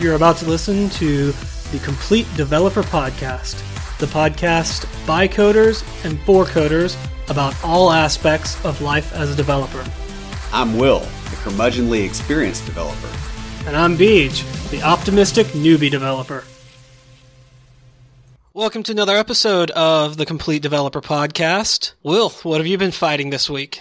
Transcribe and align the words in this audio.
You're 0.00 0.14
about 0.14 0.36
to 0.36 0.46
listen 0.46 0.88
to 0.90 1.32
the 1.72 1.80
Complete 1.82 2.28
Developer 2.36 2.84
Podcast, 2.84 3.56
the 3.98 4.06
podcast 4.06 4.86
by 5.04 5.26
coders 5.26 5.82
and 6.04 6.20
for 6.20 6.44
coders 6.44 6.96
about 7.28 7.52
all 7.64 7.90
aspects 7.90 8.64
of 8.64 8.80
life 8.80 9.12
as 9.12 9.28
a 9.28 9.34
developer. 9.34 9.84
I'm 10.52 10.78
Will, 10.78 11.00
the 11.00 11.36
curmudgeonly 11.42 12.04
experienced 12.04 12.64
developer. 12.64 13.08
And 13.66 13.76
I'm 13.76 13.96
Beej, 13.98 14.70
the 14.70 14.82
optimistic 14.82 15.48
newbie 15.48 15.90
developer. 15.90 16.44
Welcome 18.54 18.84
to 18.84 18.92
another 18.92 19.16
episode 19.16 19.72
of 19.72 20.16
the 20.16 20.26
Complete 20.26 20.62
Developer 20.62 21.00
Podcast. 21.00 21.94
Will, 22.04 22.28
what 22.44 22.58
have 22.58 22.68
you 22.68 22.78
been 22.78 22.92
fighting 22.92 23.30
this 23.30 23.50
week? 23.50 23.80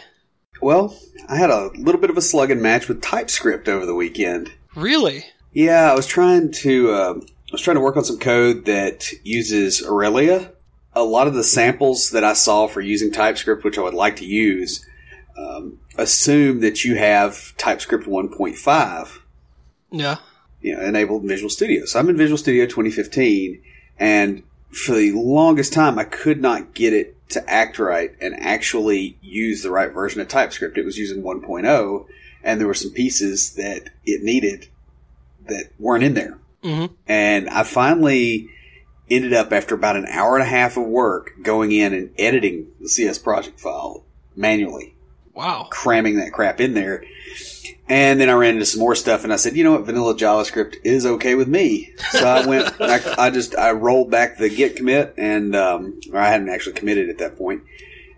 Well, 0.63 0.99
I 1.29 1.37
had 1.37 1.51
a 1.51 1.69
little 1.75 2.01
bit 2.01 2.09
of 2.09 2.17
a 2.17 2.23
slugging 2.23 2.63
match 2.63 2.87
with 2.87 3.03
TypeScript 3.03 3.69
over 3.69 3.85
the 3.85 3.93
weekend. 3.93 4.51
Really? 4.73 5.23
Yeah, 5.57 5.91
I 5.91 5.95
was 5.95 6.05
trying 6.05 6.51
to 6.51 6.91
uh, 6.91 7.13
I 7.17 7.51
was 7.51 7.61
trying 7.61 7.77
to 7.77 7.81
work 7.81 7.97
on 7.97 8.05
some 8.05 8.19
code 8.19 8.65
that 8.65 9.11
uses 9.23 9.83
Aurelia. 9.83 10.51
A 10.93 11.01
lot 11.01 11.25
of 11.25 11.33
the 11.33 11.43
samples 11.43 12.11
that 12.11 12.23
I 12.23 12.33
saw 12.33 12.67
for 12.67 12.79
using 12.79 13.11
TypeScript, 13.11 13.63
which 13.63 13.79
I 13.79 13.81
would 13.81 13.95
like 13.95 14.17
to 14.17 14.25
use, 14.25 14.85
um, 15.35 15.79
assume 15.97 16.59
that 16.59 16.85
you 16.85 16.97
have 16.97 17.57
TypeScript 17.57 18.05
1.5. 18.05 19.19
Yeah. 19.89 20.17
You 20.61 20.75
know, 20.75 20.83
enabled 20.83 21.23
in 21.23 21.27
Visual 21.27 21.49
Studio. 21.49 21.85
So 21.85 21.97
I'm 21.97 22.09
in 22.09 22.17
Visual 22.17 22.37
Studio 22.37 22.67
2015, 22.67 23.59
and 23.97 24.43
for 24.69 24.93
the 24.93 25.11
longest 25.13 25.73
time, 25.73 25.97
I 25.97 26.03
could 26.03 26.39
not 26.39 26.75
get 26.75 26.93
it 26.93 27.15
to 27.29 27.49
act 27.49 27.79
right 27.79 28.11
and 28.21 28.39
actually 28.39 29.17
use 29.23 29.63
the 29.63 29.71
right 29.71 29.91
version 29.91 30.21
of 30.21 30.27
TypeScript. 30.27 30.77
It 30.77 30.85
was 30.85 30.99
using 30.99 31.23
1.0, 31.23 32.05
and 32.43 32.61
there 32.61 32.67
were 32.67 32.75
some 32.75 32.91
pieces 32.91 33.55
that 33.55 33.89
it 34.05 34.21
needed 34.21 34.67
that 35.49 35.69
weren't 35.79 36.03
in 36.03 36.13
there. 36.13 36.39
Mm-hmm. 36.63 36.93
And 37.07 37.49
I 37.49 37.63
finally 37.63 38.49
ended 39.09 39.33
up, 39.33 39.53
after 39.53 39.75
about 39.75 39.95
an 39.95 40.05
hour 40.07 40.35
and 40.35 40.43
a 40.43 40.49
half 40.49 40.75
of 40.77 40.83
work, 40.85 41.31
going 41.41 41.71
in 41.71 41.93
and 41.93 42.11
editing 42.17 42.67
the 42.81 42.89
CS 42.89 43.17
project 43.17 43.59
file 43.59 44.03
manually, 44.35 44.95
Wow. 45.33 45.67
cramming 45.69 46.17
that 46.17 46.33
crap 46.33 46.59
in 46.59 46.73
there. 46.73 47.03
And 47.89 48.19
then 48.19 48.29
I 48.29 48.33
ran 48.33 48.55
into 48.55 48.65
some 48.65 48.81
more 48.81 48.95
stuff, 48.95 49.23
and 49.23 49.31
I 49.31 49.37
said, 49.37 49.55
"You 49.55 49.63
know 49.63 49.71
what? 49.71 49.85
Vanilla 49.85 50.13
JavaScript 50.13 50.75
is 50.83 51.05
okay 51.05 51.35
with 51.35 51.47
me." 51.47 51.93
So 52.09 52.27
I 52.27 52.45
went, 52.45 52.73
I, 52.81 52.99
I 53.17 53.29
just 53.29 53.55
I 53.57 53.71
rolled 53.71 54.11
back 54.11 54.37
the 54.37 54.49
Git 54.49 54.75
commit, 54.75 55.13
and 55.17 55.55
um, 55.55 55.97
or 56.11 56.19
I 56.19 56.27
hadn't 56.29 56.49
actually 56.49 56.73
committed 56.73 57.07
at 57.09 57.19
that 57.19 57.37
point, 57.37 57.63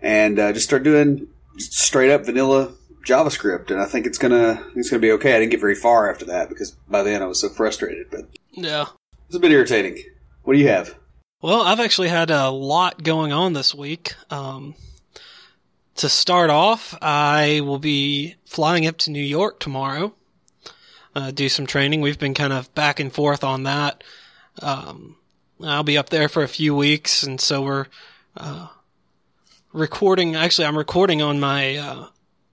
and 0.02 0.40
uh, 0.40 0.52
just 0.52 0.66
started 0.66 0.82
doing 0.82 1.28
straight 1.58 2.10
up 2.10 2.24
vanilla 2.24 2.72
JavaScript, 3.06 3.70
and 3.70 3.80
I 3.80 3.86
think 3.86 4.06
it's 4.06 4.18
gonna 4.18 4.64
it's 4.76 4.90
gonna 4.90 5.00
be 5.00 5.12
okay. 5.12 5.34
I 5.34 5.38
didn't 5.40 5.52
get 5.52 5.60
very 5.60 5.74
far 5.74 6.10
after 6.10 6.24
that 6.26 6.48
because 6.48 6.72
by 6.88 7.02
then 7.02 7.22
I 7.22 7.26
was 7.26 7.40
so 7.40 7.48
frustrated, 7.48 8.08
but 8.10 8.28
Yeah. 8.52 8.86
it's 9.26 9.36
a 9.36 9.40
bit 9.40 9.52
irritating. 9.52 10.02
What 10.42 10.54
do 10.54 10.58
you 10.58 10.68
have? 10.68 10.94
Well, 11.42 11.62
I've 11.62 11.80
actually 11.80 12.08
had 12.08 12.30
a 12.30 12.50
lot 12.50 13.02
going 13.02 13.32
on 13.32 13.54
this 13.54 13.74
week. 13.74 14.14
Um, 14.30 14.74
to 15.96 16.08
start 16.08 16.50
off, 16.50 16.94
I 17.00 17.60
will 17.62 17.78
be 17.78 18.34
flying 18.46 18.86
up 18.86 18.98
to 18.98 19.10
New 19.10 19.22
York 19.24 19.58
tomorrow, 19.60 20.14
uh, 21.14 21.30
do 21.30 21.48
some 21.48 21.66
training. 21.66 22.00
We've 22.02 22.18
been 22.18 22.34
kind 22.34 22.52
of 22.52 22.72
back 22.74 23.00
and 23.00 23.12
forth 23.12 23.42
on 23.44 23.62
that. 23.64 24.04
Um, 24.60 25.16
I'll 25.62 25.82
be 25.82 25.98
up 25.98 26.08
there 26.10 26.28
for 26.28 26.42
a 26.42 26.48
few 26.48 26.74
weeks, 26.74 27.22
and 27.22 27.40
so 27.40 27.62
we're 27.62 27.86
uh, 28.36 28.68
recording. 29.72 30.36
Actually, 30.36 30.66
I'm 30.66 30.78
recording 30.78 31.22
on 31.22 31.40
my 31.40 31.76
uh, 31.76 32.06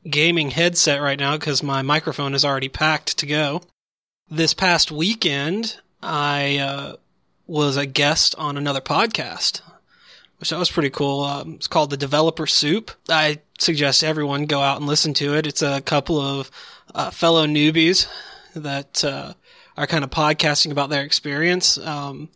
gaming 0.09 0.52
headset 0.52 1.02
right 1.02 1.19
now 1.19 1.38
because 1.38 1.63
my 1.63 1.81
microphone 1.81 2.33
is 2.33 2.45
already 2.45 2.69
packed 2.69 3.17
to 3.19 3.25
go. 3.25 3.61
This 4.30 4.53
past 4.53 4.91
weekend, 4.91 5.77
I 6.02 6.58
uh, 6.58 6.95
was 7.45 7.77
a 7.77 7.86
guest 7.86 8.35
on 8.38 8.57
another 8.57 8.81
podcast, 8.81 9.62
which 10.40 10.50
that 10.50 10.59
was 10.59 10.72
pretty 10.72 10.90
cool. 10.90 11.23
Um, 11.23 11.53
it's 11.53 11.67
called 11.67 11.90
The 11.90 11.97
Developer 11.97 12.47
Soup. 12.47 12.91
I 13.09 13.40
suggest 13.57 14.03
everyone 14.03 14.46
go 14.46 14.62
out 14.62 14.78
and 14.78 14.85
listen 14.85 15.13
to 15.16 15.35
it. 15.35 15.47
It's 15.47 15.62
a 15.62 15.81
couple 15.81 16.19
of 16.19 16.51
uh, 16.94 17.12
fellow 17.12 17.46
newbies 17.46 18.07
that 18.53 19.03
uh, 19.03 19.34
are 19.78 19.88
kind 19.88 20.03
of 20.03 20.09
podcasting 20.09 20.72
about 20.72 20.90
their 20.90 21.03
experience. 21.03 21.78
Um, 21.78 22.29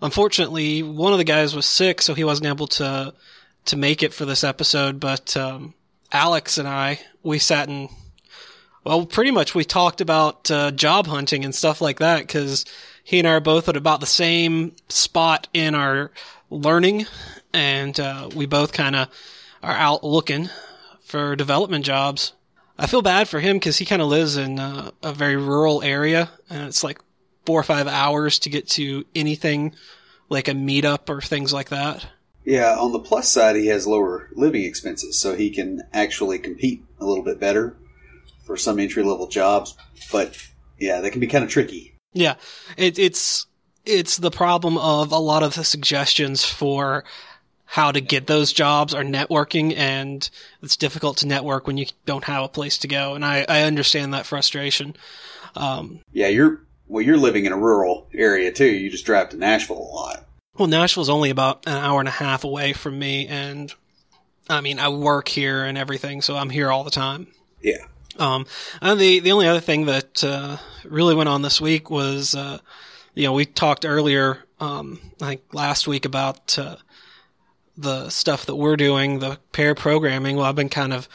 unfortunately, 0.00 0.82
one 0.82 1.12
of 1.12 1.18
the 1.18 1.24
guys 1.24 1.54
was 1.54 1.66
sick, 1.66 2.02
so 2.02 2.14
he 2.14 2.24
wasn't 2.24 2.46
able 2.46 2.68
to 2.68 3.14
to 3.66 3.76
make 3.76 4.04
it 4.04 4.14
for 4.14 4.24
this 4.24 4.44
episode. 4.44 5.00
But 5.00 5.36
um, 5.36 5.74
Alex 6.12 6.58
and 6.58 6.68
I, 6.68 7.00
we 7.22 7.38
sat 7.38 7.68
and 7.68 7.88
well, 8.86 9.04
pretty 9.04 9.32
much 9.32 9.52
we 9.52 9.64
talked 9.64 10.00
about 10.00 10.48
uh, 10.48 10.70
job 10.70 11.08
hunting 11.08 11.44
and 11.44 11.52
stuff 11.52 11.80
like 11.80 11.98
that 11.98 12.20
because 12.20 12.64
he 13.02 13.18
and 13.18 13.26
I 13.26 13.32
are 13.32 13.40
both 13.40 13.68
at 13.68 13.76
about 13.76 13.98
the 13.98 14.06
same 14.06 14.76
spot 14.88 15.48
in 15.52 15.74
our 15.74 16.12
learning, 16.50 17.06
and 17.52 17.98
uh, 17.98 18.30
we 18.34 18.46
both 18.46 18.72
kind 18.72 18.94
of 18.94 19.08
are 19.60 19.74
out 19.74 20.04
looking 20.04 20.50
for 21.02 21.34
development 21.34 21.84
jobs. 21.84 22.32
I 22.78 22.86
feel 22.86 23.02
bad 23.02 23.28
for 23.28 23.40
him 23.40 23.56
because 23.56 23.78
he 23.78 23.84
kind 23.84 24.00
of 24.00 24.06
lives 24.06 24.36
in 24.36 24.60
uh, 24.60 24.92
a 25.02 25.12
very 25.12 25.36
rural 25.36 25.82
area, 25.82 26.30
and 26.48 26.68
it's 26.68 26.84
like 26.84 27.00
four 27.44 27.58
or 27.58 27.64
five 27.64 27.88
hours 27.88 28.38
to 28.40 28.50
get 28.50 28.68
to 28.68 29.04
anything 29.16 29.74
like 30.28 30.46
a 30.46 30.52
meetup 30.52 31.08
or 31.08 31.20
things 31.20 31.52
like 31.52 31.70
that. 31.70 32.06
Yeah, 32.46 32.76
on 32.78 32.92
the 32.92 33.00
plus 33.00 33.30
side, 33.30 33.56
he 33.56 33.66
has 33.66 33.88
lower 33.88 34.30
living 34.34 34.62
expenses, 34.62 35.18
so 35.18 35.34
he 35.34 35.50
can 35.50 35.82
actually 35.92 36.38
compete 36.38 36.84
a 37.00 37.04
little 37.04 37.24
bit 37.24 37.40
better 37.40 37.76
for 38.44 38.56
some 38.56 38.78
entry 38.78 39.02
level 39.02 39.26
jobs. 39.26 39.76
But 40.12 40.38
yeah, 40.78 41.00
they 41.00 41.10
can 41.10 41.20
be 41.20 41.26
kind 41.26 41.42
of 41.44 41.50
tricky. 41.50 41.96
Yeah, 42.12 42.36
it, 42.76 43.00
it's 43.00 43.46
it's 43.84 44.16
the 44.16 44.30
problem 44.30 44.78
of 44.78 45.10
a 45.10 45.18
lot 45.18 45.42
of 45.42 45.56
the 45.56 45.64
suggestions 45.64 46.44
for 46.44 47.04
how 47.64 47.90
to 47.90 48.00
get 48.00 48.28
those 48.28 48.52
jobs 48.52 48.94
are 48.94 49.02
networking, 49.02 49.76
and 49.76 50.30
it's 50.62 50.76
difficult 50.76 51.18
to 51.18 51.26
network 51.26 51.66
when 51.66 51.76
you 51.76 51.86
don't 52.04 52.24
have 52.24 52.44
a 52.44 52.48
place 52.48 52.78
to 52.78 52.88
go. 52.88 53.14
And 53.14 53.24
I, 53.24 53.44
I 53.48 53.62
understand 53.62 54.14
that 54.14 54.24
frustration. 54.24 54.94
Um, 55.56 55.98
Yeah, 56.12 56.28
you're 56.28 56.60
well, 56.86 57.02
you're 57.02 57.16
living 57.16 57.44
in 57.44 57.52
a 57.52 57.58
rural 57.58 58.08
area 58.14 58.52
too. 58.52 58.70
You 58.70 58.88
just 58.88 59.04
drive 59.04 59.30
to 59.30 59.36
Nashville 59.36 59.78
a 59.78 59.94
lot. 59.94 60.25
Well, 60.58 60.68
Nashville's 60.68 61.08
only 61.10 61.30
about 61.30 61.66
an 61.66 61.76
hour 61.76 62.00
and 62.00 62.08
a 62.08 62.12
half 62.12 62.44
away 62.44 62.72
from 62.72 62.98
me, 62.98 63.26
and 63.26 63.72
I 64.48 64.60
mean 64.60 64.78
I 64.78 64.88
work 64.88 65.28
here 65.28 65.64
and 65.64 65.76
everything, 65.76 66.22
so 66.22 66.36
I'm 66.36 66.50
here 66.50 66.70
all 66.70 66.84
the 66.84 66.90
time. 66.90 67.26
Yeah. 67.60 67.84
Um, 68.18 68.46
and 68.80 68.98
the 68.98 69.20
the 69.20 69.32
only 69.32 69.48
other 69.48 69.60
thing 69.60 69.86
that 69.86 70.24
uh, 70.24 70.56
really 70.84 71.14
went 71.14 71.28
on 71.28 71.42
this 71.42 71.60
week 71.60 71.90
was, 71.90 72.34
uh, 72.34 72.58
you 73.14 73.24
know, 73.24 73.32
we 73.32 73.44
talked 73.44 73.84
earlier, 73.84 74.44
um, 74.60 74.98
I 75.20 75.26
think 75.26 75.42
last 75.52 75.86
week 75.86 76.04
about 76.04 76.58
uh, 76.58 76.76
the 77.76 78.08
stuff 78.08 78.46
that 78.46 78.56
we're 78.56 78.76
doing, 78.76 79.18
the 79.18 79.38
pair 79.52 79.74
programming. 79.74 80.36
Well, 80.36 80.46
I've 80.46 80.54
been 80.56 80.70
kind 80.70 80.92
of 80.94 81.08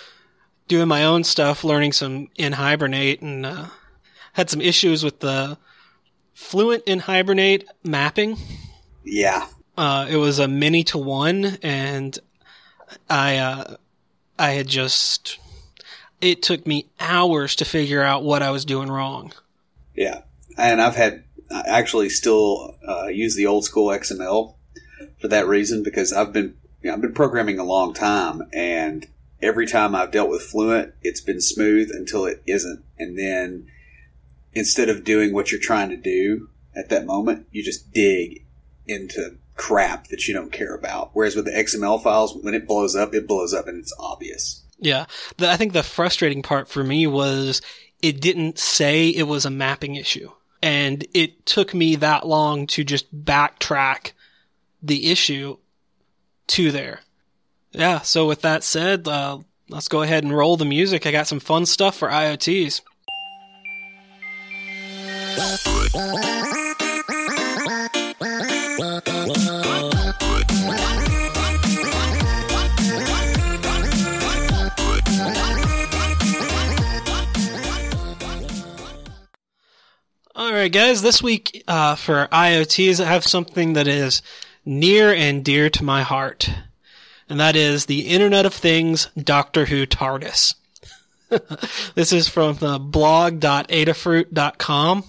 doing 0.67 0.87
my 0.87 1.03
own 1.03 1.23
stuff, 1.23 1.63
learning 1.63 1.93
some 1.93 2.27
NHibernate, 2.37 3.21
and 3.21 3.45
uh, 3.45 3.65
had 4.33 4.49
some 4.49 4.61
issues 4.61 5.03
with 5.03 5.19
the 5.19 5.57
Fluent 6.33 6.85
NHibernate 6.85 7.65
mapping. 7.83 8.37
Yeah. 9.03 9.47
Uh, 9.77 10.07
it 10.09 10.17
was 10.17 10.39
a 10.39 10.47
many 10.47 10.83
to 10.85 10.97
one, 10.97 11.57
and 11.63 12.17
I 13.09 13.37
uh, 13.37 13.75
I 14.37 14.51
had 14.51 14.67
just 14.67 15.39
it 16.19 16.41
took 16.41 16.67
me 16.67 16.87
hours 16.99 17.55
to 17.57 17.65
figure 17.65 18.03
out 18.03 18.23
what 18.23 18.43
I 18.43 18.51
was 18.51 18.65
doing 18.65 18.89
wrong. 18.89 19.33
Yeah. 19.95 20.21
And 20.57 20.81
I've 20.81 20.95
had 20.95 21.23
I 21.49 21.63
actually 21.67 22.09
still 22.09 22.77
uh, 22.87 23.07
use 23.07 23.35
the 23.35 23.47
old 23.47 23.65
school 23.65 23.87
XML 23.87 24.55
for 25.19 25.27
that 25.27 25.47
reason 25.47 25.83
because 25.83 26.13
I've 26.13 26.31
been 26.31 26.55
you 26.81 26.89
know, 26.89 26.95
I've 26.95 27.01
been 27.01 27.13
programming 27.13 27.59
a 27.59 27.63
long 27.63 27.93
time 27.93 28.43
and 28.53 29.07
every 29.41 29.65
time 29.65 29.95
I've 29.95 30.11
dealt 30.11 30.29
with 30.29 30.43
Fluent, 30.43 30.93
it's 31.01 31.21
been 31.21 31.41
smooth 31.41 31.89
until 31.91 32.25
it 32.25 32.41
isn't. 32.45 32.83
And 32.97 33.17
then 33.17 33.67
instead 34.53 34.89
of 34.89 35.03
doing 35.03 35.33
what 35.33 35.51
you're 35.51 35.61
trying 35.61 35.89
to 35.89 35.97
do 35.97 36.49
at 36.75 36.89
that 36.89 37.05
moment, 37.05 37.47
you 37.51 37.63
just 37.63 37.91
dig 37.91 38.45
into 38.91 39.37
crap 39.55 40.07
that 40.07 40.27
you 40.27 40.33
don't 40.33 40.51
care 40.51 40.75
about. 40.75 41.11
Whereas 41.13 41.35
with 41.35 41.45
the 41.45 41.51
XML 41.51 42.01
files, 42.01 42.35
when 42.35 42.53
it 42.53 42.67
blows 42.67 42.95
up, 42.95 43.13
it 43.13 43.27
blows 43.27 43.53
up 43.53 43.67
and 43.67 43.77
it's 43.77 43.93
obvious. 43.99 44.63
Yeah, 44.79 45.05
the, 45.37 45.49
I 45.49 45.57
think 45.57 45.73
the 45.73 45.83
frustrating 45.83 46.41
part 46.41 46.67
for 46.67 46.83
me 46.83 47.05
was 47.05 47.61
it 48.01 48.19
didn't 48.19 48.57
say 48.57 49.09
it 49.09 49.27
was 49.27 49.45
a 49.45 49.51
mapping 49.51 49.95
issue, 49.95 50.31
and 50.63 51.05
it 51.13 51.45
took 51.45 51.73
me 51.73 51.95
that 51.97 52.25
long 52.25 52.65
to 52.67 52.83
just 52.83 53.13
backtrack 53.15 54.13
the 54.81 55.11
issue 55.11 55.57
to 56.47 56.71
there. 56.71 57.01
Yeah, 57.71 58.01
so 58.01 58.27
with 58.27 58.41
that 58.41 58.63
said, 58.63 59.07
uh, 59.07 59.37
let's 59.69 59.87
go 59.87 60.01
ahead 60.01 60.23
and 60.23 60.35
roll 60.35 60.57
the 60.57 60.65
music. 60.65 61.05
I 61.05 61.11
got 61.11 61.27
some 61.27 61.39
fun 61.39 61.67
stuff 61.67 61.97
for 61.97 62.09
IoTs. 62.09 62.81
Right, 80.61 80.71
guys. 80.71 81.01
This 81.01 81.21
week 81.23 81.63
uh, 81.67 81.95
for 81.95 82.27
IoTs, 82.31 83.03
I 83.03 83.07
have 83.07 83.25
something 83.25 83.73
that 83.73 83.87
is 83.87 84.21
near 84.63 85.11
and 85.11 85.43
dear 85.43 85.71
to 85.71 85.83
my 85.83 86.03
heart, 86.03 86.51
and 87.27 87.39
that 87.39 87.55
is 87.55 87.87
the 87.87 88.01
Internet 88.01 88.45
of 88.45 88.53
Things 88.53 89.07
Doctor 89.17 89.65
Who 89.65 89.87
TARDIS. 89.87 90.53
this 91.95 92.13
is 92.13 92.27
from 92.27 92.57
the 92.57 92.77
blog.adafruit.com, 92.77 95.03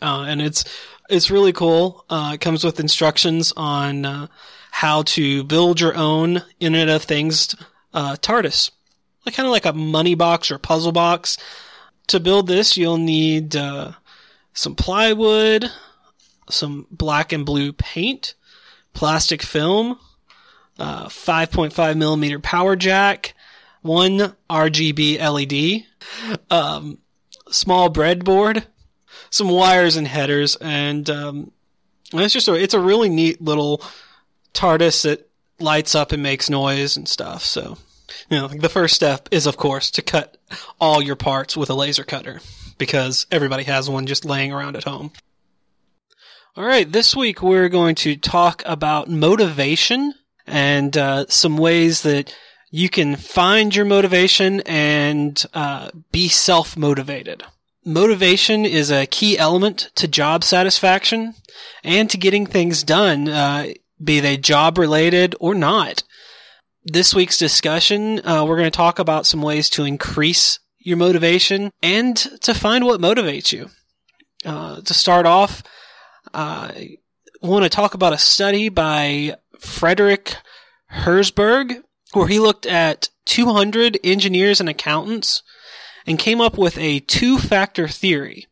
uh, 0.00 0.24
and 0.28 0.40
it's 0.40 0.64
it's 1.10 1.28
really 1.28 1.52
cool. 1.52 2.04
Uh, 2.08 2.30
it 2.34 2.40
comes 2.40 2.62
with 2.62 2.78
instructions 2.78 3.52
on 3.56 4.04
uh, 4.04 4.28
how 4.70 5.02
to 5.02 5.42
build 5.42 5.80
your 5.80 5.96
own 5.96 6.44
Internet 6.60 6.94
of 6.94 7.02
Things 7.02 7.56
uh, 7.92 8.14
TARDIS, 8.14 8.70
like 9.24 9.34
kind 9.34 9.48
of 9.48 9.50
like 9.50 9.66
a 9.66 9.72
money 9.72 10.14
box 10.14 10.52
or 10.52 10.58
puzzle 10.58 10.92
box. 10.92 11.36
To 12.06 12.20
build 12.20 12.46
this, 12.46 12.76
you'll 12.76 12.98
need 12.98 13.56
uh, 13.56 13.90
some 14.56 14.74
plywood, 14.74 15.70
some 16.50 16.86
black 16.90 17.32
and 17.32 17.44
blue 17.44 17.72
paint, 17.72 18.34
plastic 18.94 19.42
film, 19.42 19.98
uh, 20.78 21.06
5.5 21.06 21.96
millimeter 21.96 22.40
power 22.40 22.74
jack, 22.74 23.34
one 23.82 24.34
RGB 24.48 25.18
LED, 25.20 25.84
um, 26.50 26.98
small 27.50 27.92
breadboard, 27.92 28.64
some 29.28 29.50
wires 29.50 29.96
and 29.96 30.08
headers, 30.08 30.56
and 30.56 31.08
um, 31.10 31.52
it's 32.14 32.32
just 32.32 32.48
a, 32.48 32.54
it's 32.54 32.74
a 32.74 32.80
really 32.80 33.10
neat 33.10 33.42
little 33.42 33.82
TARDIS 34.54 35.02
that 35.02 35.28
lights 35.60 35.94
up 35.94 36.12
and 36.12 36.22
makes 36.22 36.48
noise 36.48 36.96
and 36.96 37.06
stuff. 37.06 37.44
So, 37.44 37.76
you 38.30 38.38
know, 38.38 38.48
the 38.48 38.70
first 38.70 38.96
step 38.96 39.28
is 39.30 39.46
of 39.46 39.58
course 39.58 39.90
to 39.92 40.02
cut 40.02 40.38
all 40.80 41.02
your 41.02 41.16
parts 41.16 41.58
with 41.58 41.68
a 41.68 41.74
laser 41.74 42.04
cutter 42.04 42.40
because 42.78 43.26
everybody 43.30 43.64
has 43.64 43.88
one 43.88 44.06
just 44.06 44.24
laying 44.24 44.52
around 44.52 44.76
at 44.76 44.84
home. 44.84 45.12
All 46.56 46.64
right, 46.64 46.90
this 46.90 47.14
week 47.14 47.42
we're 47.42 47.68
going 47.68 47.94
to 47.96 48.16
talk 48.16 48.62
about 48.64 49.08
motivation 49.08 50.14
and 50.46 50.96
uh, 50.96 51.26
some 51.28 51.58
ways 51.58 52.02
that 52.02 52.34
you 52.70 52.88
can 52.88 53.16
find 53.16 53.74
your 53.74 53.84
motivation 53.84 54.60
and 54.62 55.44
uh, 55.54 55.90
be 56.12 56.28
self 56.28 56.76
motivated. 56.76 57.42
Motivation 57.84 58.64
is 58.64 58.90
a 58.90 59.06
key 59.06 59.38
element 59.38 59.90
to 59.94 60.08
job 60.08 60.42
satisfaction 60.42 61.34
and 61.84 62.10
to 62.10 62.18
getting 62.18 62.46
things 62.46 62.82
done, 62.82 63.28
uh, 63.28 63.68
be 64.02 64.20
they 64.20 64.36
job 64.36 64.78
related 64.78 65.34
or 65.38 65.54
not. 65.54 66.02
This 66.84 67.14
week's 67.14 67.38
discussion, 67.38 68.26
uh, 68.26 68.44
we're 68.46 68.56
going 68.56 68.64
to 68.70 68.76
talk 68.76 68.98
about 68.98 69.26
some 69.26 69.42
ways 69.42 69.68
to 69.70 69.84
increase 69.84 70.58
your 70.86 70.96
motivation 70.96 71.72
and 71.82 72.16
to 72.16 72.54
find 72.54 72.84
what 72.84 73.00
motivates 73.00 73.52
you. 73.52 73.68
Uh, 74.44 74.80
to 74.82 74.94
start 74.94 75.26
off, 75.26 75.64
I 76.32 76.98
want 77.42 77.64
to 77.64 77.68
talk 77.68 77.94
about 77.94 78.12
a 78.12 78.18
study 78.18 78.68
by 78.68 79.34
Frederick 79.58 80.36
Herzberg 80.92 81.82
where 82.12 82.28
he 82.28 82.38
looked 82.38 82.66
at 82.66 83.08
200 83.24 83.98
engineers 84.04 84.60
and 84.60 84.68
accountants 84.68 85.42
and 86.06 86.20
came 86.20 86.40
up 86.40 86.56
with 86.56 86.78
a 86.78 87.00
two 87.00 87.38
factor 87.38 87.88
theory. 87.88 88.46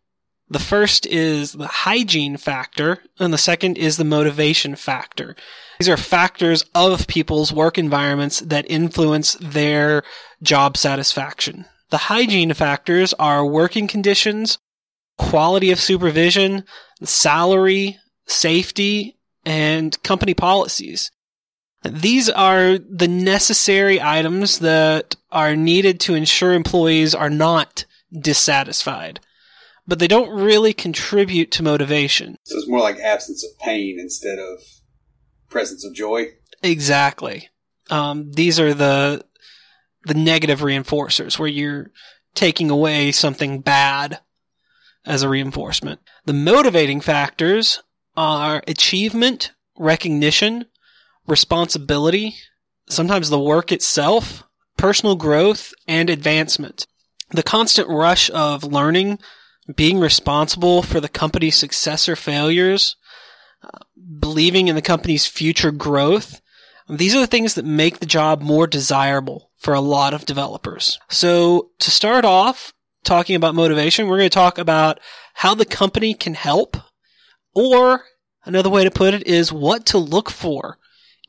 The 0.48 0.58
first 0.58 1.06
is 1.06 1.52
the 1.52 1.68
hygiene 1.68 2.36
factor, 2.36 2.98
and 3.18 3.32
the 3.32 3.38
second 3.38 3.78
is 3.78 3.96
the 3.96 4.04
motivation 4.04 4.74
factor. 4.74 5.36
These 5.78 5.88
are 5.88 5.96
factors 5.96 6.64
of 6.74 7.06
people's 7.06 7.52
work 7.52 7.78
environments 7.78 8.40
that 8.40 8.68
influence 8.68 9.34
their 9.40 10.02
job 10.42 10.76
satisfaction. 10.76 11.66
The 11.94 11.98
hygiene 11.98 12.52
factors 12.54 13.14
are 13.20 13.46
working 13.46 13.86
conditions, 13.86 14.58
quality 15.16 15.70
of 15.70 15.78
supervision, 15.78 16.64
salary, 17.04 18.00
safety, 18.26 19.16
and 19.46 20.02
company 20.02 20.34
policies. 20.34 21.12
These 21.84 22.28
are 22.28 22.78
the 22.78 23.06
necessary 23.06 24.02
items 24.02 24.58
that 24.58 25.14
are 25.30 25.54
needed 25.54 26.00
to 26.00 26.16
ensure 26.16 26.52
employees 26.52 27.14
are 27.14 27.30
not 27.30 27.84
dissatisfied, 28.12 29.20
but 29.86 30.00
they 30.00 30.08
don't 30.08 30.30
really 30.30 30.72
contribute 30.72 31.52
to 31.52 31.62
motivation. 31.62 32.38
So 32.42 32.58
it's 32.58 32.68
more 32.68 32.80
like 32.80 32.98
absence 32.98 33.44
of 33.44 33.56
pain 33.60 34.00
instead 34.00 34.40
of 34.40 34.58
presence 35.48 35.84
of 35.84 35.94
joy. 35.94 36.32
Exactly. 36.60 37.50
Um, 37.88 38.32
these 38.32 38.58
are 38.58 38.74
the 38.74 39.24
the 40.04 40.14
negative 40.14 40.60
reinforcers 40.60 41.38
where 41.38 41.48
you're 41.48 41.90
taking 42.34 42.70
away 42.70 43.12
something 43.12 43.60
bad 43.60 44.20
as 45.06 45.22
a 45.22 45.28
reinforcement. 45.28 46.00
The 46.24 46.32
motivating 46.32 47.00
factors 47.00 47.82
are 48.16 48.62
achievement, 48.66 49.52
recognition, 49.78 50.66
responsibility, 51.26 52.34
sometimes 52.88 53.30
the 53.30 53.40
work 53.40 53.72
itself, 53.72 54.44
personal 54.76 55.16
growth, 55.16 55.72
and 55.86 56.10
advancement. 56.10 56.86
The 57.30 57.42
constant 57.42 57.88
rush 57.88 58.30
of 58.30 58.64
learning, 58.64 59.18
being 59.74 59.98
responsible 59.98 60.82
for 60.82 61.00
the 61.00 61.08
company's 61.08 61.56
success 61.56 62.08
or 62.08 62.16
failures, 62.16 62.96
uh, 63.62 63.78
believing 64.18 64.68
in 64.68 64.74
the 64.74 64.82
company's 64.82 65.26
future 65.26 65.70
growth, 65.72 66.40
these 66.88 67.14
are 67.14 67.20
the 67.20 67.26
things 67.26 67.54
that 67.54 67.64
make 67.64 67.98
the 67.98 68.06
job 68.06 68.42
more 68.42 68.66
desirable 68.66 69.50
for 69.58 69.74
a 69.74 69.80
lot 69.80 70.14
of 70.14 70.26
developers. 70.26 70.98
So 71.08 71.70
to 71.78 71.90
start 71.90 72.24
off 72.24 72.72
talking 73.04 73.36
about 73.36 73.54
motivation, 73.54 74.06
we're 74.06 74.18
going 74.18 74.30
to 74.30 74.34
talk 74.34 74.58
about 74.58 75.00
how 75.34 75.54
the 75.54 75.64
company 75.64 76.14
can 76.14 76.34
help, 76.34 76.76
or 77.54 78.04
another 78.44 78.70
way 78.70 78.84
to 78.84 78.90
put 78.90 79.14
it 79.14 79.26
is 79.26 79.52
what 79.52 79.86
to 79.86 79.98
look 79.98 80.30
for 80.30 80.78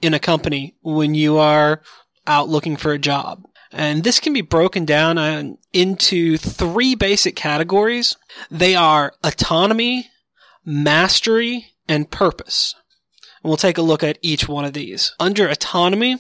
in 0.02 0.14
a 0.14 0.20
company 0.20 0.76
when 0.82 1.16
you 1.16 1.38
are 1.38 1.82
out 2.28 2.50
looking 2.50 2.76
for 2.76 2.92
a 2.92 3.00
job. 3.00 3.44
And 3.72 4.04
this 4.04 4.20
can 4.20 4.34
be 4.34 4.42
broken 4.42 4.86
down 4.86 5.18
uh, 5.18 5.44
into 5.74 6.38
three 6.38 6.96
basic 6.96 7.36
categories. 7.36 8.16
They 8.50 8.76
are 8.76 9.14
autonomy, 9.24 10.10
mastery, 10.64 11.74
and 11.88 12.10
purpose. 12.10 12.76
And 13.46 13.52
we'll 13.52 13.58
take 13.58 13.78
a 13.78 13.84
look 13.84 14.02
at 14.02 14.18
each 14.24 14.48
one 14.48 14.66
of 14.66 14.74
these. 14.74 15.14
Under 15.20 15.48
autonomy, 15.48 16.18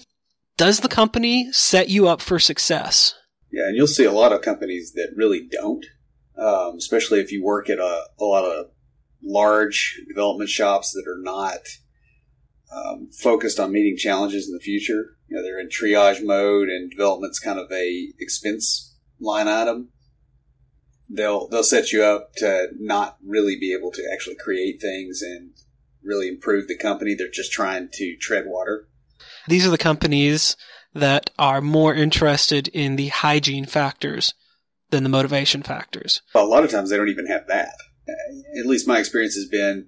does 0.57 0.81
the 0.81 0.87
company 0.87 1.51
set 1.51 1.89
you 1.89 2.07
up 2.07 2.21
for 2.21 2.37
success? 2.37 3.15
Yeah, 3.51 3.63
and 3.65 3.75
you'll 3.75 3.87
see 3.87 4.03
a 4.03 4.11
lot 4.11 4.31
of 4.31 4.43
companies 4.43 4.93
that 4.93 5.11
really 5.15 5.41
don't, 5.51 5.83
um, 6.37 6.75
especially 6.77 7.21
if 7.21 7.31
you 7.31 7.43
work 7.43 7.67
at 7.67 7.79
a, 7.79 8.03
a 8.19 8.23
lot 8.23 8.45
of 8.45 8.67
large 9.23 9.99
development 10.07 10.51
shops 10.51 10.91
that 10.91 11.09
are 11.09 11.19
not 11.19 11.61
um, 12.71 13.07
focused 13.07 13.59
on 13.59 13.71
meeting 13.71 13.97
challenges 13.97 14.47
in 14.47 14.53
the 14.53 14.59
future. 14.59 15.17
You 15.27 15.37
know, 15.37 15.41
they're 15.41 15.59
in 15.59 15.69
triage 15.69 16.23
mode, 16.23 16.69
and 16.69 16.91
development's 16.91 17.39
kind 17.39 17.57
of 17.57 17.71
a 17.71 18.09
expense 18.19 18.95
line 19.19 19.47
item. 19.47 19.89
They'll 21.09 21.47
they'll 21.47 21.63
set 21.63 21.91
you 21.91 22.03
up 22.03 22.33
to 22.35 22.67
not 22.77 23.17
really 23.25 23.57
be 23.59 23.73
able 23.73 23.89
to 23.93 24.03
actually 24.13 24.35
create 24.35 24.79
things 24.79 25.23
and 25.23 25.55
really 26.05 26.27
improve 26.27 26.67
the 26.67 26.77
company. 26.77 27.15
They're 27.15 27.29
just 27.29 27.51
trying 27.51 27.89
to 27.93 28.15
tread 28.17 28.45
water. 28.47 28.87
These 29.47 29.65
are 29.65 29.71
the 29.71 29.77
companies 29.77 30.55
that 30.93 31.29
are 31.37 31.61
more 31.61 31.93
interested 31.93 32.67
in 32.69 32.95
the 32.95 33.09
hygiene 33.09 33.65
factors 33.65 34.33
than 34.91 35.03
the 35.03 35.09
motivation 35.09 35.63
factors. 35.63 36.21
a 36.33 36.43
lot 36.43 36.63
of 36.63 36.71
times 36.71 36.89
they 36.89 36.97
don't 36.97 37.09
even 37.09 37.27
have 37.27 37.47
that. 37.47 37.75
At 38.59 38.65
least 38.65 38.87
my 38.87 38.99
experience 38.99 39.35
has 39.35 39.47
been 39.47 39.87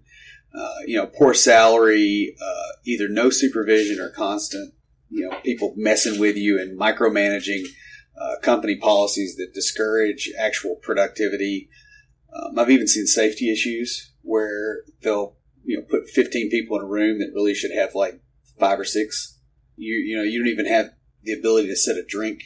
uh, 0.58 0.80
you 0.86 0.98
know, 0.98 1.06
poor 1.06 1.34
salary, 1.34 2.36
uh, 2.42 2.72
either 2.86 3.08
no 3.08 3.30
supervision 3.30 4.00
or 4.00 4.10
constant, 4.10 4.74
you 5.10 5.28
know, 5.28 5.38
people 5.42 5.74
messing 5.78 6.20
with 6.20 6.36
you 6.36 6.60
and 6.60 6.80
micromanaging 6.80 7.64
uh, 8.20 8.40
company 8.42 8.76
policies 8.76 9.36
that 9.36 9.54
discourage 9.54 10.32
actual 10.38 10.76
productivity. 10.76 11.70
Um, 12.34 12.58
I've 12.58 12.72
even 12.72 12.88
seen 12.88 13.06
safety 13.06 13.52
issues 13.52 14.12
where 14.24 14.84
they'll, 15.02 15.36
you 15.68 15.78
know, 15.78 15.86
put 15.88 16.10
15 16.10 16.50
people 16.50 16.78
in 16.78 16.84
a 16.84 16.88
room 16.88 17.20
that 17.20 17.32
really 17.36 17.54
should 17.54 17.72
have 17.76 17.94
like 17.94 18.22
five 18.60 18.80
or 18.80 18.86
six. 18.86 19.38
You, 19.76 19.94
you 19.96 20.18
know, 20.18 20.24
you 20.24 20.40
don't 20.40 20.52
even 20.52 20.66
have 20.66 20.92
the 21.24 21.34
ability 21.34 21.68
to 21.68 21.76
set 21.76 21.98
a 21.98 22.06
drink 22.08 22.40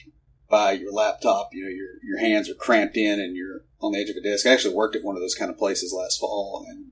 by 0.49 0.71
your 0.71 0.91
laptop. 0.91 1.49
You 1.53 1.63
know, 1.63 1.69
your, 1.69 1.87
your 2.03 2.19
hands 2.19 2.49
are 2.49 2.55
cramped 2.55 2.97
in 2.97 3.19
and 3.19 3.35
you're 3.35 3.61
on 3.79 3.93
the 3.93 3.99
edge 3.99 4.09
of 4.09 4.15
a 4.17 4.21
desk. 4.21 4.45
I 4.45 4.53
actually 4.53 4.75
worked 4.75 4.95
at 4.95 5.03
one 5.03 5.15
of 5.15 5.21
those 5.21 5.35
kind 5.35 5.51
of 5.51 5.57
places 5.57 5.95
last 5.97 6.19
fall 6.19 6.65
and 6.67 6.87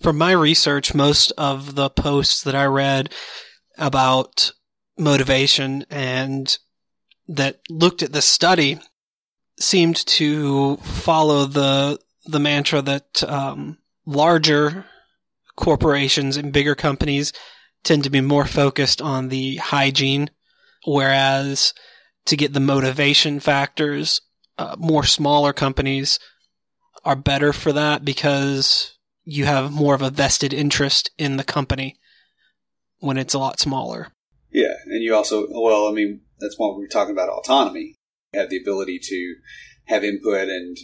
from 0.00 0.16
my 0.16 0.30
research, 0.30 0.94
most 0.94 1.32
of 1.32 1.74
the 1.74 1.90
posts 1.90 2.44
that 2.44 2.54
I 2.54 2.66
read 2.66 3.12
about 3.76 4.52
motivation 4.96 5.84
and 5.90 6.56
that 7.26 7.60
looked 7.68 8.02
at 8.02 8.12
the 8.12 8.22
study 8.22 8.78
seemed 9.58 9.96
to 10.06 10.76
follow 10.76 11.44
the 11.46 11.98
the 12.26 12.38
mantra 12.38 12.82
that 12.82 13.24
um, 13.24 13.78
larger 14.06 14.84
corporations 15.58 16.36
and 16.36 16.52
bigger 16.52 16.76
companies 16.76 17.32
tend 17.82 18.04
to 18.04 18.10
be 18.10 18.20
more 18.20 18.46
focused 18.46 19.02
on 19.02 19.28
the 19.28 19.56
hygiene, 19.56 20.30
whereas 20.86 21.74
to 22.26 22.36
get 22.36 22.52
the 22.52 22.60
motivation 22.60 23.40
factors, 23.40 24.20
uh, 24.56 24.76
more 24.78 25.04
smaller 25.04 25.52
companies 25.52 26.18
are 27.04 27.16
better 27.16 27.52
for 27.52 27.72
that 27.72 28.04
because 28.04 28.96
you 29.24 29.44
have 29.46 29.72
more 29.72 29.94
of 29.94 30.02
a 30.02 30.10
vested 30.10 30.52
interest 30.52 31.10
in 31.18 31.36
the 31.36 31.44
company 31.44 31.98
when 33.00 33.18
it's 33.18 33.34
a 33.34 33.38
lot 33.38 33.58
smaller. 33.58 34.08
Yeah, 34.50 34.74
and 34.86 35.02
you 35.02 35.14
also, 35.14 35.46
well, 35.50 35.88
I 35.88 35.92
mean, 35.92 36.20
that's 36.38 36.54
why 36.56 36.72
we're 36.74 36.86
talking 36.86 37.12
about 37.12 37.28
autonomy. 37.28 37.96
You 38.32 38.40
have 38.40 38.50
the 38.50 38.60
ability 38.60 39.00
to 39.02 39.34
have 39.86 40.04
input 40.04 40.48
and 40.48 40.76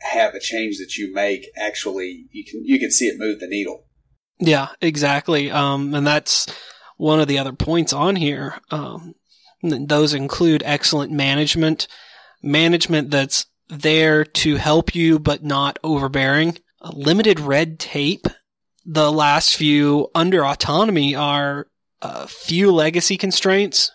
have 0.00 0.34
a 0.34 0.40
change 0.40 0.78
that 0.78 0.96
you 0.96 1.12
make 1.12 1.48
actually 1.56 2.26
you 2.30 2.44
can 2.44 2.64
you 2.64 2.78
can 2.78 2.90
see 2.90 3.06
it 3.06 3.18
move 3.18 3.40
the 3.40 3.48
needle. 3.48 3.87
Yeah, 4.40 4.68
exactly. 4.80 5.50
Um, 5.50 5.94
and 5.94 6.06
that's 6.06 6.46
one 6.96 7.20
of 7.20 7.28
the 7.28 7.38
other 7.38 7.52
points 7.52 7.92
on 7.92 8.16
here. 8.16 8.58
Um, 8.70 9.14
those 9.62 10.14
include 10.14 10.62
excellent 10.64 11.12
management, 11.12 11.88
management 12.42 13.10
that's 13.10 13.46
there 13.68 14.24
to 14.24 14.56
help 14.56 14.94
you 14.94 15.18
but 15.18 15.42
not 15.42 15.78
overbearing, 15.82 16.58
limited 16.82 17.40
red 17.40 17.78
tape. 17.78 18.26
The 18.84 19.12
last 19.12 19.56
few 19.56 20.08
under 20.14 20.44
autonomy 20.44 21.14
are 21.14 21.66
uh, 22.00 22.26
few 22.26 22.72
legacy 22.72 23.16
constraints. 23.16 23.90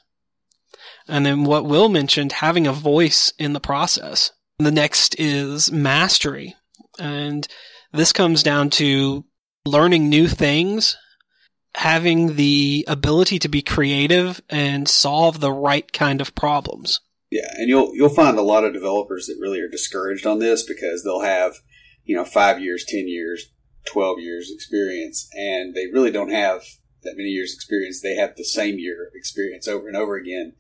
And 1.08 1.26
then 1.26 1.44
what 1.44 1.66
Will 1.66 1.90
mentioned, 1.90 2.34
having 2.34 2.68
a 2.68 2.74
voice 2.74 3.34
in 3.38 3.54
the 3.54 3.60
process. 3.60 4.32
The 4.60 4.72
next 4.72 5.16
is 5.20 5.72
mastery. 5.72 6.56
And 7.00 7.48
this 7.92 8.14
comes 8.14 8.44
down 8.44 8.70
to 8.72 9.26
learning 9.66 10.10
new 10.10 10.28
things, 10.28 10.98
having 11.76 12.36
the 12.36 12.86
ability 12.88 13.40
to 13.40 13.48
be 13.48 13.62
creative 13.62 14.42
and 14.50 14.88
solve 14.88 15.40
the 15.40 15.52
right 15.52 15.92
kind 15.92 16.22
of 16.22 16.36
problems. 16.36 17.00
Yeah, 17.32 17.52
and 17.56 17.68
you'll 17.68 17.96
you'll 17.96 18.10
find 18.10 18.38
a 18.38 18.44
lot 18.44 18.64
of 18.64 18.74
developers 18.74 19.26
that 19.26 19.38
really 19.40 19.60
are 19.60 19.70
discouraged 19.70 20.28
on 20.28 20.40
this 20.40 20.64
because 20.64 21.04
they'll 21.04 21.22
have, 21.22 21.56
you 22.04 22.16
know, 22.16 22.26
5 22.26 22.60
years, 22.62 22.86
10 22.88 23.08
years, 23.08 23.50
12 23.86 24.20
years 24.20 24.52
experience 24.54 25.30
and 25.34 25.74
they 25.74 25.88
really 25.88 26.12
don't 26.12 26.32
have 26.32 26.64
that 27.04 27.18
many 27.18 27.30
years 27.30 27.54
experience. 27.54 28.02
They 28.02 28.16
have 28.16 28.36
the 28.36 28.46
same 28.46 28.80
year 28.80 29.08
of 29.08 29.14
experience 29.16 29.68
over 29.68 29.88
and 29.88 29.98
over 29.98 30.16
again 30.16 30.54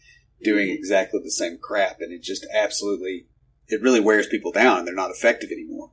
doing 0.43 0.69
exactly 0.69 1.21
the 1.23 1.31
same 1.31 1.57
crap 1.57 2.01
and 2.01 2.11
it 2.11 2.21
just 2.21 2.45
absolutely 2.53 3.27
it 3.67 3.81
really 3.81 4.01
wears 4.01 4.27
people 4.27 4.51
down 4.51 4.83
they're 4.83 4.93
not 4.93 5.11
effective 5.11 5.51
anymore. 5.51 5.91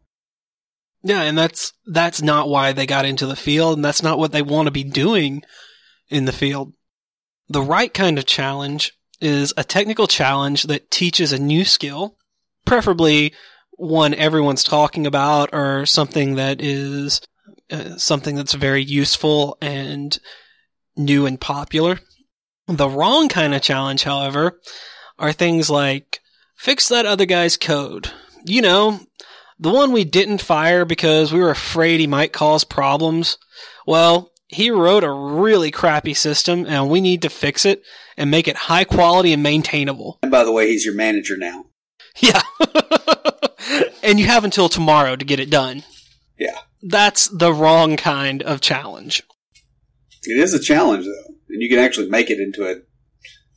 Yeah, 1.03 1.23
and 1.23 1.37
that's 1.37 1.73
that's 1.87 2.21
not 2.21 2.49
why 2.49 2.73
they 2.73 2.87
got 2.87 3.07
into 3.07 3.27
the 3.27 3.37
field, 3.37 3.79
and 3.79 3.85
that's 3.85 4.03
not 4.03 4.19
what 4.19 4.33
they 4.33 4.43
want 4.43 4.67
to 4.67 4.73
be 4.73 4.85
doing 4.85 5.43
in 6.09 6.27
the 6.27 6.33
field. 6.33 6.75
The 7.49 7.63
right 7.63 7.93
kind 7.93 8.19
of 8.19 8.27
challenge 8.27 8.93
is 9.21 9.53
a 9.57 9.65
technical 9.65 10.07
challenge 10.07 10.65
that 10.65 10.91
teaches 10.91 11.33
a 11.33 11.39
new 11.39 11.65
skill, 11.65 12.17
preferably 12.65 13.33
one 13.73 14.13
everyone's 14.13 14.63
talking 14.63 15.07
about 15.07 15.51
or 15.55 15.87
something 15.87 16.35
that 16.35 16.61
is 16.61 17.23
uh, 17.71 17.97
something 17.97 18.37
that's 18.37 18.55
very 18.55 18.83
useful 18.83 19.57
and 19.63 20.19
new 20.97 21.25
and 21.25 21.41
popular. 21.41 21.99
The 22.69 22.89
wrong 22.89 23.29
kind 23.29 23.55
of 23.55 23.63
challenge, 23.63 24.03
however, 24.05 24.61
are 25.19 25.33
things 25.33 25.71
like 25.71 26.21
fix 26.57 26.89
that 26.89 27.07
other 27.07 27.25
guy's 27.25 27.57
code. 27.57 28.11
You 28.45 28.63
know, 28.63 29.01
the 29.61 29.71
one 29.71 29.93
we 29.93 30.05
didn't 30.05 30.41
fire 30.41 30.85
because 30.85 31.33
we 31.33 31.39
were 31.39 31.51
afraid 31.51 32.01
he 32.01 32.07
might 32.07 32.33
cause 32.33 32.65
problems. 32.65 33.37
Well, 33.87 34.33
he 34.49 34.71
wrote 34.71 35.05
a 35.05 35.13
really 35.13 35.71
crappy 35.71 36.15
system 36.15 36.65
and 36.67 36.89
we 36.89 37.01
need 37.01 37.23
to 37.23 37.31
fix 37.31 37.65
it 37.67 37.83
and 38.17 38.31
make 38.31 38.49
it 38.49 38.57
high 38.57 38.85
quality 38.85 39.33
and 39.33 39.43
maintainable. 39.43 40.19
And 40.23 40.31
by 40.31 40.45
the 40.45 40.53
way, 40.53 40.69
he's 40.69 40.85
your 40.85 40.95
manager 40.95 41.37
now. 41.37 41.67
Yeah. 42.17 42.43
and 44.03 44.19
you 44.19 44.27
have 44.27 44.43
until 44.43 44.69
tomorrow 44.69 45.15
to 45.15 45.25
get 45.25 45.39
it 45.39 45.49
done. 45.49 45.85
Yeah. 46.37 46.59
That's 46.83 47.29
the 47.29 47.53
wrong 47.53 47.97
kind 47.97 48.43
of 48.43 48.61
challenge. 48.61 49.23
It 50.25 50.37
is 50.37 50.53
a 50.53 50.59
challenge 50.59 51.05
though. 51.05 51.35
And 51.49 51.63
you 51.63 51.69
can 51.69 51.79
actually 51.79 52.09
make 52.09 52.29
it 52.29 52.41
into 52.41 52.69
a 52.69 52.77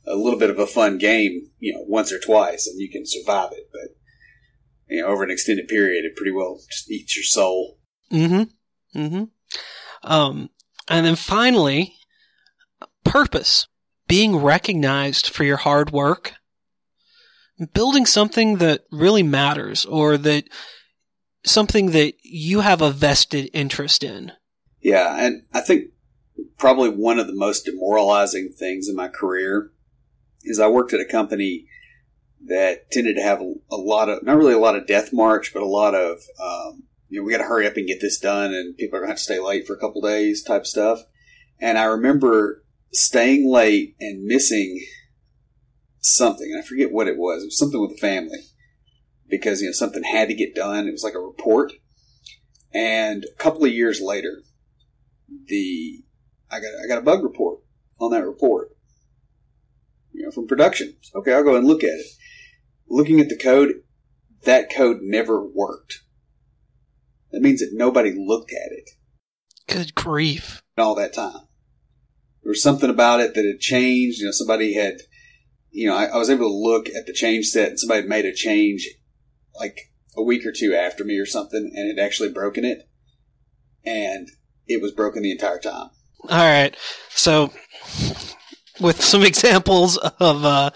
a 0.06 0.14
little 0.14 0.38
bit 0.38 0.50
of 0.50 0.58
a 0.58 0.68
fun 0.68 0.98
game, 0.98 1.50
you 1.58 1.74
know, 1.74 1.84
once 1.88 2.12
or 2.12 2.20
twice 2.20 2.68
and 2.68 2.78
you 2.78 2.88
can 2.88 3.04
survive 3.04 3.50
it. 3.52 3.68
But 3.72 3.96
you 4.88 5.02
know, 5.02 5.08
over 5.08 5.24
an 5.24 5.30
extended 5.30 5.68
period, 5.68 6.04
it 6.04 6.16
pretty 6.16 6.32
well 6.32 6.60
just 6.70 6.90
eats 6.90 7.16
your 7.16 7.24
soul. 7.24 7.78
Mm-hmm. 8.12 8.98
Mm-hmm. 8.98 9.24
Um, 10.02 10.50
and 10.88 11.06
then 11.06 11.16
finally, 11.16 11.94
purpose. 13.04 13.66
Being 14.06 14.36
recognized 14.36 15.28
for 15.28 15.44
your 15.44 15.56
hard 15.56 15.90
work. 15.90 16.34
Building 17.72 18.04
something 18.04 18.58
that 18.58 18.84
really 18.90 19.22
matters 19.22 19.84
or 19.86 20.18
that 20.18 20.44
something 21.44 21.92
that 21.92 22.14
you 22.22 22.60
have 22.60 22.82
a 22.82 22.90
vested 22.90 23.48
interest 23.54 24.02
in. 24.04 24.32
Yeah, 24.80 25.16
and 25.18 25.44
I 25.52 25.60
think 25.60 25.92
probably 26.58 26.90
one 26.90 27.18
of 27.18 27.26
the 27.26 27.34
most 27.34 27.64
demoralizing 27.64 28.52
things 28.58 28.88
in 28.88 28.96
my 28.96 29.08
career 29.08 29.70
is 30.42 30.60
I 30.60 30.68
worked 30.68 30.92
at 30.92 31.00
a 31.00 31.06
company 31.06 31.66
that 32.46 32.90
tended 32.90 33.16
to 33.16 33.22
have 33.22 33.40
a, 33.40 33.54
a 33.70 33.76
lot 33.76 34.08
of 34.08 34.22
not 34.22 34.36
really 34.36 34.52
a 34.52 34.58
lot 34.58 34.76
of 34.76 34.86
death 34.86 35.12
march, 35.12 35.52
but 35.52 35.62
a 35.62 35.66
lot 35.66 35.94
of 35.94 36.18
um, 36.42 36.84
you 37.08 37.20
know 37.20 37.24
we 37.24 37.32
got 37.32 37.38
to 37.38 37.44
hurry 37.44 37.66
up 37.66 37.76
and 37.76 37.86
get 37.86 38.00
this 38.00 38.18
done, 38.18 38.52
and 38.52 38.76
people 38.76 38.96
are 38.96 39.00
going 39.00 39.08
to 39.08 39.12
have 39.12 39.18
to 39.18 39.24
stay 39.24 39.40
late 39.40 39.66
for 39.66 39.74
a 39.74 39.80
couple 39.80 40.02
days 40.02 40.42
type 40.42 40.66
stuff. 40.66 41.00
And 41.60 41.78
I 41.78 41.84
remember 41.84 42.62
staying 42.92 43.50
late 43.50 43.96
and 44.00 44.24
missing 44.24 44.84
something, 46.00 46.54
I 46.58 46.66
forget 46.66 46.92
what 46.92 47.08
it 47.08 47.16
was. 47.16 47.42
It 47.42 47.46
was 47.46 47.58
something 47.58 47.80
with 47.80 47.92
the 47.92 48.00
family 48.00 48.40
because 49.28 49.62
you 49.62 49.68
know 49.68 49.72
something 49.72 50.02
had 50.02 50.28
to 50.28 50.34
get 50.34 50.54
done. 50.54 50.86
It 50.86 50.92
was 50.92 51.04
like 51.04 51.14
a 51.14 51.20
report, 51.20 51.72
and 52.72 53.24
a 53.24 53.42
couple 53.42 53.64
of 53.64 53.72
years 53.72 54.00
later, 54.00 54.42
the 55.46 56.02
I 56.50 56.60
got 56.60 56.70
I 56.84 56.88
got 56.88 56.98
a 56.98 57.04
bug 57.04 57.22
report 57.22 57.60
on 57.98 58.10
that 58.10 58.26
report. 58.26 58.68
You 60.12 60.26
know, 60.26 60.30
from 60.30 60.46
production. 60.46 60.94
Okay, 61.12 61.32
I'll 61.32 61.42
go 61.42 61.56
and 61.56 61.66
look 61.66 61.82
at 61.82 61.90
it 61.90 62.06
looking 62.88 63.20
at 63.20 63.28
the 63.28 63.36
code, 63.36 63.82
that 64.44 64.72
code 64.72 64.98
never 65.02 65.44
worked. 65.44 66.00
That 67.32 67.42
means 67.42 67.60
that 67.60 67.70
nobody 67.72 68.12
looked 68.12 68.52
at 68.52 68.72
it. 68.72 68.90
Good 69.66 69.94
grief. 69.94 70.62
All 70.78 70.94
that 70.94 71.14
time. 71.14 71.48
There 72.42 72.50
was 72.50 72.62
something 72.62 72.90
about 72.90 73.20
it 73.20 73.34
that 73.34 73.44
had 73.44 73.58
changed. 73.58 74.18
You 74.18 74.26
know, 74.26 74.32
somebody 74.32 74.74
had, 74.74 74.98
you 75.70 75.88
know, 75.88 75.96
I, 75.96 76.04
I 76.06 76.16
was 76.16 76.30
able 76.30 76.48
to 76.48 76.54
look 76.54 76.88
at 76.88 77.06
the 77.06 77.12
change 77.12 77.46
set 77.46 77.70
and 77.70 77.80
somebody 77.80 78.02
had 78.02 78.08
made 78.08 78.24
a 78.26 78.34
change 78.34 78.88
like 79.58 79.90
a 80.16 80.22
week 80.22 80.46
or 80.46 80.52
two 80.52 80.74
after 80.74 81.04
me 81.04 81.18
or 81.18 81.26
something 81.26 81.72
and 81.74 81.98
had 81.98 82.04
actually 82.04 82.30
broken 82.30 82.64
it. 82.64 82.88
And 83.84 84.28
it 84.66 84.80
was 84.80 84.92
broken 84.92 85.22
the 85.22 85.32
entire 85.32 85.58
time. 85.58 85.90
All 86.28 86.38
right. 86.38 86.76
So, 87.10 87.52
with 88.80 89.02
some 89.02 89.22
examples 89.26 89.96
of 89.96 90.44
uh, 90.44 90.70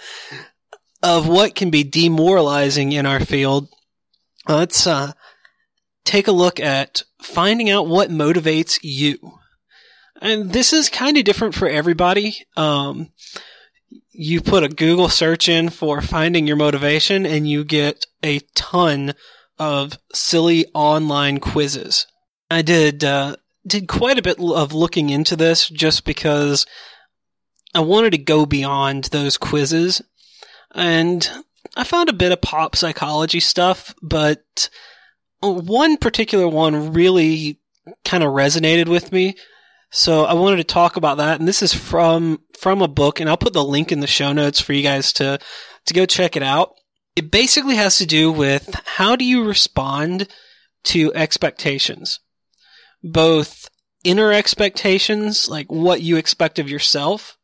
of 1.02 1.28
what 1.28 1.54
can 1.54 1.70
be 1.70 1.84
demoralizing 1.84 2.92
in 2.92 3.06
our 3.06 3.20
field, 3.20 3.68
let's 4.48 4.86
uh, 4.86 5.12
take 6.04 6.26
a 6.26 6.32
look 6.32 6.58
at 6.58 7.02
finding 7.22 7.70
out 7.70 7.86
what 7.86 8.10
motivates 8.10 8.78
you. 8.82 9.38
And 10.20 10.52
this 10.52 10.72
is 10.72 10.88
kind 10.88 11.16
of 11.16 11.24
different 11.24 11.54
for 11.54 11.68
everybody. 11.68 12.44
Um, 12.56 13.10
you 14.10 14.40
put 14.40 14.64
a 14.64 14.68
Google 14.68 15.08
search 15.08 15.48
in 15.48 15.70
for 15.70 16.02
finding 16.02 16.46
your 16.46 16.56
motivation 16.56 17.24
and 17.24 17.48
you 17.48 17.62
get 17.62 18.06
a 18.22 18.40
ton 18.54 19.14
of 19.58 19.96
silly 20.12 20.66
online 20.74 21.38
quizzes. 21.38 22.06
I 22.50 22.62
did, 22.62 23.04
uh, 23.04 23.36
did 23.66 23.86
quite 23.86 24.18
a 24.18 24.22
bit 24.22 24.40
of 24.40 24.72
looking 24.72 25.10
into 25.10 25.36
this 25.36 25.68
just 25.68 26.04
because 26.04 26.66
I 27.74 27.80
wanted 27.80 28.10
to 28.10 28.18
go 28.18 28.44
beyond 28.44 29.04
those 29.04 29.36
quizzes 29.36 30.02
and 30.74 31.28
I 31.76 31.84
found 31.84 32.08
a 32.08 32.14
bit 32.14 32.32
of 32.32 32.40
pop 32.40 32.76
psychology 32.76 33.40
stuff, 33.40 33.94
but 34.02 34.70
one 35.40 35.96
particular 35.96 36.48
one 36.48 36.92
really 36.92 37.60
kind 38.04 38.22
of 38.24 38.32
resonated 38.32 38.88
with 38.88 39.12
me. 39.12 39.36
So 39.90 40.24
I 40.24 40.34
wanted 40.34 40.56
to 40.56 40.64
talk 40.64 40.96
about 40.96 41.16
that, 41.16 41.38
and 41.38 41.48
this 41.48 41.62
is 41.62 41.72
from 41.72 42.40
from 42.58 42.82
a 42.82 42.88
book, 42.88 43.20
and 43.20 43.28
I'll 43.28 43.36
put 43.36 43.52
the 43.54 43.64
link 43.64 43.90
in 43.90 44.00
the 44.00 44.06
show 44.06 44.32
notes 44.32 44.60
for 44.60 44.72
you 44.72 44.82
guys 44.82 45.12
to 45.14 45.38
to 45.86 45.94
go 45.94 46.04
check 46.04 46.36
it 46.36 46.42
out. 46.42 46.74
It 47.16 47.30
basically 47.30 47.76
has 47.76 47.98
to 47.98 48.06
do 48.06 48.30
with 48.30 48.74
how 48.84 49.16
do 49.16 49.24
you 49.24 49.44
respond 49.44 50.28
to 50.84 51.12
expectations, 51.14 52.20
both 53.02 53.68
inner 54.04 54.32
expectations, 54.32 55.48
like 55.48 55.66
what 55.72 56.02
you 56.02 56.16
expect 56.16 56.58
of 56.58 56.68
yourself, 56.68 57.38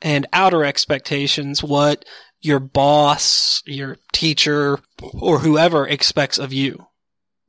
and 0.00 0.26
outer 0.32 0.64
expectations, 0.64 1.62
what 1.62 2.04
your 2.42 2.58
boss, 2.58 3.62
your 3.66 3.96
teacher, 4.12 4.78
or 5.14 5.38
whoever 5.38 5.86
expects 5.86 6.38
of 6.38 6.52
you. 6.52 6.86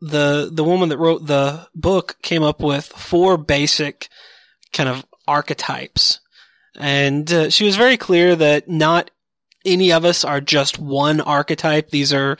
The, 0.01 0.49
the 0.51 0.63
woman 0.63 0.89
that 0.89 0.97
wrote 0.97 1.27
the 1.27 1.67
book 1.75 2.17
came 2.21 2.43
up 2.43 2.61
with 2.61 2.85
four 2.85 3.37
basic 3.37 4.07
kind 4.71 4.87
of 4.87 5.05
archetypes. 5.27 6.19
And 6.77 7.31
uh, 7.31 7.49
she 7.49 7.65
was 7.65 7.75
very 7.75 7.97
clear 7.97 8.35
that 8.35 8.69
not 8.69 9.11
any 9.65 9.91
of 9.91 10.05
us 10.05 10.23
are 10.23 10.41
just 10.41 10.79
one 10.79 11.21
archetype. 11.21 11.89
These 11.89 12.13
are 12.13 12.37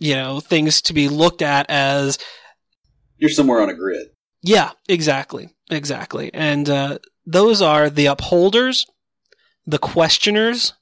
you 0.00 0.14
know, 0.14 0.38
things 0.38 0.80
to 0.82 0.92
be 0.94 1.08
looked 1.08 1.42
at 1.42 1.68
as 1.68 2.18
You're 3.16 3.30
somewhere 3.30 3.60
on 3.60 3.68
a 3.68 3.74
grid. 3.74 4.06
yeah, 4.42 4.70
exactly, 4.88 5.48
exactly, 5.70 6.30
and 6.32 6.70
uh, 6.70 6.98
those 7.26 7.60
are 7.60 7.90
the 7.90 8.06
upholders, 8.06 8.86
the 9.66 9.80
questioners, 9.80 10.74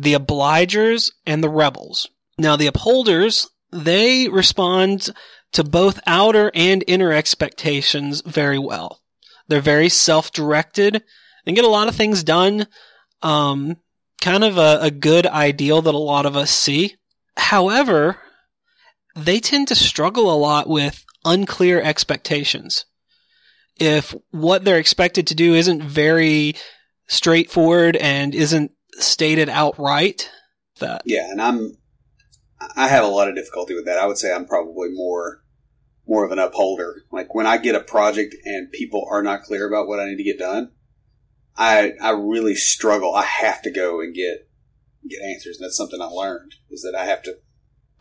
the 0.00 0.14
obligers, 0.14 1.12
and 1.26 1.44
the 1.44 1.48
rebels. 1.48 2.08
Now, 2.38 2.56
the 2.56 2.66
upholders 2.66 3.48
they 3.72 4.28
respond 4.28 5.10
to 5.52 5.64
both 5.64 6.00
outer 6.06 6.50
and 6.54 6.82
inner 6.86 7.12
expectations 7.12 8.22
very 8.22 8.58
well. 8.58 9.00
They're 9.48 9.60
very 9.60 9.88
self-directed 9.88 11.02
and 11.46 11.56
get 11.56 11.64
a 11.64 11.68
lot 11.68 11.88
of 11.88 11.94
things 11.94 12.24
done. 12.24 12.66
Um, 13.22 13.76
kind 14.20 14.44
of 14.44 14.58
a, 14.58 14.78
a 14.82 14.90
good 14.90 15.26
ideal 15.26 15.82
that 15.82 15.94
a 15.94 15.98
lot 15.98 16.26
of 16.26 16.36
us 16.36 16.50
see. 16.50 16.96
However, 17.36 18.18
they 19.16 19.40
tend 19.40 19.68
to 19.68 19.74
struggle 19.74 20.32
a 20.32 20.38
lot 20.38 20.68
with 20.68 21.04
unclear 21.24 21.80
expectations. 21.80 22.84
If 23.78 24.14
what 24.30 24.64
they're 24.64 24.78
expected 24.78 25.26
to 25.28 25.34
do 25.34 25.54
isn't 25.54 25.82
very 25.82 26.54
straightforward 27.08 27.96
and 27.96 28.34
isn't 28.34 28.72
stated 28.98 29.48
outright, 29.48 30.30
that 30.78 31.02
Yeah, 31.04 31.30
and 31.30 31.40
I'm 31.40 31.76
I 32.76 32.88
have 32.88 33.04
a 33.04 33.08
lot 33.08 33.28
of 33.28 33.34
difficulty 33.34 33.74
with 33.74 33.86
that. 33.86 33.98
I 33.98 34.06
would 34.06 34.18
say 34.18 34.32
I'm 34.32 34.46
probably 34.46 34.88
more 34.90 35.42
more 36.06 36.24
of 36.24 36.32
an 36.32 36.38
upholder. 36.38 37.02
Like 37.12 37.34
when 37.34 37.46
I 37.46 37.56
get 37.58 37.74
a 37.74 37.80
project 37.80 38.34
and 38.44 38.72
people 38.72 39.06
are 39.10 39.22
not 39.22 39.42
clear 39.42 39.66
about 39.68 39.86
what 39.86 40.00
I 40.00 40.06
need 40.06 40.16
to 40.16 40.24
get 40.24 40.38
done, 40.38 40.72
I 41.56 41.92
I 42.00 42.10
really 42.10 42.54
struggle. 42.54 43.14
I 43.14 43.24
have 43.24 43.62
to 43.62 43.70
go 43.70 44.00
and 44.00 44.14
get 44.14 44.48
get 45.08 45.22
answers. 45.22 45.58
And 45.58 45.64
that's 45.64 45.76
something 45.76 46.00
I 46.00 46.06
learned 46.06 46.54
is 46.70 46.82
that 46.82 46.98
I 46.98 47.04
have 47.04 47.22
to 47.22 47.36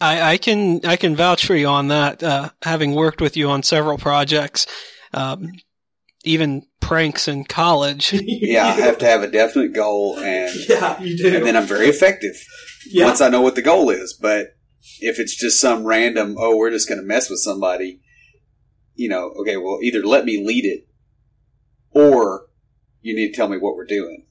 I, 0.02 0.34
I 0.34 0.38
can 0.38 0.86
I 0.86 0.96
can 0.96 1.16
vouch 1.16 1.46
for 1.46 1.56
you 1.56 1.68
on 1.68 1.90
that. 1.90 2.24
Uh, 2.24 2.50
having 2.62 2.96
worked 2.96 3.22
with 3.22 3.36
you 3.36 3.50
on 3.50 3.64
several 3.64 3.98
projects, 3.98 4.66
um, 5.14 5.52
even 6.24 6.66
pranks 6.80 7.28
in 7.28 7.46
college. 7.46 8.14
yeah, 8.24 8.66
I 8.66 8.72
have 8.72 8.98
to 9.00 9.06
have 9.06 9.24
a 9.24 9.32
definite 9.32 9.74
goal 9.74 10.18
and 10.20 10.54
Yeah, 10.70 11.00
you 11.00 11.18
do. 11.18 11.36
and 11.36 11.46
then 11.46 11.56
I'm 11.56 11.66
very 11.66 11.88
effective 11.88 12.36
yeah. 12.90 13.06
once 13.06 13.22
I 13.22 13.30
know 13.30 13.42
what 13.42 13.56
the 13.56 13.62
goal 13.62 13.90
is. 13.90 14.14
But 14.14 14.56
if 15.00 15.20
it's 15.20 15.36
just 15.36 15.60
some 15.60 15.84
random, 15.86 16.36
oh, 16.38 16.58
we're 16.58 16.72
just 16.72 16.90
going 16.90 17.00
to 17.00 17.06
mess 17.06 17.30
with 17.30 17.40
somebody, 17.40 18.02
you 18.96 19.10
know, 19.10 19.32
okay, 19.42 19.58
well, 19.58 19.80
either 19.82 20.04
let 20.04 20.26
me 20.26 20.46
lead 20.46 20.66
it 20.66 20.88
or 21.92 22.48
you 23.02 23.16
need 23.16 23.32
to 23.32 23.36
tell 23.36 23.48
me 23.48 23.58
what 23.58 23.76
we're 23.76 23.86
doing. 23.86 24.26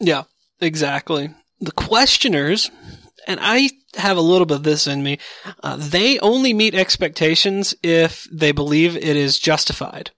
Yeah, 0.00 0.24
exactly. 0.60 1.30
The 1.60 1.72
questioners, 1.72 2.70
and 3.26 3.38
I 3.42 3.70
have 3.96 4.16
a 4.16 4.22
little 4.22 4.46
bit 4.46 4.58
of 4.58 4.62
this 4.62 4.86
in 4.86 5.02
me, 5.02 5.18
uh, 5.62 5.76
they 5.76 6.18
only 6.20 6.54
meet 6.54 6.74
expectations 6.74 7.74
if 7.82 8.26
they 8.30 8.52
believe 8.52 8.96
it 8.96 9.16
is 9.16 9.38
justified. 9.38 10.10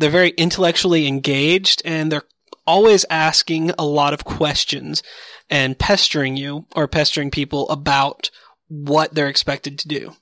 They're 0.00 0.08
very 0.08 0.30
intellectually 0.30 1.06
engaged 1.06 1.82
and 1.84 2.10
they're 2.10 2.24
always 2.66 3.04
asking 3.10 3.72
a 3.78 3.84
lot 3.84 4.14
of 4.14 4.24
questions 4.24 5.02
and 5.50 5.78
pestering 5.78 6.38
you 6.38 6.64
or 6.74 6.88
pestering 6.88 7.30
people 7.30 7.68
about 7.68 8.30
what 8.68 9.12
they're 9.14 9.28
expected 9.28 9.78
to 9.78 9.88
do. 9.88 10.14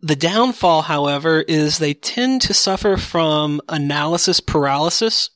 The 0.00 0.14
downfall, 0.14 0.82
however, 0.82 1.40
is 1.40 1.78
they 1.78 1.92
tend 1.92 2.40
to 2.42 2.54
suffer 2.54 2.96
from 2.96 3.60
analysis 3.68 4.38
paralysis. 4.38 5.30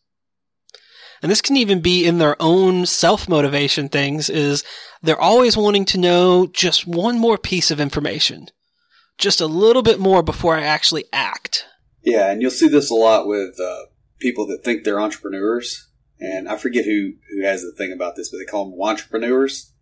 And 1.21 1.33
this 1.33 1.43
can 1.43 1.57
even 1.57 1.81
be 1.81 2.07
in 2.07 2.19
their 2.19 2.41
own 2.41 2.87
self 2.87 3.29
motivation 3.29 3.89
things 3.89 4.31
is 4.31 4.63
they're 5.03 5.21
always 5.21 5.57
wanting 5.57 5.85
to 5.87 5.99
know 5.99 6.47
just 6.47 6.87
one 6.87 7.19
more 7.19 7.39
piece 7.39 7.73
of 7.73 7.81
information. 7.81 8.51
Just 9.19 9.41
a 9.41 9.47
little 9.47 9.83
bit 9.83 9.99
more 9.99 10.23
before 10.23 10.57
I 10.57 10.63
actually 10.63 11.07
act. 11.13 11.67
Yeah, 12.03 12.31
and 12.31 12.41
you'll 12.41 12.51
see 12.51 12.69
this 12.69 12.91
a 12.91 12.95
lot 12.95 13.27
with 13.27 13.59
uh, 13.61 13.87
people 14.19 14.47
that 14.49 14.65
think 14.65 14.85
they're 14.85 15.01
entrepreneurs. 15.01 15.89
And 16.19 16.49
I 16.49 16.57
forget 16.57 16.85
who, 16.85 17.15
who 17.31 17.43
has 17.45 17.63
the 17.63 17.73
thing 17.73 17.93
about 17.93 18.17
this, 18.17 18.31
but 18.31 18.39
they 18.39 18.45
call 18.45 18.71
them 18.71 18.81
entrepreneurs. 18.81 19.73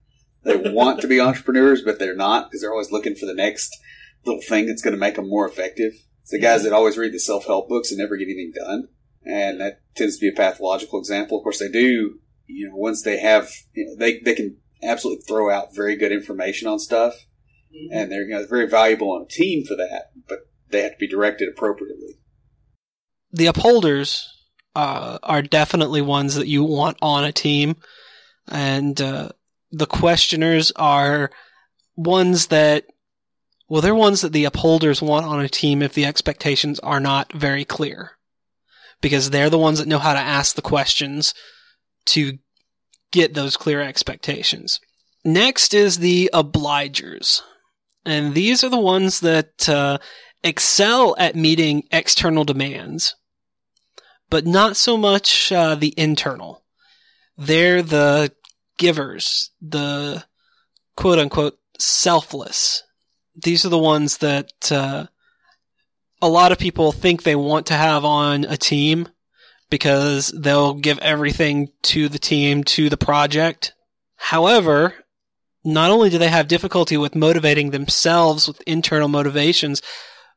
They 0.44 0.56
want 0.72 1.00
to 1.00 1.08
be 1.08 1.20
entrepreneurs, 1.20 1.82
but 1.82 1.98
they're 1.98 2.16
not 2.16 2.48
because 2.48 2.62
they're 2.62 2.72
always 2.72 2.92
looking 2.92 3.14
for 3.14 3.26
the 3.26 3.34
next 3.34 3.76
little 4.24 4.42
thing 4.42 4.66
that's 4.66 4.82
going 4.82 4.94
to 4.94 5.00
make 5.00 5.16
them 5.16 5.28
more 5.28 5.48
effective. 5.48 5.92
It's 6.22 6.30
the 6.30 6.38
guys 6.38 6.62
that 6.64 6.72
always 6.72 6.98
read 6.98 7.12
the 7.12 7.18
self 7.18 7.46
help 7.46 7.68
books 7.68 7.90
and 7.90 7.98
never 7.98 8.16
get 8.16 8.24
anything 8.24 8.52
done. 8.54 8.88
And 9.24 9.60
that 9.60 9.80
tends 9.96 10.16
to 10.16 10.20
be 10.20 10.28
a 10.28 10.36
pathological 10.36 10.98
example. 10.98 11.38
Of 11.38 11.42
course, 11.42 11.58
they 11.58 11.68
do, 11.68 12.18
you 12.46 12.68
know, 12.68 12.76
once 12.76 13.02
they 13.02 13.18
have, 13.18 13.50
you 13.74 13.86
know, 13.86 13.96
they, 13.96 14.20
they 14.20 14.34
can 14.34 14.56
absolutely 14.82 15.22
throw 15.24 15.50
out 15.50 15.74
very 15.74 15.96
good 15.96 16.12
information 16.12 16.68
on 16.68 16.78
stuff. 16.78 17.14
And 17.92 18.10
they're, 18.10 18.22
you 18.22 18.34
know, 18.34 18.46
very 18.46 18.68
valuable 18.68 19.10
on 19.12 19.22
a 19.22 19.28
team 19.28 19.64
for 19.64 19.76
that, 19.76 20.10
but 20.26 20.47
they 20.70 20.82
have 20.82 20.92
to 20.92 20.98
be 20.98 21.08
directed 21.08 21.48
appropriately. 21.48 22.18
The 23.32 23.46
upholders 23.46 24.28
uh, 24.74 25.18
are 25.22 25.42
definitely 25.42 26.02
ones 26.02 26.34
that 26.36 26.46
you 26.46 26.64
want 26.64 26.96
on 27.02 27.24
a 27.24 27.32
team. 27.32 27.76
And 28.50 29.00
uh, 29.00 29.30
the 29.70 29.86
questioners 29.86 30.72
are 30.76 31.30
ones 31.96 32.46
that, 32.46 32.84
well, 33.68 33.82
they're 33.82 33.94
ones 33.94 34.20
that 34.20 34.32
the 34.32 34.44
upholders 34.44 35.02
want 35.02 35.26
on 35.26 35.40
a 35.40 35.48
team 35.48 35.82
if 35.82 35.94
the 35.94 36.06
expectations 36.06 36.78
are 36.80 37.00
not 37.00 37.32
very 37.32 37.64
clear. 37.64 38.12
Because 39.00 39.30
they're 39.30 39.50
the 39.50 39.58
ones 39.58 39.78
that 39.78 39.88
know 39.88 39.98
how 39.98 40.12
to 40.12 40.18
ask 40.18 40.56
the 40.56 40.62
questions 40.62 41.34
to 42.06 42.38
get 43.12 43.34
those 43.34 43.56
clear 43.56 43.80
expectations. 43.80 44.80
Next 45.24 45.74
is 45.74 45.98
the 45.98 46.30
obligers. 46.32 47.42
And 48.04 48.34
these 48.34 48.64
are 48.64 48.70
the 48.70 48.78
ones 48.80 49.20
that 49.20 49.68
uh, 49.68 49.98
excel 50.42 51.14
at 51.18 51.36
meeting 51.36 51.84
external 51.90 52.44
demands, 52.44 53.14
but 54.30 54.46
not 54.46 54.76
so 54.76 54.96
much 54.96 55.52
uh, 55.52 55.74
the 55.74 55.94
internal. 55.96 56.62
They're 57.36 57.82
the 57.82 58.32
givers, 58.78 59.50
the 59.60 60.24
quote 60.96 61.18
unquote 61.18 61.58
selfless. 61.78 62.82
These 63.36 63.64
are 63.64 63.70
the 63.70 63.78
ones 63.78 64.18
that 64.18 64.72
uh, 64.72 65.06
a 66.20 66.28
lot 66.28 66.52
of 66.52 66.58
people 66.58 66.92
think 66.92 67.22
they 67.22 67.36
want 67.36 67.66
to 67.66 67.74
have 67.74 68.04
on 68.04 68.44
a 68.44 68.56
team 68.56 69.08
because 69.70 70.28
they'll 70.28 70.74
give 70.74 70.98
everything 70.98 71.68
to 71.82 72.08
the 72.08 72.18
team, 72.18 72.64
to 72.64 72.88
the 72.88 72.96
project. 72.96 73.74
However, 74.16 74.94
not 75.64 75.90
only 75.90 76.10
do 76.10 76.18
they 76.18 76.28
have 76.28 76.48
difficulty 76.48 76.96
with 76.96 77.14
motivating 77.14 77.70
themselves 77.70 78.48
with 78.48 78.60
internal 78.62 79.08
motivations, 79.08 79.82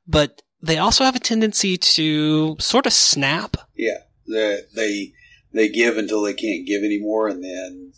but 0.08 0.42
they 0.62 0.78
also 0.78 1.04
have 1.04 1.16
a 1.16 1.20
tendency 1.20 1.78
to 1.78 2.56
sort 2.60 2.86
of 2.86 2.94
snap. 2.94 3.58
Yeah, 3.76 4.00
they 4.28 5.14
they 5.54 5.70
give 5.70 5.98
until 5.98 6.22
they 6.22 6.34
can't 6.34 6.68
give 6.68 6.84
anymore, 6.84 7.28
and 7.28 7.44
then 7.44 7.94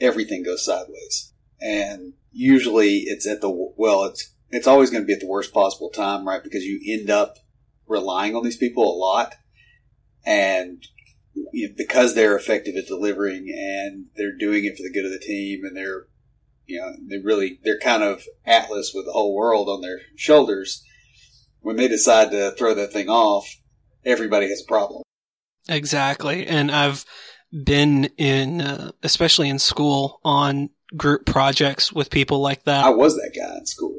everything 0.00 0.42
goes 0.42 0.64
sideways. 0.64 1.32
And 1.60 2.14
usually, 2.32 2.98
it's 2.98 3.26
at 3.26 3.40
the 3.40 3.50
well, 3.50 4.04
it's 4.04 4.34
it's 4.50 4.66
always 4.66 4.90
going 4.90 5.02
to 5.02 5.06
be 5.06 5.12
at 5.12 5.20
the 5.20 5.26
worst 5.26 5.52
possible 5.52 5.90
time, 5.90 6.26
right? 6.26 6.42
Because 6.42 6.64
you 6.64 6.80
end 6.86 7.10
up 7.10 7.38
relying 7.86 8.34
on 8.34 8.44
these 8.44 8.56
people 8.56 8.84
a 8.84 8.96
lot, 8.96 9.34
and 10.24 10.84
you 11.52 11.68
know, 11.68 11.74
because 11.76 12.14
they're 12.14 12.36
effective 12.36 12.76
at 12.76 12.86
delivering 12.86 13.48
and 13.48 14.06
they're 14.16 14.36
doing 14.36 14.64
it 14.64 14.76
for 14.76 14.82
the 14.82 14.92
good 14.92 15.04
of 15.04 15.12
the 15.12 15.18
team, 15.18 15.64
and 15.64 15.76
they're 15.76 16.06
you 16.66 16.78
know 16.78 16.92
they 17.08 17.18
really 17.18 17.58
they're 17.64 17.78
kind 17.78 18.02
of 18.02 18.24
atlas 18.44 18.92
with 18.94 19.06
the 19.06 19.12
whole 19.12 19.34
world 19.34 19.68
on 19.68 19.80
their 19.80 20.00
shoulders. 20.16 20.84
When 21.68 21.76
they 21.76 21.86
decide 21.86 22.30
to 22.30 22.52
throw 22.52 22.72
that 22.76 22.94
thing 22.94 23.10
off, 23.10 23.46
everybody 24.02 24.48
has 24.48 24.62
a 24.62 24.64
problem. 24.66 25.02
Exactly. 25.68 26.46
And 26.46 26.70
I've 26.70 27.04
been 27.52 28.06
in, 28.16 28.62
uh, 28.62 28.92
especially 29.02 29.50
in 29.50 29.58
school, 29.58 30.18
on 30.24 30.70
group 30.96 31.26
projects 31.26 31.92
with 31.92 32.08
people 32.08 32.40
like 32.40 32.64
that. 32.64 32.86
I 32.86 32.88
was 32.88 33.16
that 33.16 33.36
guy 33.36 33.58
in 33.58 33.66
school. 33.66 33.98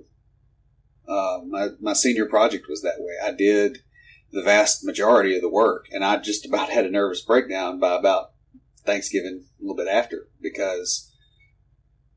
Uh, 1.08 1.42
my 1.48 1.68
my 1.80 1.94
senior 1.94 2.26
project 2.26 2.66
was 2.68 2.82
that 2.82 2.96
way. 2.98 3.14
I 3.24 3.34
did 3.34 3.84
the 4.32 4.42
vast 4.42 4.84
majority 4.84 5.36
of 5.36 5.44
the 5.44 5.48
work, 5.48 5.86
and 5.92 6.04
I 6.04 6.18
just 6.18 6.48
about 6.48 6.72
had 6.72 6.88
a 6.88 6.90
nervous 6.90 7.22
breakdown 7.22 7.80
by 7.80 7.96
about 7.96 8.32
Thanksgiving, 8.84 9.44
a 9.46 9.62
little 9.62 9.78
bit 9.78 9.88
after, 9.88 10.28
because 10.42 11.14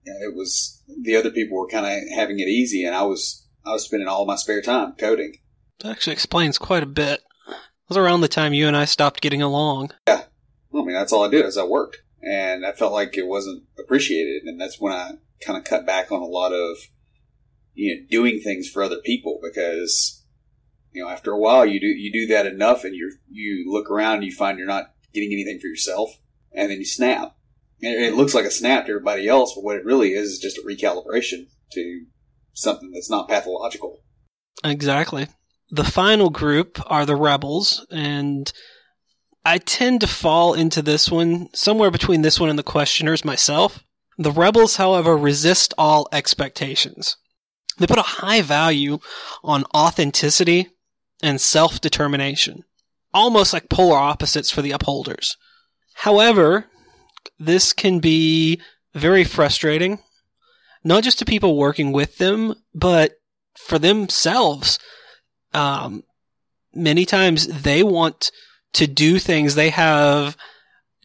you 0.06 0.14
know, 0.14 0.30
it 0.30 0.34
was 0.34 0.82
the 1.02 1.14
other 1.14 1.30
people 1.30 1.58
were 1.58 1.68
kind 1.68 1.84
of 1.84 2.08
having 2.16 2.38
it 2.38 2.48
easy, 2.48 2.86
and 2.86 2.94
I 2.94 3.02
was 3.02 3.46
I 3.66 3.72
was 3.72 3.84
spending 3.84 4.08
all 4.08 4.24
my 4.24 4.36
spare 4.36 4.62
time 4.62 4.94
coding. 4.98 5.36
That 5.82 5.90
actually 5.90 6.12
explains 6.12 6.58
quite 6.58 6.84
a 6.84 6.86
bit. 6.86 7.20
It 7.48 7.88
was 7.88 7.96
around 7.96 8.20
the 8.20 8.28
time 8.28 8.54
you 8.54 8.68
and 8.68 8.76
I 8.76 8.84
stopped 8.84 9.20
getting 9.20 9.42
along. 9.42 9.90
Yeah. 10.06 10.22
Well, 10.70 10.84
I 10.84 10.86
mean, 10.86 10.94
that's 10.94 11.12
all 11.12 11.24
I 11.24 11.30
did 11.30 11.44
is 11.44 11.58
I 11.58 11.64
worked, 11.64 11.98
and 12.22 12.64
I 12.64 12.72
felt 12.72 12.92
like 12.92 13.16
it 13.16 13.26
wasn't 13.26 13.64
appreciated, 13.78 14.44
and 14.44 14.60
that's 14.60 14.80
when 14.80 14.92
I 14.92 15.12
kind 15.44 15.58
of 15.58 15.64
cut 15.64 15.84
back 15.84 16.12
on 16.12 16.22
a 16.22 16.26
lot 16.26 16.52
of 16.52 16.78
you 17.74 17.94
know 17.94 18.06
doing 18.08 18.40
things 18.40 18.68
for 18.68 18.82
other 18.82 19.00
people 19.04 19.40
because 19.42 20.24
you 20.92 21.02
know 21.02 21.10
after 21.10 21.32
a 21.32 21.38
while 21.38 21.66
you 21.66 21.80
do 21.80 21.86
you 21.86 22.12
do 22.12 22.32
that 22.32 22.46
enough, 22.46 22.84
and 22.84 22.94
you 22.94 23.12
you 23.28 23.70
look 23.70 23.90
around 23.90 24.16
and 24.16 24.24
you 24.24 24.32
find 24.32 24.58
you're 24.58 24.66
not 24.68 24.94
getting 25.12 25.32
anything 25.32 25.58
for 25.58 25.66
yourself, 25.66 26.16
and 26.52 26.70
then 26.70 26.78
you 26.78 26.86
snap. 26.86 27.36
And 27.82 27.94
it 27.94 28.14
looks 28.14 28.32
like 28.32 28.44
a 28.44 28.50
snap 28.50 28.86
to 28.86 28.92
everybody 28.92 29.26
else, 29.26 29.54
but 29.56 29.64
what 29.64 29.76
it 29.76 29.84
really 29.84 30.12
is 30.12 30.30
is 30.30 30.38
just 30.38 30.56
a 30.56 30.62
recalibration 30.62 31.48
to 31.72 32.04
something 32.52 32.92
that's 32.92 33.10
not 33.10 33.28
pathological. 33.28 34.02
Exactly. 34.62 35.26
The 35.74 35.84
final 35.84 36.28
group 36.28 36.78
are 36.86 37.06
the 37.06 37.16
rebels, 37.16 37.86
and 37.90 38.52
I 39.42 39.56
tend 39.56 40.02
to 40.02 40.06
fall 40.06 40.52
into 40.52 40.82
this 40.82 41.10
one 41.10 41.48
somewhere 41.54 41.90
between 41.90 42.20
this 42.20 42.38
one 42.38 42.50
and 42.50 42.58
the 42.58 42.62
questioners 42.62 43.24
myself. 43.24 43.82
The 44.18 44.30
rebels, 44.30 44.76
however, 44.76 45.16
resist 45.16 45.72
all 45.78 46.08
expectations. 46.12 47.16
They 47.78 47.86
put 47.86 47.98
a 47.98 48.02
high 48.02 48.42
value 48.42 48.98
on 49.42 49.64
authenticity 49.74 50.68
and 51.22 51.40
self-determination, 51.40 52.64
almost 53.14 53.54
like 53.54 53.70
polar 53.70 53.96
opposites 53.96 54.50
for 54.50 54.60
the 54.60 54.72
upholders. 54.72 55.38
However, 55.94 56.66
this 57.38 57.72
can 57.72 57.98
be 57.98 58.60
very 58.94 59.24
frustrating, 59.24 60.00
not 60.84 61.02
just 61.02 61.18
to 61.20 61.24
people 61.24 61.56
working 61.56 61.92
with 61.92 62.18
them, 62.18 62.56
but 62.74 63.14
for 63.56 63.78
themselves. 63.78 64.78
Um, 65.54 66.04
many 66.74 67.04
times 67.04 67.46
they 67.46 67.82
want 67.82 68.30
to 68.74 68.86
do 68.86 69.18
things. 69.18 69.54
They 69.54 69.70
have 69.70 70.36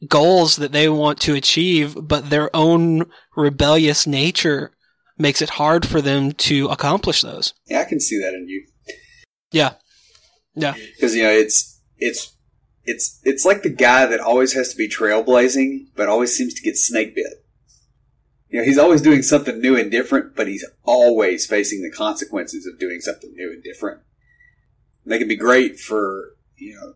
goals 0.08 0.58
that 0.58 0.72
they 0.72 0.90
want 0.90 1.20
to 1.22 1.36
achieve, 1.36 1.98
but 2.00 2.30
their 2.30 2.56
own 2.56 3.10
rebellious 3.36 4.06
nature 4.06 4.72
makes 5.18 5.42
it 5.42 5.50
hard 5.52 5.86
for 5.86 6.02
them 6.02 6.32
to 6.32 6.68
accomplish 6.68 7.22
those. 7.22 7.54
Yeah, 7.66 7.82
I 7.82 7.86
can 7.86 8.00
see 8.00 8.20
that 8.22 8.34
in 8.34 8.48
you. 8.48 8.66
Yeah. 9.52 9.74
Yeah. 10.56 10.74
Because 10.96 11.16
you 11.16 11.24
know 11.24 11.32
it's 11.32 11.82
it's 11.98 12.36
it's 12.86 13.20
it's 13.24 13.46
like 13.46 13.64
the 13.64 13.70
guy 13.70 14.06
that 14.06 14.20
always 14.20 14.54
has 14.54 14.70
to 14.70 14.78
be 14.78 14.88
trailblazing, 14.88 15.88
but 15.96 16.10
always 16.10 16.36
seems 16.36 16.54
to 16.56 16.62
get 16.62 16.78
snake 16.78 17.16
bit. 17.16 17.34
You 18.50 18.60
know, 18.60 18.66
he's 18.66 18.78
always 18.78 19.02
doing 19.02 19.24
something 19.24 19.60
new 19.60 19.76
and 19.76 19.92
different, 19.92 20.36
but 20.36 20.48
he's 20.48 20.66
always 20.84 21.46
facing 21.46 21.82
the 21.82 21.92
consequences 21.92 22.66
of 22.66 22.80
doing 22.80 23.02
something 23.02 23.34
new 23.36 23.52
and 23.52 23.62
different. 23.62 24.02
They 25.08 25.20
can 25.20 25.28
be 25.28 25.36
great 25.36 25.80
for 25.80 26.36
you 26.58 26.76
know, 26.76 26.94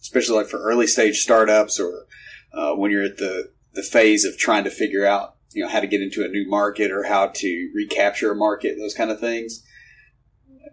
especially 0.00 0.36
like 0.36 0.48
for 0.48 0.60
early 0.60 0.86
stage 0.86 1.18
startups 1.20 1.78
or 1.78 2.06
uh, 2.52 2.74
when 2.74 2.90
you're 2.90 3.04
at 3.04 3.18
the 3.18 3.50
the 3.74 3.82
phase 3.82 4.24
of 4.24 4.36
trying 4.36 4.64
to 4.64 4.70
figure 4.70 5.06
out 5.06 5.36
you 5.52 5.62
know 5.62 5.68
how 5.68 5.80
to 5.80 5.86
get 5.86 6.02
into 6.02 6.24
a 6.24 6.28
new 6.28 6.48
market 6.48 6.90
or 6.90 7.04
how 7.04 7.28
to 7.28 7.70
recapture 7.74 8.32
a 8.32 8.36
market, 8.36 8.76
those 8.78 8.94
kind 8.94 9.10
of 9.10 9.20
things. 9.20 9.64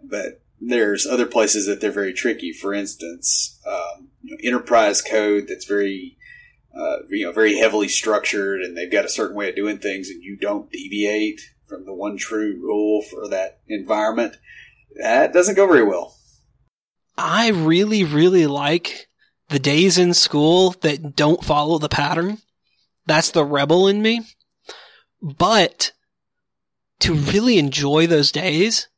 But 0.02 0.42
there's 0.60 1.06
other 1.06 1.26
places 1.26 1.66
that 1.66 1.80
they're 1.80 1.90
very 1.90 2.12
tricky. 2.12 2.52
For 2.52 2.74
instance, 2.74 3.60
um, 3.66 4.08
you 4.22 4.32
know, 4.32 4.40
enterprise 4.42 5.00
code 5.02 5.46
that's 5.48 5.64
very 5.64 6.16
uh, 6.76 6.98
you 7.08 7.26
know 7.26 7.32
very 7.32 7.58
heavily 7.58 7.88
structured, 7.88 8.60
and 8.60 8.76
they've 8.76 8.90
got 8.90 9.04
a 9.04 9.10
certain 9.10 9.36
way 9.36 9.48
of 9.48 9.56
doing 9.56 9.78
things, 9.78 10.08
and 10.08 10.22
you 10.22 10.36
don't 10.36 10.70
deviate 10.70 11.40
from 11.66 11.84
the 11.84 11.94
one 11.94 12.16
true 12.16 12.58
rule 12.60 13.02
for 13.02 13.28
that 13.28 13.60
environment. 13.68 14.38
That 15.00 15.32
doesn't 15.32 15.54
go 15.54 15.66
very 15.66 15.84
well. 15.84 16.16
I 17.20 17.48
really, 17.48 18.02
really 18.02 18.46
like 18.46 19.08
the 19.48 19.58
days 19.58 19.98
in 19.98 20.14
school 20.14 20.70
that 20.80 21.14
don't 21.14 21.44
follow 21.44 21.78
the 21.78 21.88
pattern. 21.88 22.38
That's 23.06 23.30
the 23.30 23.44
rebel 23.44 23.88
in 23.88 24.00
me. 24.00 24.22
But 25.20 25.92
to 27.00 27.14
really 27.14 27.58
enjoy 27.58 28.06
those 28.06 28.32
days, 28.32 28.88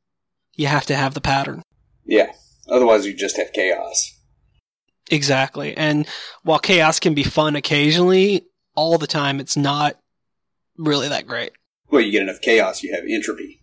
you 0.55 0.67
have 0.67 0.87
to 0.87 0.95
have 0.95 1.15
the 1.15 1.21
pattern. 1.21 1.63
Yeah. 2.05 2.33
Otherwise, 2.69 3.07
you 3.07 3.15
just 3.15 3.37
have 3.37 3.53
chaos. 3.53 4.13
Exactly. 5.11 5.77
And 5.77 6.07
while 6.43 6.59
chaos 6.59 7.01
can 7.01 7.15
be 7.15 7.25
fun 7.25 7.57
occasionally, 7.57 8.47
all 8.75 8.99
the 8.99 9.07
time 9.07 9.41
it's 9.41 9.57
not 9.57 9.99
really 10.77 11.09
that 11.09 11.27
great. 11.27 11.53
Well, 11.91 12.03
you 12.03 12.13
get 12.13 12.23
enough 12.23 12.41
chaos, 12.41 12.83
you 12.83 12.95
have 12.95 13.05
entropy. 13.09 13.62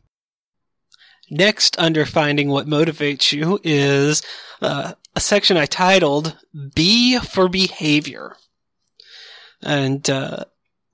Next, 1.29 1.77
under 1.79 2.05
finding 2.05 2.49
what 2.49 2.67
motivates 2.67 3.31
you, 3.31 3.59
is 3.63 4.23
uh, 4.61 4.93
a 5.15 5.19
section 5.19 5.57
I 5.57 5.65
titled 5.65 6.35
B 6.73 7.19
for 7.19 7.47
Behavior. 7.47 8.35
And 9.61 10.09
uh, 10.09 10.45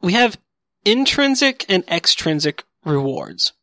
we 0.02 0.14
have 0.14 0.38
intrinsic 0.84 1.66
and 1.70 1.84
extrinsic 1.88 2.64
rewards. 2.84 3.54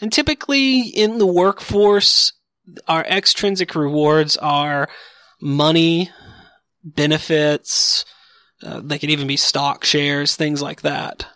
And 0.00 0.12
typically 0.12 0.80
in 0.80 1.18
the 1.18 1.26
workforce, 1.26 2.32
our 2.88 3.04
extrinsic 3.04 3.74
rewards 3.74 4.36
are 4.36 4.88
money, 5.40 6.10
benefits, 6.82 8.04
uh, 8.62 8.80
they 8.82 8.98
could 8.98 9.10
even 9.10 9.26
be 9.26 9.36
stock 9.36 9.84
shares, 9.84 10.36
things 10.36 10.62
like 10.62 10.82
that. 10.82 11.26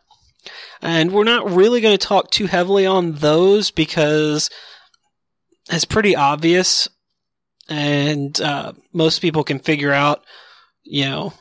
And 0.83 1.12
we're 1.12 1.25
not 1.25 1.51
really 1.51 1.81
going 1.81 1.97
to 1.97 2.07
talk 2.07 2.31
too 2.31 2.47
heavily 2.47 2.87
on 2.87 3.12
those 3.12 3.71
because 3.71 4.51
it's 5.71 5.85
pretty 5.85 6.15
obvious 6.15 6.89
and 7.69 8.41
uh, 8.41 8.73
most 8.93 9.21
people 9.21 9.45
can 9.45 9.59
figure 9.59 9.93
out, 9.93 10.25
you 10.85 11.05
know, 11.05 11.33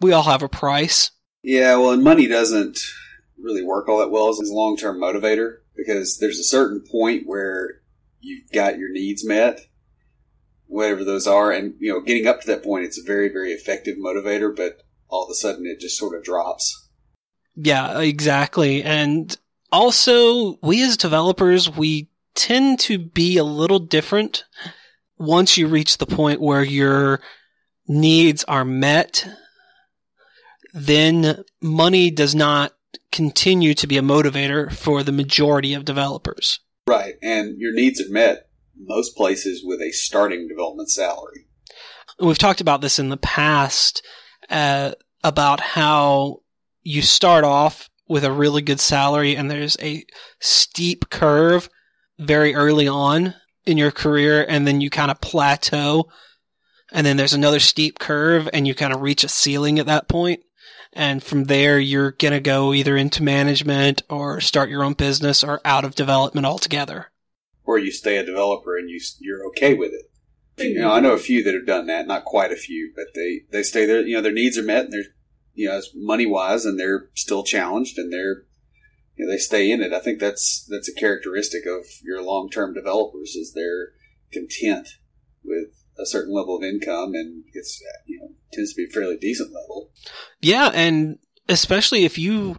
we 0.00 0.12
all 0.12 0.24
have 0.24 0.42
a 0.42 0.48
price. 0.48 1.10
Yeah, 1.42 1.76
well, 1.76 1.92
and 1.92 2.02
money 2.02 2.26
doesn't 2.26 2.78
really 3.38 3.62
work 3.62 3.88
all 3.88 3.98
that 3.98 4.10
well 4.10 4.28
as 4.28 4.38
a 4.38 4.54
long 4.54 4.76
term 4.76 4.98
motivator 4.98 5.58
because 5.76 6.18
there's 6.18 6.38
a 6.38 6.44
certain 6.44 6.82
point 6.90 7.22
where 7.26 7.80
you've 8.20 8.50
got 8.52 8.78
your 8.78 8.90
needs 8.90 9.26
met, 9.26 9.60
whatever 10.66 11.04
those 11.04 11.26
are, 11.26 11.50
and 11.50 11.74
you 11.78 11.92
know, 11.92 12.00
getting 12.00 12.26
up 12.26 12.40
to 12.40 12.46
that 12.48 12.64
point, 12.64 12.84
it's 12.84 13.00
a 13.00 13.06
very, 13.06 13.28
very 13.28 13.52
effective 13.52 13.96
motivator, 13.96 14.54
but 14.54 14.82
all 15.08 15.24
of 15.24 15.30
a 15.30 15.34
sudden 15.34 15.66
it 15.66 15.80
just 15.80 15.96
sort 15.96 16.16
of 16.16 16.24
drops. 16.24 16.87
Yeah, 17.60 17.98
exactly. 17.98 18.84
And 18.84 19.36
also, 19.72 20.58
we 20.62 20.82
as 20.84 20.96
developers, 20.96 21.68
we 21.68 22.08
tend 22.36 22.78
to 22.80 22.98
be 22.98 23.36
a 23.36 23.42
little 23.44 23.80
different 23.80 24.44
once 25.18 25.58
you 25.58 25.66
reach 25.66 25.98
the 25.98 26.06
point 26.06 26.40
where 26.40 26.62
your 26.62 27.20
needs 27.88 28.44
are 28.44 28.64
met. 28.64 29.26
Then 30.72 31.42
money 31.60 32.12
does 32.12 32.32
not 32.32 32.74
continue 33.10 33.74
to 33.74 33.88
be 33.88 33.98
a 33.98 34.02
motivator 34.02 34.72
for 34.72 35.02
the 35.02 35.10
majority 35.10 35.74
of 35.74 35.84
developers. 35.84 36.60
Right. 36.86 37.14
And 37.22 37.58
your 37.58 37.74
needs 37.74 38.00
are 38.00 38.12
met 38.12 38.48
most 38.80 39.16
places 39.16 39.62
with 39.64 39.80
a 39.80 39.90
starting 39.90 40.46
development 40.46 40.90
salary. 40.90 41.48
We've 42.20 42.38
talked 42.38 42.60
about 42.60 42.82
this 42.82 43.00
in 43.00 43.08
the 43.08 43.16
past 43.16 44.06
uh, 44.48 44.92
about 45.24 45.58
how 45.58 46.42
you 46.82 47.02
start 47.02 47.44
off 47.44 47.88
with 48.08 48.24
a 48.24 48.32
really 48.32 48.62
good 48.62 48.80
salary 48.80 49.36
and 49.36 49.50
there's 49.50 49.76
a 49.80 50.04
steep 50.40 51.10
curve 51.10 51.68
very 52.18 52.54
early 52.54 52.88
on 52.88 53.34
in 53.66 53.76
your 53.76 53.90
career 53.90 54.44
and 54.48 54.66
then 54.66 54.80
you 54.80 54.90
kind 54.90 55.10
of 55.10 55.20
plateau 55.20 56.08
and 56.90 57.06
then 57.06 57.16
there's 57.16 57.34
another 57.34 57.60
steep 57.60 57.98
curve 57.98 58.48
and 58.52 58.66
you 58.66 58.74
kind 58.74 58.94
of 58.94 59.02
reach 59.02 59.24
a 59.24 59.28
ceiling 59.28 59.78
at 59.78 59.86
that 59.86 60.08
point. 60.08 60.40
And 60.94 61.22
from 61.22 61.44
there 61.44 61.78
you're 61.78 62.12
going 62.12 62.32
to 62.32 62.40
go 62.40 62.72
either 62.72 62.96
into 62.96 63.22
management 63.22 64.02
or 64.08 64.40
start 64.40 64.70
your 64.70 64.82
own 64.82 64.94
business 64.94 65.44
or 65.44 65.60
out 65.64 65.84
of 65.84 65.94
development 65.94 66.46
altogether. 66.46 67.10
Or 67.64 67.78
you 67.78 67.92
stay 67.92 68.16
a 68.16 68.24
developer 68.24 68.78
and 68.78 68.88
you 68.88 68.98
you're 69.20 69.46
okay 69.48 69.74
with 69.74 69.92
it. 69.92 70.10
You 70.58 70.80
know 70.80 70.90
i 70.90 70.98
know 70.98 71.12
a 71.12 71.18
few 71.18 71.44
that 71.44 71.54
have 71.54 71.66
done 71.66 71.86
that 71.86 72.08
not 72.08 72.24
quite 72.24 72.50
a 72.50 72.56
few 72.56 72.92
but 72.96 73.14
they 73.14 73.42
they 73.52 73.62
stay 73.62 73.86
there 73.86 74.00
you 74.00 74.16
know 74.16 74.20
their 74.20 74.32
needs 74.32 74.58
are 74.58 74.64
met 74.64 74.86
and 74.86 74.92
they're 74.92 75.14
you 75.58 75.68
know 75.68 75.74
as 75.74 75.90
money 75.94 76.24
wise 76.24 76.64
and 76.64 76.78
they're 76.78 77.10
still 77.14 77.42
challenged 77.42 77.98
and 77.98 78.12
they're 78.12 78.44
you 79.16 79.26
know, 79.26 79.32
they 79.32 79.38
stay 79.38 79.70
in 79.70 79.82
it. 79.82 79.92
I 79.92 79.98
think 79.98 80.20
that's 80.20 80.64
that's 80.70 80.88
a 80.88 80.94
characteristic 80.94 81.66
of 81.66 81.84
your 82.02 82.22
long 82.22 82.48
term 82.48 82.72
developers 82.72 83.34
is 83.34 83.52
they're 83.52 83.90
content 84.32 84.88
with 85.44 85.84
a 85.98 86.06
certain 86.06 86.32
level 86.32 86.56
of 86.56 86.62
income 86.62 87.14
and 87.14 87.42
it's 87.52 87.82
you 88.06 88.20
know 88.20 88.28
tends 88.52 88.72
to 88.72 88.76
be 88.76 88.88
a 88.88 88.92
fairly 88.92 89.16
decent 89.16 89.52
level. 89.52 89.90
Yeah, 90.40 90.70
and 90.72 91.18
especially 91.48 92.04
if 92.04 92.16
you 92.16 92.56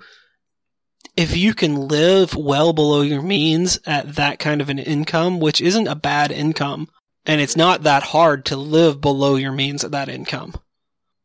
if 1.15 1.35
you 1.35 1.53
can 1.53 1.87
live 1.87 2.35
well 2.35 2.73
below 2.73 3.01
your 3.01 3.21
means 3.21 3.79
at 3.85 4.15
that 4.15 4.39
kind 4.39 4.59
of 4.59 4.69
an 4.69 4.79
income, 4.79 5.39
which 5.39 5.61
isn't 5.61 5.87
a 5.87 5.95
bad 5.95 6.31
income, 6.31 6.89
and 7.25 7.39
it's 7.39 7.55
not 7.55 7.83
that 7.83 8.03
hard 8.03 8.45
to 8.45 8.57
live 8.57 8.99
below 8.99 9.35
your 9.35 9.53
means 9.53 9.85
at 9.85 9.91
that 9.91 10.09
income. 10.09 10.53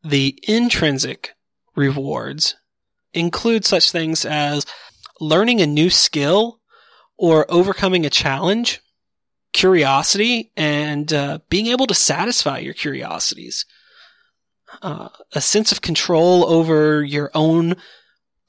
The 0.03 0.39
intrinsic 0.47 1.34
rewards 1.75 2.55
include 3.13 3.65
such 3.65 3.91
things 3.91 4.25
as 4.25 4.65
learning 5.19 5.61
a 5.61 5.67
new 5.67 5.89
skill 5.89 6.59
or 7.17 7.45
overcoming 7.49 8.05
a 8.05 8.09
challenge, 8.09 8.81
curiosity, 9.53 10.51
and 10.57 11.13
uh, 11.13 11.39
being 11.49 11.67
able 11.67 11.87
to 11.87 11.93
satisfy 11.93 12.59
your 12.59 12.73
curiosities. 12.73 13.65
Uh, 14.81 15.07
a 15.31 15.39
sense 15.39 15.71
of 15.71 15.81
control 15.81 16.45
over 16.45 17.01
your 17.03 17.31
own 17.33 17.75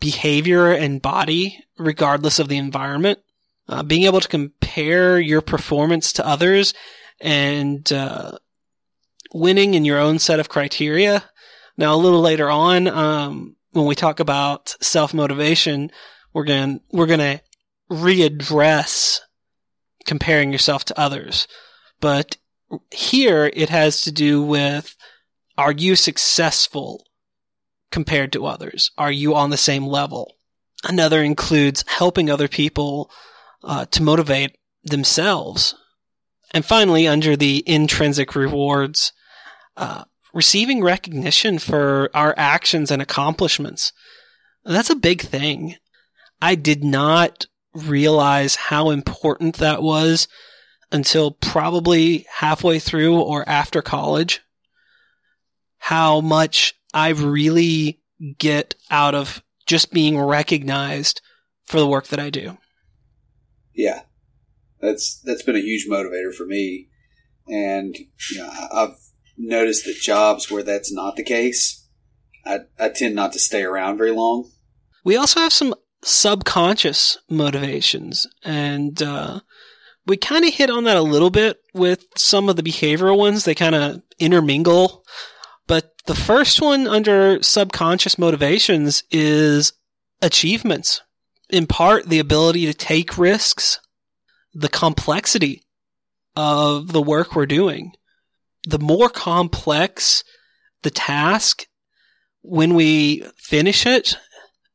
behavior 0.00 0.72
and 0.72 1.00
body, 1.00 1.64
regardless 1.78 2.38
of 2.38 2.48
the 2.48 2.56
environment. 2.56 3.20
Uh, 3.68 3.82
being 3.82 4.04
able 4.04 4.20
to 4.20 4.28
compare 4.28 5.18
your 5.18 5.40
performance 5.40 6.12
to 6.12 6.26
others 6.26 6.72
and 7.20 7.92
uh, 7.92 8.32
winning 9.32 9.74
in 9.74 9.84
your 9.84 9.98
own 9.98 10.18
set 10.18 10.38
of 10.38 10.48
criteria. 10.48 11.24
Now, 11.76 11.94
a 11.94 11.96
little 11.96 12.20
later 12.20 12.50
on, 12.50 12.88
um, 12.88 13.56
when 13.72 13.86
we 13.86 13.94
talk 13.94 14.20
about 14.20 14.74
self 14.80 15.12
motivation, 15.12 15.90
we're 16.32 16.44
going 16.44 16.80
we're 16.90 17.06
going 17.06 17.20
to 17.20 17.40
readdress 17.90 19.20
comparing 20.06 20.52
yourself 20.52 20.84
to 20.86 20.98
others. 20.98 21.46
But 22.00 22.36
here 22.92 23.50
it 23.52 23.68
has 23.68 24.00
to 24.02 24.12
do 24.12 24.42
with 24.42 24.96
are 25.58 25.72
you 25.72 25.96
successful 25.96 27.06
compared 27.90 28.32
to 28.32 28.46
others? 28.46 28.90
Are 28.98 29.12
you 29.12 29.34
on 29.34 29.50
the 29.50 29.56
same 29.56 29.86
level? 29.86 30.34
Another 30.84 31.22
includes 31.22 31.84
helping 31.86 32.30
other 32.30 32.48
people 32.48 33.10
uh, 33.64 33.86
to 33.86 34.02
motivate 34.02 34.56
themselves. 34.84 35.74
And 36.52 36.64
finally, 36.64 37.08
under 37.08 37.36
the 37.36 37.62
intrinsic 37.66 38.34
rewards, 38.34 39.12
uh, 39.76 40.04
receiving 40.36 40.82
recognition 40.82 41.58
for 41.58 42.10
our 42.14 42.34
actions 42.36 42.90
and 42.90 43.00
accomplishments. 43.00 43.92
That's 44.64 44.90
a 44.90 44.96
big 44.96 45.22
thing. 45.22 45.76
I 46.42 46.54
did 46.54 46.84
not 46.84 47.46
realize 47.72 48.56
how 48.56 48.90
important 48.90 49.56
that 49.56 49.82
was 49.82 50.28
until 50.92 51.30
probably 51.30 52.26
halfway 52.36 52.78
through 52.78 53.18
or 53.18 53.48
after 53.48 53.80
college. 53.80 54.42
How 55.78 56.20
much 56.20 56.74
I 56.92 57.08
really 57.10 58.00
get 58.38 58.74
out 58.90 59.14
of 59.14 59.42
just 59.66 59.92
being 59.92 60.18
recognized 60.18 61.20
for 61.64 61.80
the 61.80 61.86
work 61.86 62.06
that 62.08 62.20
I 62.20 62.30
do. 62.30 62.56
Yeah, 63.74 64.02
that's 64.80 65.20
that's 65.24 65.42
been 65.42 65.56
a 65.56 65.60
huge 65.60 65.86
motivator 65.88 66.34
for 66.34 66.46
me, 66.46 66.88
and 67.46 67.94
you 68.30 68.38
know, 68.38 68.50
I've 68.72 68.96
noticed 69.36 69.84
that 69.84 70.00
jobs 70.00 70.50
where 70.50 70.62
that's 70.62 70.92
not 70.92 71.16
the 71.16 71.22
case, 71.24 71.86
I, 72.44 72.60
I 72.78 72.88
tend 72.88 73.14
not 73.14 73.32
to 73.32 73.38
stay 73.38 73.62
around 73.62 73.98
very 73.98 74.12
long. 74.12 74.50
We 75.04 75.16
also 75.16 75.40
have 75.40 75.52
some 75.52 75.74
subconscious 76.02 77.18
motivations, 77.28 78.26
and 78.44 79.00
uh, 79.02 79.40
we 80.06 80.16
kind 80.16 80.44
of 80.44 80.54
hit 80.54 80.70
on 80.70 80.84
that 80.84 80.96
a 80.96 81.02
little 81.02 81.30
bit 81.30 81.58
with 81.74 82.04
some 82.16 82.48
of 82.48 82.56
the 82.56 82.62
behavioral 82.62 83.18
ones. 83.18 83.44
They 83.44 83.54
kind 83.54 83.74
of 83.74 84.02
intermingle. 84.18 85.04
But 85.66 85.92
the 86.06 86.14
first 86.14 86.62
one 86.62 86.86
under 86.86 87.42
subconscious 87.42 88.18
motivations 88.18 89.02
is 89.10 89.72
achievements. 90.22 91.02
In 91.50 91.66
part, 91.66 92.08
the 92.08 92.20
ability 92.20 92.66
to 92.66 92.74
take 92.74 93.18
risks, 93.18 93.80
the 94.54 94.68
complexity 94.68 95.64
of 96.36 96.92
the 96.92 97.02
work 97.02 97.34
we're 97.34 97.46
doing. 97.46 97.92
The 98.66 98.78
more 98.78 99.08
complex 99.08 100.24
the 100.82 100.90
task, 100.90 101.66
when 102.42 102.74
we 102.74 103.24
finish 103.36 103.86
it, 103.86 104.16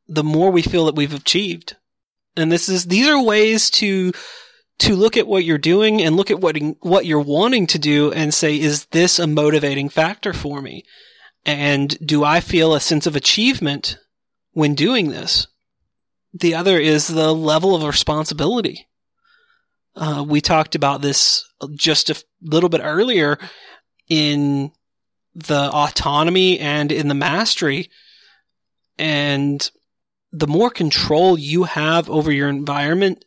the 0.07 0.23
more 0.23 0.49
we 0.51 0.61
feel 0.61 0.85
that 0.85 0.95
we've 0.95 1.13
achieved. 1.13 1.75
And 2.35 2.51
this 2.51 2.67
is, 2.67 2.85
these 2.85 3.07
are 3.07 3.21
ways 3.21 3.69
to, 3.71 4.11
to 4.79 4.95
look 4.95 5.17
at 5.17 5.27
what 5.27 5.43
you're 5.43 5.57
doing 5.57 6.01
and 6.01 6.15
look 6.15 6.31
at 6.31 6.39
what, 6.39 6.57
what 6.79 7.05
you're 7.05 7.19
wanting 7.19 7.67
to 7.67 7.79
do 7.79 8.11
and 8.11 8.33
say, 8.33 8.59
is 8.59 8.85
this 8.87 9.19
a 9.19 9.27
motivating 9.27 9.89
factor 9.89 10.33
for 10.33 10.61
me? 10.61 10.83
And 11.45 11.97
do 12.05 12.23
I 12.23 12.39
feel 12.39 12.73
a 12.73 12.79
sense 12.79 13.07
of 13.07 13.15
achievement 13.15 13.97
when 14.51 14.75
doing 14.75 15.09
this? 15.09 15.47
The 16.33 16.55
other 16.55 16.77
is 16.77 17.07
the 17.07 17.33
level 17.33 17.75
of 17.75 17.83
responsibility. 17.83 18.87
Uh, 19.95 20.23
we 20.25 20.39
talked 20.39 20.75
about 20.75 21.01
this 21.01 21.43
just 21.75 22.09
a 22.09 22.23
little 22.41 22.69
bit 22.69 22.81
earlier 22.83 23.37
in 24.11 24.73
the 25.33 25.71
autonomy 25.71 26.59
and 26.59 26.91
in 26.91 27.07
the 27.07 27.13
mastery. 27.13 27.89
And 28.97 29.71
the 30.33 30.47
more 30.47 30.69
control 30.69 31.39
you 31.39 31.63
have 31.63 32.09
over 32.09 32.29
your 32.29 32.49
environment 32.49 33.23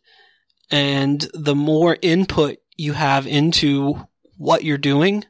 and 0.69 1.27
the 1.33 1.55
more 1.55 1.97
input 2.03 2.57
you 2.77 2.93
have 2.93 3.25
into 3.25 4.07
what 4.37 4.63
you're 4.63 4.77
doing, 4.77 5.25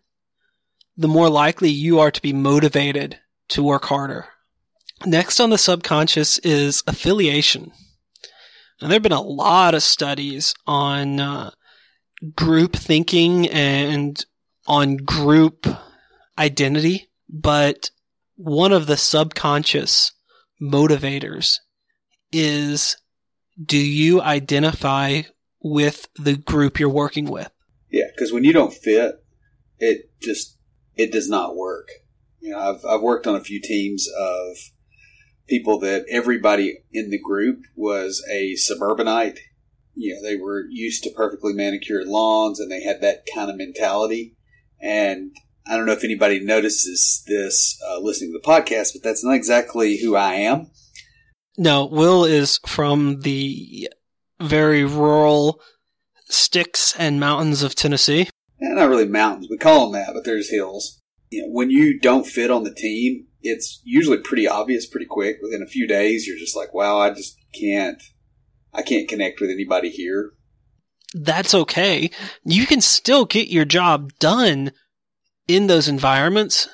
the 0.97 1.07
more 1.07 1.29
likely 1.29 1.69
you 1.69 1.99
are 1.99 2.11
to 2.11 2.21
be 2.21 2.33
motivated 2.33 3.17
to 3.49 3.63
work 3.63 3.85
harder. 3.85 4.25
Next 5.05 5.39
on 5.39 5.51
the 5.51 5.57
subconscious 5.57 6.37
is 6.39 6.83
affiliation. 6.85 7.71
And 8.81 8.91
there 8.91 8.95
have 8.95 9.03
been 9.03 9.13
a 9.13 9.21
lot 9.21 9.73
of 9.73 9.83
studies 9.83 10.53
on 10.67 11.21
uh, 11.21 11.51
group 12.35 12.75
thinking 12.75 13.47
and 13.47 14.25
on 14.67 14.97
group 14.97 15.67
identity, 16.37 17.09
but 17.29 17.91
one 18.35 18.71
of 18.71 18.87
the 18.87 18.97
subconscious 18.97 20.11
motivators 20.61 21.57
is 22.31 22.97
do 23.63 23.77
you 23.77 24.21
identify 24.21 25.21
with 25.61 26.07
the 26.15 26.35
group 26.35 26.79
you're 26.79 26.89
working 26.89 27.25
with? 27.25 27.49
Yeah, 27.89 28.05
because 28.13 28.33
when 28.33 28.43
you 28.43 28.53
don't 28.53 28.73
fit, 28.73 29.15
it 29.79 30.11
just 30.21 30.57
it 30.95 31.11
does 31.11 31.29
not 31.29 31.55
work. 31.55 31.87
You 32.39 32.51
know, 32.51 32.59
I've 32.59 32.85
I've 32.85 33.01
worked 33.01 33.27
on 33.27 33.35
a 33.35 33.43
few 33.43 33.61
teams 33.61 34.07
of 34.19 34.57
people 35.47 35.79
that 35.79 36.05
everybody 36.09 36.79
in 36.91 37.09
the 37.09 37.19
group 37.19 37.61
was 37.75 38.23
a 38.31 38.55
suburbanite. 38.55 39.39
You 39.93 40.15
know, 40.15 40.27
they 40.27 40.35
were 40.35 40.65
used 40.69 41.03
to 41.03 41.11
perfectly 41.11 41.53
manicured 41.53 42.07
lawns 42.07 42.59
and 42.59 42.71
they 42.71 42.83
had 42.83 43.01
that 43.01 43.25
kind 43.33 43.49
of 43.49 43.57
mentality. 43.57 44.34
And 44.81 45.35
I 45.67 45.77
don't 45.77 45.85
know 45.85 45.93
if 45.93 46.03
anybody 46.03 46.39
notices 46.39 47.23
this 47.27 47.79
uh, 47.87 47.99
listening 47.99 48.31
to 48.33 48.39
the 48.39 48.47
podcast, 48.47 48.93
but 48.93 49.03
that's 49.03 49.23
not 49.23 49.35
exactly 49.35 49.97
who 49.97 50.15
I 50.15 50.33
am. 50.35 50.69
No, 51.57 51.85
Will 51.85 52.25
is 52.25 52.59
from 52.65 53.21
the 53.21 53.89
very 54.41 54.83
rural 54.83 55.61
sticks 56.29 56.95
and 56.97 57.19
mountains 57.19 57.63
of 57.63 57.75
Tennessee. 57.75 58.29
Yeah, 58.59 58.73
not 58.73 58.89
really 58.89 59.07
mountains. 59.07 59.47
We 59.49 59.57
call 59.57 59.91
them 59.91 60.01
that, 60.01 60.13
but 60.13 60.25
there's 60.25 60.49
hills. 60.49 61.01
You 61.29 61.43
know, 61.43 61.49
when 61.51 61.69
you 61.69 61.99
don't 61.99 62.27
fit 62.27 62.51
on 62.51 62.63
the 62.63 62.73
team, 62.73 63.27
it's 63.41 63.81
usually 63.83 64.17
pretty 64.17 64.47
obvious 64.47 64.85
pretty 64.85 65.05
quick. 65.05 65.37
Within 65.41 65.61
a 65.61 65.67
few 65.67 65.87
days, 65.87 66.27
you're 66.27 66.37
just 66.37 66.55
like, 66.55 66.73
wow, 66.73 66.97
I 66.97 67.11
just 67.11 67.37
can't, 67.59 68.01
I 68.73 68.81
can't 68.81 69.07
connect 69.07 69.39
with 69.39 69.49
anybody 69.49 69.89
here. 69.89 70.31
That's 71.15 71.53
okay. 71.55 72.11
You 72.43 72.67
can 72.67 72.81
still 72.81 73.25
get 73.25 73.47
your 73.47 73.65
job 73.65 74.11
done 74.19 74.71
in 75.47 75.67
those 75.67 75.87
environments 75.87 76.67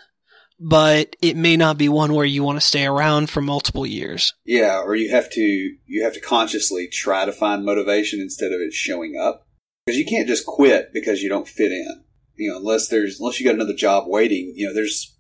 but 0.63 1.15
it 1.23 1.36
may 1.36 1.58
not 1.58 1.80
be 1.80 1.89
one 1.89 2.13
where 2.13 2.25
you 2.25 2.43
want 2.43 2.62
to 2.62 2.65
stay 2.65 2.86
around 2.86 3.32
for 3.32 3.41
multiple 3.41 3.86
years. 3.86 4.36
Yeah, 4.45 4.80
or 4.80 4.95
you 4.95 5.10
have 5.10 5.30
to 5.32 5.41
you 5.41 6.04
have 6.04 6.13
to 6.13 6.19
consciously 6.19 6.88
try 6.88 7.25
to 7.25 7.32
find 7.32 7.65
motivation 7.65 8.21
instead 8.21 8.51
of 8.51 8.62
it 8.62 8.71
showing 8.71 9.15
up. 9.19 9.47
Because 9.86 9.97
you 9.97 10.06
can't 10.06 10.27
just 10.27 10.45
quit 10.45 10.93
because 10.93 11.23
you 11.23 11.30
don't 11.30 11.47
fit 11.47 11.71
in. 11.71 12.04
You 12.36 12.51
know, 12.51 12.58
unless 12.58 12.89
there's 12.89 13.19
unless 13.19 13.39
you 13.39 13.45
got 13.45 13.56
another 13.56 13.73
job 13.73 14.04
waiting, 14.06 14.54
you 14.56 14.67
know, 14.67 14.73
there's 14.73 15.17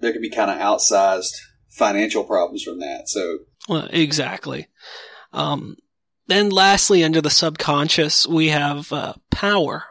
there 0.00 0.12
can 0.12 0.20
be 0.20 0.30
kind 0.30 0.50
of 0.50 0.58
outsized 0.58 1.36
financial 1.70 2.24
problems 2.24 2.64
from 2.64 2.80
that. 2.80 3.08
So 3.08 3.38
well, 3.68 3.86
exactly. 3.92 4.66
Um, 5.32 5.76
then 6.26 6.50
lastly, 6.50 7.04
under 7.04 7.20
the 7.20 7.30
subconscious, 7.30 8.26
we 8.26 8.48
have 8.48 8.92
uh, 8.92 9.14
power. 9.30 9.84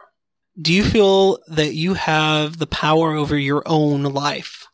Do 0.60 0.72
you 0.72 0.84
feel 0.84 1.38
that 1.48 1.74
you 1.74 1.94
have 1.94 2.58
the 2.58 2.66
power 2.66 3.12
over 3.12 3.36
your 3.38 3.62
own 3.66 4.02
life? 4.02 4.66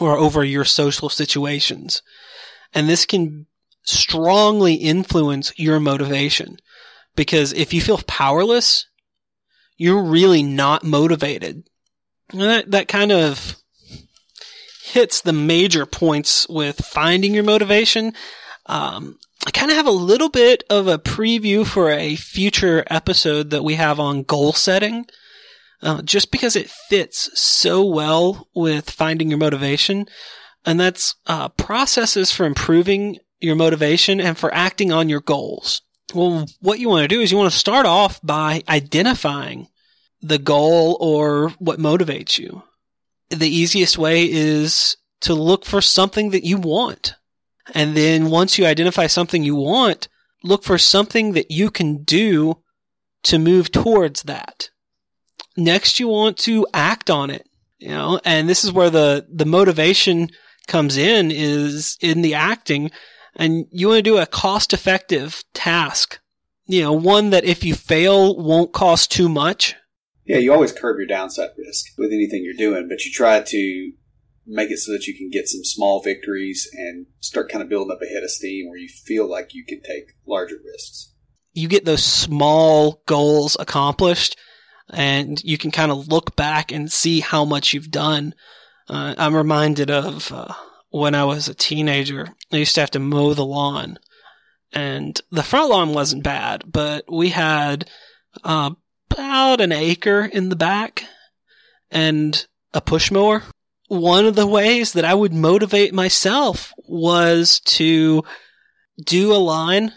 or 0.00 0.16
over 0.16 0.42
your 0.42 0.64
social 0.64 1.08
situations. 1.08 2.02
And 2.72 2.88
this 2.88 3.06
can 3.06 3.46
strongly 3.84 4.74
influence 4.74 5.52
your 5.56 5.78
motivation 5.78 6.56
because 7.14 7.52
if 7.52 7.72
you 7.72 7.80
feel 7.80 8.00
powerless, 8.06 8.86
you're 9.76 10.02
really 10.02 10.42
not 10.42 10.82
motivated. 10.82 11.68
And 12.30 12.40
that, 12.40 12.70
that 12.70 12.88
kind 12.88 13.12
of 13.12 13.56
hits 14.84 15.20
the 15.20 15.32
major 15.32 15.86
points 15.86 16.48
with 16.48 16.84
finding 16.84 17.34
your 17.34 17.44
motivation. 17.44 18.14
Um, 18.66 19.18
I 19.46 19.50
kind 19.52 19.70
of 19.70 19.76
have 19.76 19.86
a 19.86 19.90
little 19.90 20.28
bit 20.28 20.64
of 20.68 20.86
a 20.86 20.98
preview 20.98 21.66
for 21.66 21.90
a 21.90 22.14
future 22.16 22.84
episode 22.88 23.50
that 23.50 23.64
we 23.64 23.74
have 23.74 23.98
on 23.98 24.22
goal 24.22 24.52
setting 24.52 25.06
uh, 25.82 26.02
just 26.02 26.30
because 26.30 26.56
it 26.56 26.68
fits 26.68 27.30
so 27.38 27.84
well 27.84 28.48
with 28.54 28.90
finding 28.90 29.30
your 29.30 29.38
motivation. 29.38 30.06
And 30.66 30.78
that's 30.78 31.14
uh, 31.26 31.48
processes 31.48 32.32
for 32.32 32.44
improving 32.44 33.18
your 33.40 33.56
motivation 33.56 34.20
and 34.20 34.36
for 34.36 34.52
acting 34.52 34.92
on 34.92 35.08
your 35.08 35.20
goals. 35.20 35.82
Well, 36.14 36.46
what 36.60 36.78
you 36.78 36.88
want 36.88 37.04
to 37.04 37.08
do 37.08 37.20
is 37.20 37.32
you 37.32 37.38
want 37.38 37.52
to 37.52 37.58
start 37.58 37.86
off 37.86 38.20
by 38.22 38.62
identifying 38.68 39.68
the 40.20 40.38
goal 40.38 40.98
or 41.00 41.50
what 41.58 41.78
motivates 41.78 42.38
you. 42.38 42.62
The 43.30 43.48
easiest 43.48 43.96
way 43.96 44.30
is 44.30 44.96
to 45.20 45.34
look 45.34 45.64
for 45.64 45.80
something 45.80 46.30
that 46.30 46.44
you 46.44 46.58
want. 46.58 47.14
And 47.74 47.96
then 47.96 48.30
once 48.30 48.58
you 48.58 48.66
identify 48.66 49.06
something 49.06 49.42
you 49.42 49.54
want, 49.54 50.08
look 50.42 50.64
for 50.64 50.78
something 50.78 51.32
that 51.32 51.50
you 51.50 51.70
can 51.70 52.02
do 52.02 52.62
to 53.24 53.38
move 53.38 53.70
towards 53.70 54.22
that. 54.24 54.70
Next, 55.56 56.00
you 56.00 56.08
want 56.08 56.38
to 56.38 56.66
act 56.72 57.10
on 57.10 57.30
it, 57.30 57.46
you 57.78 57.90
know, 57.90 58.20
and 58.24 58.48
this 58.48 58.64
is 58.64 58.72
where 58.72 58.90
the, 58.90 59.26
the 59.30 59.44
motivation 59.44 60.30
comes 60.66 60.96
in 60.96 61.30
is 61.30 61.98
in 62.00 62.22
the 62.22 62.34
acting 62.34 62.90
and 63.34 63.66
you 63.70 63.88
want 63.88 63.98
to 63.98 64.02
do 64.02 64.18
a 64.18 64.26
cost 64.26 64.72
effective 64.72 65.42
task 65.52 66.20
you 66.70 66.82
know, 66.82 66.92
one 66.92 67.30
that 67.30 67.44
if 67.44 67.64
you 67.64 67.74
fail 67.74 68.36
won't 68.36 68.72
cost 68.72 69.10
too 69.10 69.28
much. 69.28 69.74
Yeah, 70.24 70.38
you 70.38 70.52
always 70.52 70.72
curb 70.72 70.98
your 70.98 71.06
downside 71.06 71.50
risk 71.58 71.86
with 71.98 72.12
anything 72.12 72.44
you're 72.44 72.54
doing, 72.54 72.86
but 72.88 73.04
you 73.04 73.10
try 73.10 73.40
to 73.40 73.92
make 74.50 74.70
it 74.70 74.78
so 74.78 74.92
that 74.92 75.06
you 75.06 75.16
can 75.16 75.30
get 75.30 75.48
some 75.48 75.64
small 75.64 76.02
victories 76.02 76.68
and 76.72 77.06
start 77.20 77.50
kind 77.50 77.62
of 77.62 77.68
building 77.68 77.92
up 77.92 78.02
a 78.02 78.12
head 78.12 78.24
of 78.24 78.30
steam 78.30 78.68
where 78.68 78.78
you 78.78 78.88
feel 78.88 79.30
like 79.30 79.54
you 79.54 79.64
can 79.64 79.80
take 79.80 80.14
larger 80.26 80.56
risks. 80.64 81.14
You 81.52 81.68
get 81.68 81.84
those 81.84 82.04
small 82.04 83.02
goals 83.06 83.56
accomplished 83.58 84.36
and 84.92 85.42
you 85.44 85.56
can 85.56 85.70
kind 85.70 85.92
of 85.92 86.08
look 86.08 86.34
back 86.36 86.72
and 86.72 86.90
see 86.90 87.20
how 87.20 87.44
much 87.44 87.72
you've 87.72 87.90
done. 87.90 88.34
Uh, 88.88 89.14
I'm 89.16 89.34
reminded 89.34 89.90
of 89.90 90.32
uh, 90.32 90.52
when 90.90 91.14
I 91.14 91.24
was 91.24 91.48
a 91.48 91.54
teenager, 91.54 92.28
I 92.52 92.56
used 92.56 92.74
to 92.74 92.80
have 92.80 92.90
to 92.92 92.98
mow 92.98 93.34
the 93.34 93.46
lawn 93.46 93.98
and 94.72 95.20
the 95.30 95.42
front 95.42 95.70
lawn 95.70 95.94
wasn't 95.94 96.22
bad, 96.22 96.64
but 96.66 97.04
we 97.10 97.30
had 97.30 97.88
uh, 98.44 98.70
about 99.10 99.60
an 99.60 99.72
acre 99.72 100.24
in 100.24 100.48
the 100.48 100.56
back 100.56 101.04
and 101.90 102.46
a 102.72 102.80
push 102.80 103.10
mower 103.10 103.42
one 103.90 104.24
of 104.24 104.36
the 104.36 104.46
ways 104.46 104.92
that 104.92 105.04
I 105.04 105.14
would 105.14 105.34
motivate 105.34 105.92
myself 105.92 106.72
was 106.86 107.58
to 107.60 108.22
do 109.04 109.32
a 109.32 109.34
line 109.34 109.92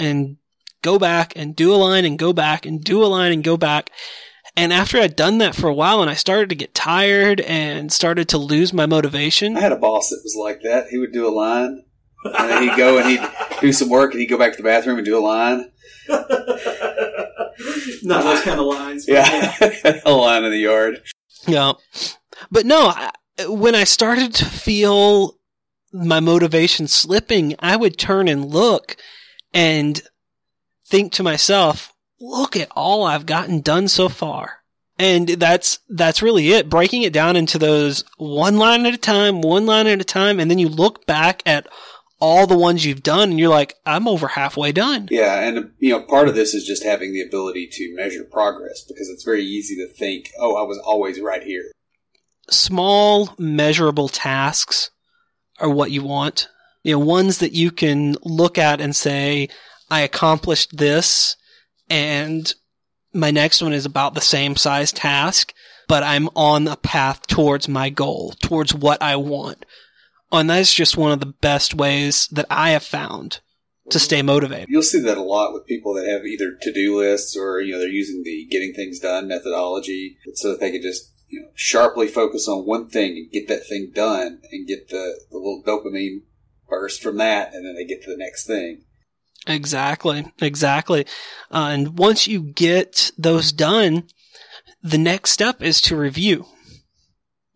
and 0.00 0.38
go 0.82 0.98
back 0.98 1.34
and 1.36 1.54
do 1.54 1.72
a 1.72 1.76
line 1.76 2.04
and 2.04 2.18
go 2.18 2.32
back 2.32 2.66
and 2.66 2.82
do 2.82 3.04
a 3.04 3.06
line 3.06 3.30
and 3.30 3.44
go 3.44 3.56
back. 3.56 3.90
And 4.56 4.72
after 4.72 4.98
I'd 4.98 5.14
done 5.14 5.38
that 5.38 5.54
for 5.54 5.68
a 5.68 5.74
while 5.74 6.02
and 6.02 6.10
I 6.10 6.14
started 6.14 6.48
to 6.48 6.56
get 6.56 6.74
tired 6.74 7.40
and 7.42 7.92
started 7.92 8.28
to 8.30 8.38
lose 8.38 8.72
my 8.72 8.86
motivation. 8.86 9.56
I 9.56 9.60
had 9.60 9.70
a 9.70 9.76
boss 9.76 10.10
that 10.10 10.20
was 10.24 10.36
like 10.36 10.62
that. 10.62 10.88
He 10.88 10.98
would 10.98 11.12
do 11.12 11.28
a 11.28 11.30
line 11.30 11.84
and 12.24 12.50
then 12.50 12.64
he'd 12.64 12.76
go 12.76 12.98
and 12.98 13.08
he'd 13.08 13.22
do 13.60 13.72
some 13.72 13.88
work 13.88 14.10
and 14.10 14.20
he'd 14.20 14.26
go 14.26 14.36
back 14.36 14.50
to 14.50 14.56
the 14.56 14.64
bathroom 14.64 14.98
and 14.98 15.06
do 15.06 15.16
a 15.16 15.20
line. 15.20 15.70
Not 18.02 18.24
those 18.24 18.42
kind 18.42 18.58
of 18.58 18.66
lines. 18.66 19.06
Yeah. 19.06 19.54
yeah. 19.60 20.00
a 20.04 20.10
line 20.10 20.42
in 20.42 20.50
the 20.50 20.58
yard. 20.58 21.04
Yeah. 21.46 21.74
But 22.50 22.66
no, 22.66 22.92
when 23.46 23.74
I 23.74 23.84
started 23.84 24.34
to 24.34 24.44
feel 24.44 25.36
my 25.92 26.20
motivation 26.20 26.88
slipping, 26.88 27.54
I 27.58 27.76
would 27.76 27.98
turn 27.98 28.28
and 28.28 28.44
look 28.44 28.96
and 29.54 30.00
think 30.86 31.12
to 31.12 31.22
myself, 31.22 31.92
look 32.20 32.56
at 32.56 32.70
all 32.74 33.04
I've 33.04 33.26
gotten 33.26 33.60
done 33.60 33.88
so 33.88 34.08
far. 34.08 34.58
And 34.98 35.28
that's, 35.28 35.78
that's 35.88 36.22
really 36.22 36.50
it. 36.50 36.68
Breaking 36.68 37.02
it 37.02 37.12
down 37.12 37.36
into 37.36 37.58
those 37.58 38.04
one 38.16 38.56
line 38.56 38.84
at 38.84 38.94
a 38.94 38.98
time, 38.98 39.40
one 39.40 39.64
line 39.64 39.86
at 39.86 40.00
a 40.00 40.04
time. 40.04 40.40
And 40.40 40.50
then 40.50 40.58
you 40.58 40.68
look 40.68 41.06
back 41.06 41.42
at 41.46 41.68
all 42.20 42.48
the 42.48 42.58
ones 42.58 42.84
you've 42.84 43.04
done 43.04 43.30
and 43.30 43.38
you're 43.38 43.48
like, 43.48 43.74
I'm 43.86 44.08
over 44.08 44.26
halfway 44.26 44.72
done. 44.72 45.06
Yeah. 45.08 45.40
And, 45.40 45.70
you 45.78 45.90
know, 45.90 46.02
part 46.02 46.26
of 46.26 46.34
this 46.34 46.52
is 46.52 46.66
just 46.66 46.82
having 46.82 47.12
the 47.12 47.22
ability 47.22 47.68
to 47.70 47.94
measure 47.94 48.24
progress 48.24 48.82
because 48.82 49.08
it's 49.08 49.22
very 49.22 49.44
easy 49.44 49.76
to 49.76 49.86
think, 49.86 50.32
oh, 50.40 50.56
I 50.56 50.66
was 50.66 50.78
always 50.84 51.20
right 51.20 51.44
here 51.44 51.70
small 52.50 53.34
measurable 53.38 54.08
tasks 54.08 54.90
are 55.58 55.70
what 55.70 55.90
you 55.90 56.02
want. 56.02 56.48
You 56.82 56.92
know, 56.92 56.98
ones 57.00 57.38
that 57.38 57.52
you 57.52 57.70
can 57.70 58.16
look 58.22 58.58
at 58.58 58.80
and 58.80 58.94
say, 58.94 59.48
I 59.90 60.00
accomplished 60.00 60.76
this 60.76 61.36
and 61.90 62.52
my 63.12 63.30
next 63.30 63.62
one 63.62 63.72
is 63.72 63.86
about 63.86 64.14
the 64.14 64.20
same 64.20 64.56
size 64.56 64.92
task, 64.92 65.54
but 65.88 66.02
I'm 66.02 66.28
on 66.34 66.68
a 66.68 66.76
path 66.76 67.26
towards 67.26 67.68
my 67.68 67.90
goal, 67.90 68.34
towards 68.42 68.74
what 68.74 69.02
I 69.02 69.16
want. 69.16 69.64
And 70.30 70.50
that's 70.50 70.74
just 70.74 70.96
one 70.96 71.12
of 71.12 71.20
the 71.20 71.26
best 71.26 71.74
ways 71.74 72.28
that 72.32 72.46
I 72.50 72.70
have 72.70 72.82
found 72.82 73.40
to 73.90 73.96
mm-hmm. 73.96 73.98
stay 73.98 74.22
motivated. 74.22 74.68
You'll 74.68 74.82
see 74.82 75.00
that 75.00 75.16
a 75.16 75.22
lot 75.22 75.54
with 75.54 75.66
people 75.66 75.94
that 75.94 76.06
have 76.06 76.26
either 76.26 76.56
to-do 76.60 76.98
lists 76.98 77.34
or, 77.36 77.60
you 77.60 77.72
know, 77.72 77.78
they're 77.78 77.88
using 77.88 78.22
the 78.22 78.46
getting 78.50 78.74
things 78.74 78.98
done 79.00 79.28
methodology 79.28 80.18
so 80.34 80.50
that 80.50 80.60
they 80.60 80.70
can 80.70 80.82
just 80.82 81.10
you 81.28 81.40
know, 81.40 81.48
sharply 81.54 82.08
focus 82.08 82.48
on 82.48 82.66
one 82.66 82.88
thing 82.88 83.12
and 83.12 83.30
get 83.30 83.48
that 83.48 83.66
thing 83.66 83.90
done 83.94 84.40
and 84.50 84.66
get 84.66 84.88
the, 84.88 85.20
the 85.30 85.36
little 85.36 85.62
dopamine 85.64 86.22
burst 86.68 87.02
from 87.02 87.16
that, 87.18 87.54
and 87.54 87.64
then 87.64 87.74
they 87.74 87.84
get 87.84 88.02
to 88.02 88.10
the 88.10 88.16
next 88.16 88.46
thing. 88.46 88.82
Exactly, 89.46 90.30
exactly. 90.40 91.06
Uh, 91.50 91.70
and 91.72 91.98
once 91.98 92.26
you 92.26 92.42
get 92.42 93.12
those 93.16 93.52
done, 93.52 94.04
the 94.82 94.98
next 94.98 95.30
step 95.30 95.62
is 95.62 95.80
to 95.82 95.96
review. 95.96 96.46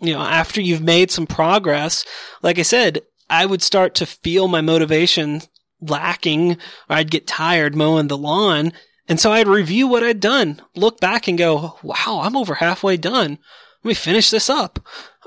You 0.00 0.14
know, 0.14 0.22
after 0.22 0.60
you've 0.60 0.82
made 0.82 1.10
some 1.10 1.26
progress, 1.26 2.04
like 2.42 2.58
I 2.58 2.62
said, 2.62 3.02
I 3.30 3.46
would 3.46 3.62
start 3.62 3.94
to 3.96 4.06
feel 4.06 4.48
my 4.48 4.60
motivation 4.60 5.42
lacking, 5.80 6.52
or 6.52 6.58
I'd 6.88 7.10
get 7.10 7.26
tired 7.26 7.74
mowing 7.74 8.08
the 8.08 8.18
lawn. 8.18 8.72
And 9.12 9.20
so 9.20 9.30
I'd 9.30 9.46
review 9.46 9.86
what 9.88 10.02
I'd 10.02 10.20
done, 10.20 10.62
look 10.74 10.98
back 10.98 11.28
and 11.28 11.36
go, 11.36 11.78
wow, 11.82 12.22
I'm 12.22 12.34
over 12.34 12.54
halfway 12.54 12.96
done 12.96 13.36
let 13.82 13.88
me 13.88 13.94
finish 13.94 14.30
this 14.30 14.48
up. 14.48 14.78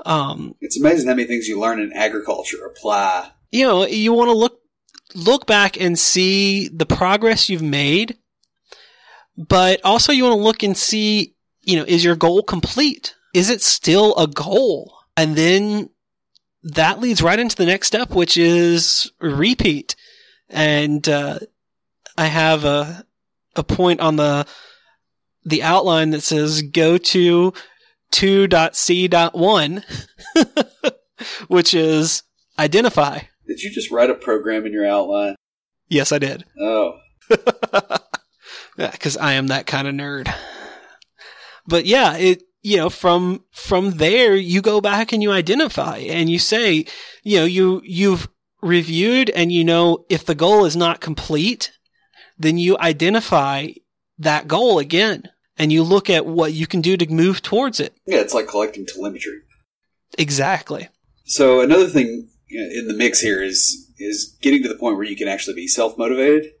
Um, 0.06 0.54
it's 0.60 0.78
amazing 0.78 1.08
how 1.08 1.14
many 1.14 1.28
things 1.28 1.46
you 1.46 1.60
learn 1.60 1.78
in 1.78 1.92
agriculture 1.92 2.64
apply. 2.64 3.30
You 3.50 3.66
know, 3.66 3.86
you 3.86 4.12
want 4.12 4.28
to 4.28 4.36
look 4.36 4.60
look 5.14 5.46
back 5.46 5.78
and 5.80 5.98
see 5.98 6.68
the 6.68 6.86
progress 6.86 7.48
you've 7.48 7.62
made, 7.62 8.16
but 9.36 9.80
also 9.84 10.12
you 10.12 10.24
want 10.24 10.38
to 10.38 10.42
look 10.42 10.62
and 10.62 10.76
see, 10.76 11.34
you 11.62 11.76
know, 11.76 11.84
is 11.84 12.02
your 12.02 12.16
goal 12.16 12.42
complete? 12.42 13.14
Is 13.34 13.50
it 13.50 13.62
still 13.62 14.16
a 14.16 14.26
goal? 14.26 14.94
And 15.16 15.36
then 15.36 15.90
that 16.62 17.00
leads 17.00 17.22
right 17.22 17.38
into 17.38 17.56
the 17.56 17.66
next 17.66 17.88
step, 17.88 18.10
which 18.10 18.36
is 18.36 19.12
repeat. 19.20 19.96
And 20.48 21.06
uh, 21.08 21.40
I 22.16 22.26
have 22.26 22.64
a 22.64 23.05
a 23.56 23.64
point 23.64 24.00
on 24.00 24.16
the 24.16 24.46
the 25.44 25.62
outline 25.62 26.10
that 26.10 26.22
says 26.22 26.62
go 26.62 26.98
to 26.98 27.52
2.c.1, 28.12 29.84
which 31.48 31.74
is 31.74 32.22
identify. 32.58 33.20
Did 33.46 33.62
you 33.62 33.70
just 33.70 33.90
write 33.90 34.10
a 34.10 34.14
program 34.14 34.66
in 34.66 34.72
your 34.72 34.86
outline? 34.86 35.36
Yes, 35.88 36.12
I 36.12 36.18
did. 36.18 36.44
Oh. 36.60 36.98
yeah, 38.76 38.90
because 38.90 39.16
I 39.16 39.34
am 39.34 39.46
that 39.48 39.66
kind 39.66 39.86
of 39.86 39.94
nerd. 39.94 40.32
But 41.66 41.86
yeah, 41.86 42.16
it, 42.16 42.42
you 42.62 42.76
know, 42.76 42.90
from, 42.90 43.44
from 43.52 43.92
there, 43.92 44.34
you 44.34 44.62
go 44.62 44.80
back 44.80 45.12
and 45.12 45.22
you 45.22 45.30
identify 45.30 45.98
and 45.98 46.28
you 46.28 46.40
say, 46.40 46.86
you 47.22 47.38
know, 47.38 47.44
you, 47.44 47.82
you've 47.84 48.28
reviewed 48.62 49.30
and 49.30 49.52
you 49.52 49.62
know 49.64 50.04
if 50.08 50.24
the 50.24 50.34
goal 50.34 50.64
is 50.64 50.76
not 50.76 51.00
complete, 51.00 51.70
then 52.38 52.58
you 52.58 52.76
identify 52.78 53.68
that 54.18 54.48
goal 54.48 54.78
again 54.78 55.30
and 55.58 55.72
you 55.72 55.82
look 55.82 56.10
at 56.10 56.26
what 56.26 56.52
you 56.52 56.66
can 56.66 56.80
do 56.80 56.96
to 56.96 57.10
move 57.10 57.42
towards 57.42 57.80
it. 57.80 57.96
Yeah, 58.06 58.18
it's 58.18 58.34
like 58.34 58.48
collecting 58.48 58.86
telemetry. 58.86 59.40
Exactly. 60.18 60.88
So 61.24 61.60
another 61.60 61.88
thing 61.88 62.28
in 62.48 62.88
the 62.88 62.94
mix 62.94 63.20
here 63.20 63.42
is 63.42 63.90
is 63.98 64.36
getting 64.42 64.62
to 64.62 64.68
the 64.68 64.76
point 64.76 64.96
where 64.96 65.06
you 65.06 65.16
can 65.16 65.28
actually 65.28 65.54
be 65.54 65.66
self 65.66 65.96
motivated. 65.98 66.52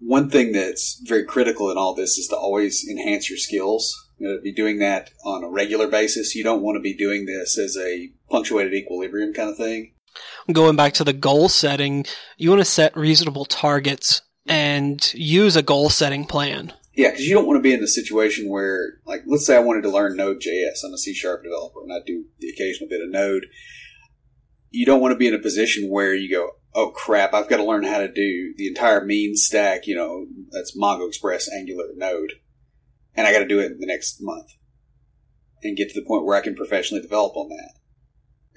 One 0.00 0.30
thing 0.30 0.52
that's 0.52 1.00
very 1.06 1.24
critical 1.24 1.70
in 1.70 1.76
all 1.76 1.94
this 1.94 2.18
is 2.18 2.26
to 2.28 2.36
always 2.36 2.86
enhance 2.88 3.28
your 3.28 3.38
skills. 3.38 3.94
You 4.18 4.26
know, 4.26 4.36
to 4.36 4.42
be 4.42 4.52
doing 4.52 4.80
that 4.80 5.10
on 5.24 5.44
a 5.44 5.48
regular 5.48 5.86
basis. 5.86 6.34
You 6.34 6.42
don't 6.42 6.62
want 6.62 6.76
to 6.76 6.80
be 6.80 6.94
doing 6.94 7.26
this 7.26 7.56
as 7.56 7.76
a 7.76 8.10
punctuated 8.28 8.74
equilibrium 8.74 9.32
kind 9.32 9.50
of 9.50 9.56
thing. 9.56 9.92
Going 10.50 10.74
back 10.74 10.94
to 10.94 11.04
the 11.04 11.12
goal 11.12 11.48
setting, 11.48 12.04
you 12.36 12.50
want 12.50 12.60
to 12.60 12.64
set 12.64 12.96
reasonable 12.96 13.44
targets 13.44 14.22
and 14.48 15.12
use 15.14 15.56
a 15.56 15.62
goal 15.62 15.90
setting 15.90 16.24
plan. 16.24 16.72
Yeah, 16.94 17.10
because 17.10 17.26
you 17.26 17.34
don't 17.34 17.46
want 17.46 17.58
to 17.58 17.62
be 17.62 17.72
in 17.72 17.80
the 17.80 17.86
situation 17.86 18.48
where, 18.48 18.94
like, 19.06 19.22
let's 19.26 19.46
say 19.46 19.54
I 19.54 19.60
wanted 19.60 19.82
to 19.82 19.90
learn 19.90 20.16
Node.js. 20.16 20.84
I'm 20.84 20.92
a 20.92 20.98
C 20.98 21.14
sharp 21.14 21.44
developer 21.44 21.80
and 21.82 21.92
I 21.92 21.98
do 22.04 22.24
the 22.40 22.48
occasional 22.48 22.88
bit 22.88 23.02
of 23.02 23.10
Node. 23.10 23.46
You 24.70 24.84
don't 24.84 25.00
want 25.00 25.12
to 25.12 25.18
be 25.18 25.28
in 25.28 25.34
a 25.34 25.38
position 25.38 25.88
where 25.88 26.12
you 26.12 26.28
go, 26.28 26.50
oh 26.74 26.90
crap, 26.90 27.34
I've 27.34 27.48
got 27.48 27.58
to 27.58 27.64
learn 27.64 27.84
how 27.84 27.98
to 27.98 28.12
do 28.12 28.52
the 28.56 28.66
entire 28.66 29.04
mean 29.04 29.36
stack, 29.36 29.86
you 29.86 29.94
know, 29.94 30.26
that's 30.50 30.76
Mongo 30.76 31.06
Express, 31.06 31.48
Angular, 31.52 31.84
Node. 31.94 32.32
And 33.14 33.26
I 33.26 33.32
got 33.32 33.40
to 33.40 33.48
do 33.48 33.60
it 33.60 33.72
in 33.72 33.78
the 33.78 33.86
next 33.86 34.18
month 34.20 34.50
and 35.62 35.76
get 35.76 35.90
to 35.90 36.00
the 36.00 36.06
point 36.06 36.24
where 36.24 36.36
I 36.36 36.40
can 36.40 36.54
professionally 36.54 37.02
develop 37.02 37.36
on 37.36 37.48
that. 37.48 37.74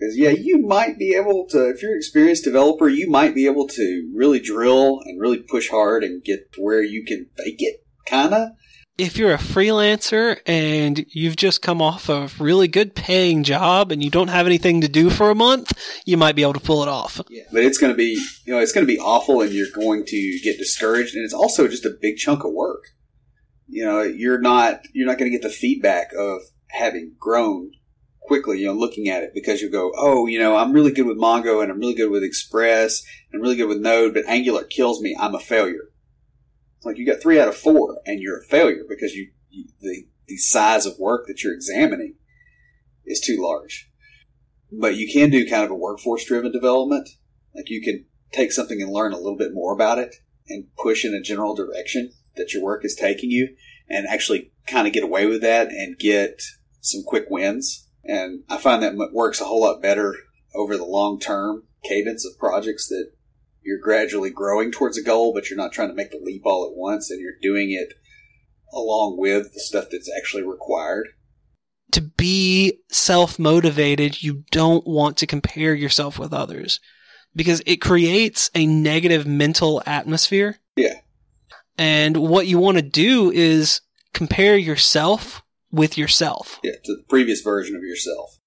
Because, 0.02 0.18
yeah, 0.18 0.32
you 0.32 0.58
might 0.58 0.98
be 0.98 1.14
able 1.14 1.46
to, 1.50 1.70
if 1.70 1.84
you're 1.84 1.92
an 1.92 1.98
experienced 1.98 2.44
developer, 2.44 2.90
you 2.90 3.08
might 3.08 3.36
be 3.36 3.46
able 3.46 3.68
to 3.68 4.12
really 4.16 4.40
drill 4.40 5.00
and 5.06 5.22
really 5.22 5.38
push 5.38 5.70
hard 5.70 6.04
and 6.04 6.24
get 6.24 6.52
to 6.54 6.62
where 6.62 6.82
you 6.82 7.06
can 7.06 7.28
fake 7.38 7.58
it 7.60 7.86
kinda. 8.08 8.56
If 8.98 9.16
you're 9.16 9.34
a 9.34 9.38
freelancer 9.38 10.40
and 10.48 11.06
you've 11.14 11.36
just 11.36 11.62
come 11.62 11.84
off 11.84 12.10
a 12.10 12.30
really 12.40 12.68
good 12.68 12.96
paying 12.96 13.44
job 13.44 13.92
and 13.92 14.04
you 14.04 14.10
don't 14.10 14.30
have 14.30 14.48
anything 14.48 14.82
to 14.82 14.88
do 14.88 15.12
for 15.12 15.30
a 15.30 15.36
month, 15.36 15.72
you 16.04 16.18
might 16.18 16.36
be 16.36 16.42
able 16.42 16.54
to 16.54 16.60
pull 16.60 16.82
it 16.82 16.90
off. 16.90 17.22
Yeah, 17.30 17.44
but 17.52 17.64
it's 17.64 17.78
going 17.78 17.94
to 17.94 17.98
be, 17.98 18.20
you 18.46 18.54
know, 18.54 18.60
it's 18.60 18.72
going 18.72 18.86
to 18.86 18.92
be 18.92 19.00
awful 19.00 19.42
and 19.42 19.52
you're 19.52 19.68
going 19.72 20.04
to 20.08 20.40
get 20.44 20.58
discouraged 20.58 21.14
and 21.14 21.24
it's 21.24 21.34
also 21.34 21.68
just 21.68 21.86
a 21.86 21.96
big 22.02 22.18
chunk 22.18 22.44
of 22.44 22.54
work. 22.54 22.86
You 23.68 23.86
know, 23.86 24.02
you're 24.02 24.42
not, 24.42 24.82
you're 24.94 25.06
not 25.06 25.20
going 25.20 25.32
to 25.32 25.38
get 25.38 25.44
the 25.44 25.54
feedback 25.54 26.12
of 26.18 26.42
having 26.70 27.14
grown 27.20 27.74
quickly, 28.32 28.60
you 28.60 28.68
know, 28.68 28.74
looking 28.74 29.10
at 29.10 29.24
it 29.24 29.34
because 29.34 29.62
you 29.62 29.70
go, 29.70 29.92
oh, 29.98 30.26
you 30.26 30.40
know, 30.40 30.56
I'm 30.56 30.72
really 30.72 30.94
good 30.94 31.06
with 31.06 31.18
Mongo 31.18 31.62
and 31.62 31.70
I'm 31.70 31.80
really 31.80 31.96
good 31.96 32.10
with 32.10 32.24
Express 32.24 33.04
and 33.30 33.38
I'm 33.38 33.42
really 33.42 33.58
good 33.58 33.68
with 33.68 33.82
Node, 33.82 34.14
but 34.14 34.24
Angular 34.26 34.64
kills 34.64 35.02
me. 35.02 35.18
I'm 35.20 35.36
a 35.36 35.40
failure. 35.40 35.90
It's 36.78 36.86
like 36.86 36.98
you 36.98 37.06
got 37.06 37.22
three 37.22 37.42
out 37.42 37.50
of 37.50 37.58
four, 37.58 38.00
and 38.06 38.22
you're 38.22 38.40
a 38.40 38.46
failure 38.46 38.86
because 38.88 39.14
you, 39.16 39.32
you 39.50 39.66
the 39.82 40.08
the 40.28 40.38
size 40.38 40.86
of 40.86 40.98
work 40.98 41.28
that 41.28 41.44
you're 41.44 41.54
examining 41.54 42.16
is 43.06 43.20
too 43.20 43.38
large. 43.38 43.92
But 44.72 44.96
you 44.96 45.12
can 45.12 45.30
do 45.30 45.50
kind 45.50 45.66
of 45.66 45.72
a 45.72 45.76
workforce 45.76 46.24
driven 46.24 46.54
development. 46.54 47.10
Like 47.54 47.70
you 47.70 47.82
can 47.82 48.06
take 48.32 48.54
something 48.54 48.82
and 48.82 48.94
learn 48.94 49.12
a 49.12 49.18
little 49.18 49.38
bit 49.38 49.54
more 49.54 49.74
about 49.74 50.00
it 50.00 50.16
and 50.48 50.74
push 50.82 51.04
in 51.04 51.14
a 51.14 51.22
general 51.22 51.54
direction 51.54 52.14
that 52.38 52.54
your 52.54 52.64
work 52.64 52.86
is 52.86 52.96
taking 52.96 53.30
you 53.30 53.58
and 53.90 54.08
actually 54.08 54.54
kind 54.68 54.88
of 54.88 54.94
get 54.94 55.04
away 55.04 55.26
with 55.26 55.42
that 55.42 55.68
and 55.68 56.00
get 56.00 56.42
some 56.80 57.04
quick 57.04 57.26
wins. 57.30 57.90
And 58.04 58.44
I 58.50 58.58
find 58.58 58.82
that 58.82 58.96
works 59.14 59.42
a 59.42 59.46
whole 59.46 59.62
lot 59.62 59.82
better 59.82 60.16
over 60.56 60.78
the 60.78 60.86
long 60.86 61.20
term 61.20 61.64
cadence 61.84 62.26
of 62.26 62.38
projects 62.38 62.88
that 62.88 63.12
you're 63.64 63.80
gradually 63.80 64.32
growing 64.32 64.72
towards 64.72 64.98
a 64.98 65.04
goal, 65.04 65.34
but 65.34 65.50
you're 65.50 65.58
not 65.58 65.72
trying 65.72 65.90
to 65.90 65.96
make 65.96 66.12
the 66.12 66.22
leap 66.22 66.44
all 66.46 66.66
at 66.66 66.76
once 66.76 67.12
and 67.12 67.22
you're 67.22 67.34
doing 67.42 67.72
it 67.72 67.94
along 68.74 69.18
with 69.18 69.54
the 69.54 69.60
stuff 69.60 69.86
that's 69.92 70.10
actually 70.18 70.44
required. 70.44 71.10
To 71.92 72.02
be 72.02 72.80
self 72.90 73.38
motivated, 73.38 74.24
you 74.24 74.46
don't 74.52 74.88
want 74.88 75.18
to 75.18 75.28
compare 75.28 75.76
yourself 75.76 76.18
with 76.18 76.34
others 76.34 76.80
because 77.36 77.62
it 77.66 77.78
creates 77.78 78.50
a 78.56 78.66
negative 78.66 79.28
mental 79.28 79.84
atmosphere. 79.86 80.58
Yeah. 80.76 81.02
And 81.78 82.18
what 82.18 82.48
you 82.48 82.60
want 82.60 82.78
to 82.78 82.82
do 82.82 83.32
is 83.32 83.82
compare 84.14 84.58
yourself 84.58 85.44
with 85.72 85.98
yourself. 85.98 86.60
Yeah, 86.64 86.74
to 86.84 86.96
the 86.96 87.04
previous 87.08 87.42
version 87.42 87.76
of 87.76 87.84
yourself. 87.84 88.38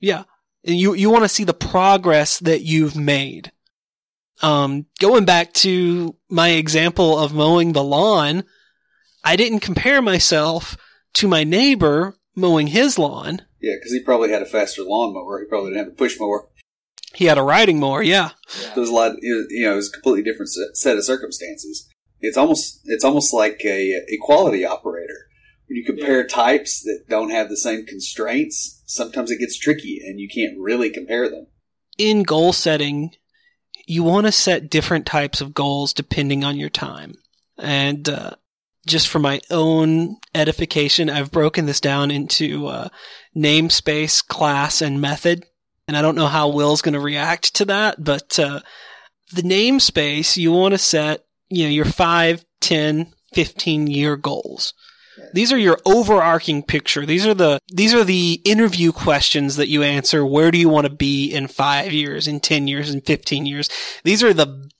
Yeah. 0.00 0.24
And 0.64 0.76
you 0.76 0.94
you 0.94 1.10
want 1.10 1.24
to 1.24 1.28
see 1.28 1.44
the 1.44 1.54
progress 1.54 2.38
that 2.40 2.62
you've 2.62 2.96
made. 2.96 3.52
Um, 4.42 4.86
going 5.00 5.24
back 5.24 5.52
to 5.54 6.16
my 6.28 6.50
example 6.50 7.18
of 7.18 7.34
mowing 7.34 7.72
the 7.72 7.84
lawn, 7.84 8.44
I 9.22 9.36
didn't 9.36 9.60
compare 9.60 10.02
myself 10.02 10.76
to 11.14 11.28
my 11.28 11.44
neighbor 11.44 12.16
mowing 12.34 12.68
his 12.68 12.98
lawn. 12.98 13.42
Yeah, 13.60 13.74
because 13.76 13.92
he 13.92 14.00
probably 14.00 14.30
had 14.30 14.42
a 14.42 14.46
faster 14.46 14.82
lawnmower. 14.82 15.40
He 15.40 15.46
probably 15.46 15.70
didn't 15.70 15.84
have 15.84 15.92
a 15.92 15.96
push 15.96 16.18
mower. 16.18 16.48
He 17.14 17.26
had 17.26 17.38
a 17.38 17.42
riding 17.42 17.78
mower, 17.78 18.02
yeah. 18.02 18.30
yeah. 18.60 18.74
There's 18.74 18.88
a 18.88 18.92
lot, 18.92 19.12
you 19.22 19.46
know, 19.62 19.72
it 19.72 19.76
was 19.76 19.88
a 19.88 19.92
completely 19.92 20.24
different 20.24 20.50
set 20.74 20.96
of 20.96 21.04
circumstances. 21.04 21.88
It's 22.20 22.36
almost, 22.36 22.80
it's 22.86 23.04
almost 23.04 23.32
like 23.32 23.60
a 23.64 24.02
equality 24.08 24.64
operator. 24.64 25.28
When 25.68 25.76
you 25.76 25.84
compare 25.84 26.20
yeah. 26.20 26.26
types 26.26 26.82
that 26.82 27.04
don't 27.08 27.30
have 27.30 27.48
the 27.48 27.56
same 27.56 27.86
constraints, 27.86 28.82
sometimes 28.86 29.30
it 29.30 29.38
gets 29.38 29.58
tricky 29.58 30.00
and 30.04 30.20
you 30.20 30.28
can't 30.28 30.58
really 30.58 30.90
compare 30.90 31.28
them. 31.28 31.46
In 31.96 32.22
goal 32.22 32.52
setting, 32.52 33.12
you 33.86 34.02
want 34.02 34.26
to 34.26 34.32
set 34.32 34.70
different 34.70 35.06
types 35.06 35.40
of 35.40 35.54
goals 35.54 35.92
depending 35.92 36.44
on 36.44 36.56
your 36.56 36.70
time. 36.70 37.14
And, 37.58 38.08
uh, 38.08 38.32
just 38.86 39.08
for 39.08 39.18
my 39.18 39.40
own 39.50 40.16
edification, 40.34 41.08
I've 41.08 41.30
broken 41.30 41.66
this 41.66 41.80
down 41.80 42.10
into 42.10 42.66
uh, 42.66 42.88
namespace, 43.36 44.26
class, 44.26 44.82
and 44.82 45.00
method. 45.00 45.44
And 45.88 45.96
I 45.96 46.02
don't 46.02 46.16
know 46.16 46.26
how 46.26 46.48
Will's 46.48 46.82
going 46.82 46.94
to 46.94 47.00
react 47.00 47.54
to 47.56 47.64
that, 47.66 48.02
but 48.02 48.38
uh, 48.38 48.60
the 49.32 49.42
namespace, 49.42 50.36
you 50.36 50.52
want 50.52 50.72
to 50.72 50.78
set, 50.78 51.24
you 51.48 51.64
know, 51.64 51.70
your 51.70 51.84
5, 51.84 52.44
10, 52.60 53.12
15 53.32 53.86
year 53.86 54.16
goals. 54.16 54.74
These 55.32 55.52
are 55.52 55.58
your 55.58 55.78
overarching 55.84 56.62
picture. 56.62 57.06
These 57.06 57.26
are 57.26 57.34
the 57.34 57.60
these 57.72 57.94
are 57.94 58.04
the 58.04 58.40
interview 58.44 58.92
questions 58.92 59.56
that 59.56 59.68
you 59.68 59.82
answer. 59.82 60.24
Where 60.24 60.50
do 60.50 60.58
you 60.58 60.68
want 60.68 60.86
to 60.86 60.92
be 60.92 61.32
in 61.32 61.46
5 61.46 61.92
years, 61.92 62.26
in 62.26 62.40
10 62.40 62.68
years, 62.68 62.92
in 62.92 63.00
15 63.00 63.46
years? 63.46 63.68
These 64.02 64.22
are 64.22 64.32
the 64.32 64.70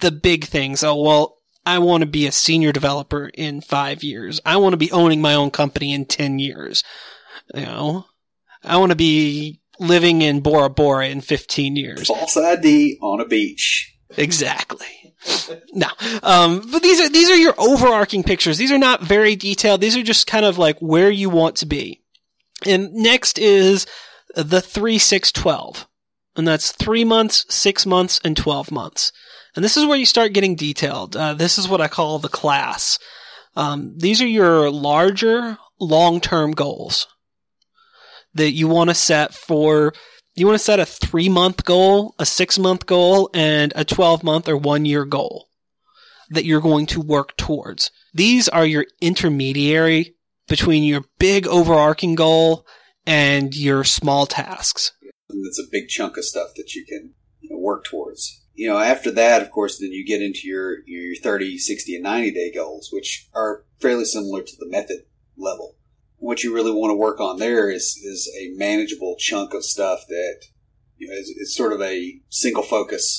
the 0.00 0.10
big 0.10 0.44
things. 0.44 0.82
Oh, 0.82 1.00
well, 1.00 1.38
I 1.66 1.78
want 1.78 2.02
to 2.02 2.06
be 2.06 2.26
a 2.26 2.32
senior 2.32 2.72
developer 2.72 3.30
in 3.34 3.60
five 3.60 4.02
years. 4.02 4.40
I 4.44 4.56
want 4.56 4.72
to 4.72 4.78
be 4.78 4.92
owning 4.92 5.20
my 5.20 5.34
own 5.34 5.50
company 5.50 5.92
in 5.92 6.06
10 6.06 6.38
years. 6.38 6.82
You 7.54 7.62
know, 7.62 8.06
I 8.64 8.78
want 8.78 8.90
to 8.90 8.96
be 8.96 9.60
living 9.78 10.22
in 10.22 10.40
Bora 10.40 10.70
Bora 10.70 11.08
in 11.08 11.20
15 11.20 11.76
years. 11.76 12.08
False 12.08 12.36
ID 12.36 12.98
on 13.02 13.20
a 13.20 13.26
beach. 13.26 13.94
Exactly. 14.16 14.86
No, 15.72 15.88
um, 16.22 16.66
but 16.70 16.82
these 16.82 17.00
are 17.00 17.08
these 17.08 17.30
are 17.30 17.36
your 17.36 17.54
overarching 17.58 18.22
pictures. 18.22 18.58
These 18.58 18.72
are 18.72 18.78
not 18.78 19.02
very 19.02 19.36
detailed. 19.36 19.80
These 19.80 19.96
are 19.96 20.02
just 20.02 20.26
kind 20.26 20.44
of 20.44 20.58
like 20.58 20.78
where 20.80 21.10
you 21.10 21.28
want 21.28 21.56
to 21.56 21.66
be. 21.66 22.02
And 22.66 22.92
next 22.92 23.38
is 23.38 23.86
the 24.34 24.60
three 24.60 24.98
six 24.98 25.30
twelve, 25.30 25.86
and 26.36 26.48
that's 26.48 26.72
three 26.72 27.04
months, 27.04 27.44
six 27.48 27.84
months, 27.84 28.20
and 28.24 28.36
twelve 28.36 28.70
months. 28.70 29.12
And 29.54 29.64
this 29.64 29.76
is 29.76 29.84
where 29.84 29.98
you 29.98 30.06
start 30.06 30.32
getting 30.32 30.54
detailed. 30.54 31.16
Uh, 31.16 31.34
this 31.34 31.58
is 31.58 31.68
what 31.68 31.80
I 31.80 31.88
call 31.88 32.18
the 32.18 32.28
class. 32.28 32.98
Um, 33.56 33.94
these 33.96 34.22
are 34.22 34.26
your 34.26 34.70
larger, 34.70 35.58
long-term 35.80 36.52
goals 36.52 37.08
that 38.32 38.52
you 38.52 38.68
want 38.68 38.90
to 38.90 38.94
set 38.94 39.34
for. 39.34 39.92
You 40.40 40.46
want 40.46 40.58
to 40.58 40.64
set 40.64 40.80
a 40.80 40.86
three-month 40.86 41.66
goal, 41.66 42.14
a 42.18 42.24
six-month 42.24 42.86
goal, 42.86 43.28
and 43.34 43.74
a 43.76 43.84
twelve-month 43.84 44.48
or 44.48 44.56
one-year 44.56 45.04
goal 45.04 45.50
that 46.30 46.46
you're 46.46 46.62
going 46.62 46.86
to 46.86 47.00
work 47.02 47.36
towards. 47.36 47.90
These 48.14 48.48
are 48.48 48.64
your 48.64 48.86
intermediary 49.02 50.14
between 50.48 50.82
your 50.82 51.04
big 51.18 51.46
overarching 51.46 52.14
goal 52.14 52.64
and 53.04 53.54
your 53.54 53.84
small 53.84 54.24
tasks. 54.24 54.92
That's 55.28 55.60
a 55.60 55.70
big 55.70 55.88
chunk 55.88 56.16
of 56.16 56.24
stuff 56.24 56.54
that 56.56 56.74
you 56.74 56.86
can 56.86 57.12
you 57.40 57.50
know, 57.50 57.58
work 57.58 57.84
towards 57.84 58.40
you 58.60 58.68
know, 58.68 58.78
after 58.78 59.10
that, 59.12 59.40
of 59.40 59.50
course, 59.50 59.78
then 59.78 59.90
you 59.90 60.04
get 60.04 60.20
into 60.20 60.40
your, 60.44 60.80
your 60.86 61.16
30, 61.16 61.56
60, 61.56 61.94
and 61.94 62.02
90 62.02 62.30
day 62.32 62.52
goals, 62.54 62.90
which 62.92 63.26
are 63.34 63.64
fairly 63.78 64.04
similar 64.04 64.42
to 64.42 64.52
the 64.58 64.68
method 64.68 64.98
level. 65.38 65.76
What 66.20 66.44
you 66.44 66.54
really 66.54 66.72
want 66.72 66.90
to 66.90 66.96
work 66.96 67.20
on 67.20 67.38
there 67.38 67.70
is, 67.70 67.96
is 68.02 68.30
a 68.38 68.56
manageable 68.56 69.16
chunk 69.18 69.52
of 69.52 69.64
stuff 69.64 70.04
that, 70.08 70.44
you 70.96 71.08
know, 71.08 71.14
is, 71.14 71.28
is 71.28 71.54
sort 71.54 71.72
of 71.72 71.82
a 71.82 72.20
single 72.28 72.62
focus. 72.62 73.18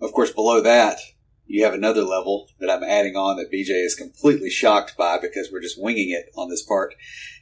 Of 0.00 0.12
course, 0.12 0.32
below 0.32 0.60
that, 0.60 0.98
you 1.46 1.64
have 1.64 1.74
another 1.74 2.02
level 2.02 2.48
that 2.58 2.70
I'm 2.70 2.82
adding 2.82 3.16
on 3.16 3.36
that 3.36 3.52
BJ 3.52 3.84
is 3.84 3.94
completely 3.94 4.50
shocked 4.50 4.96
by 4.96 5.18
because 5.20 5.50
we're 5.52 5.60
just 5.60 5.80
winging 5.80 6.10
it 6.10 6.30
on 6.36 6.48
this 6.48 6.62
part 6.62 6.94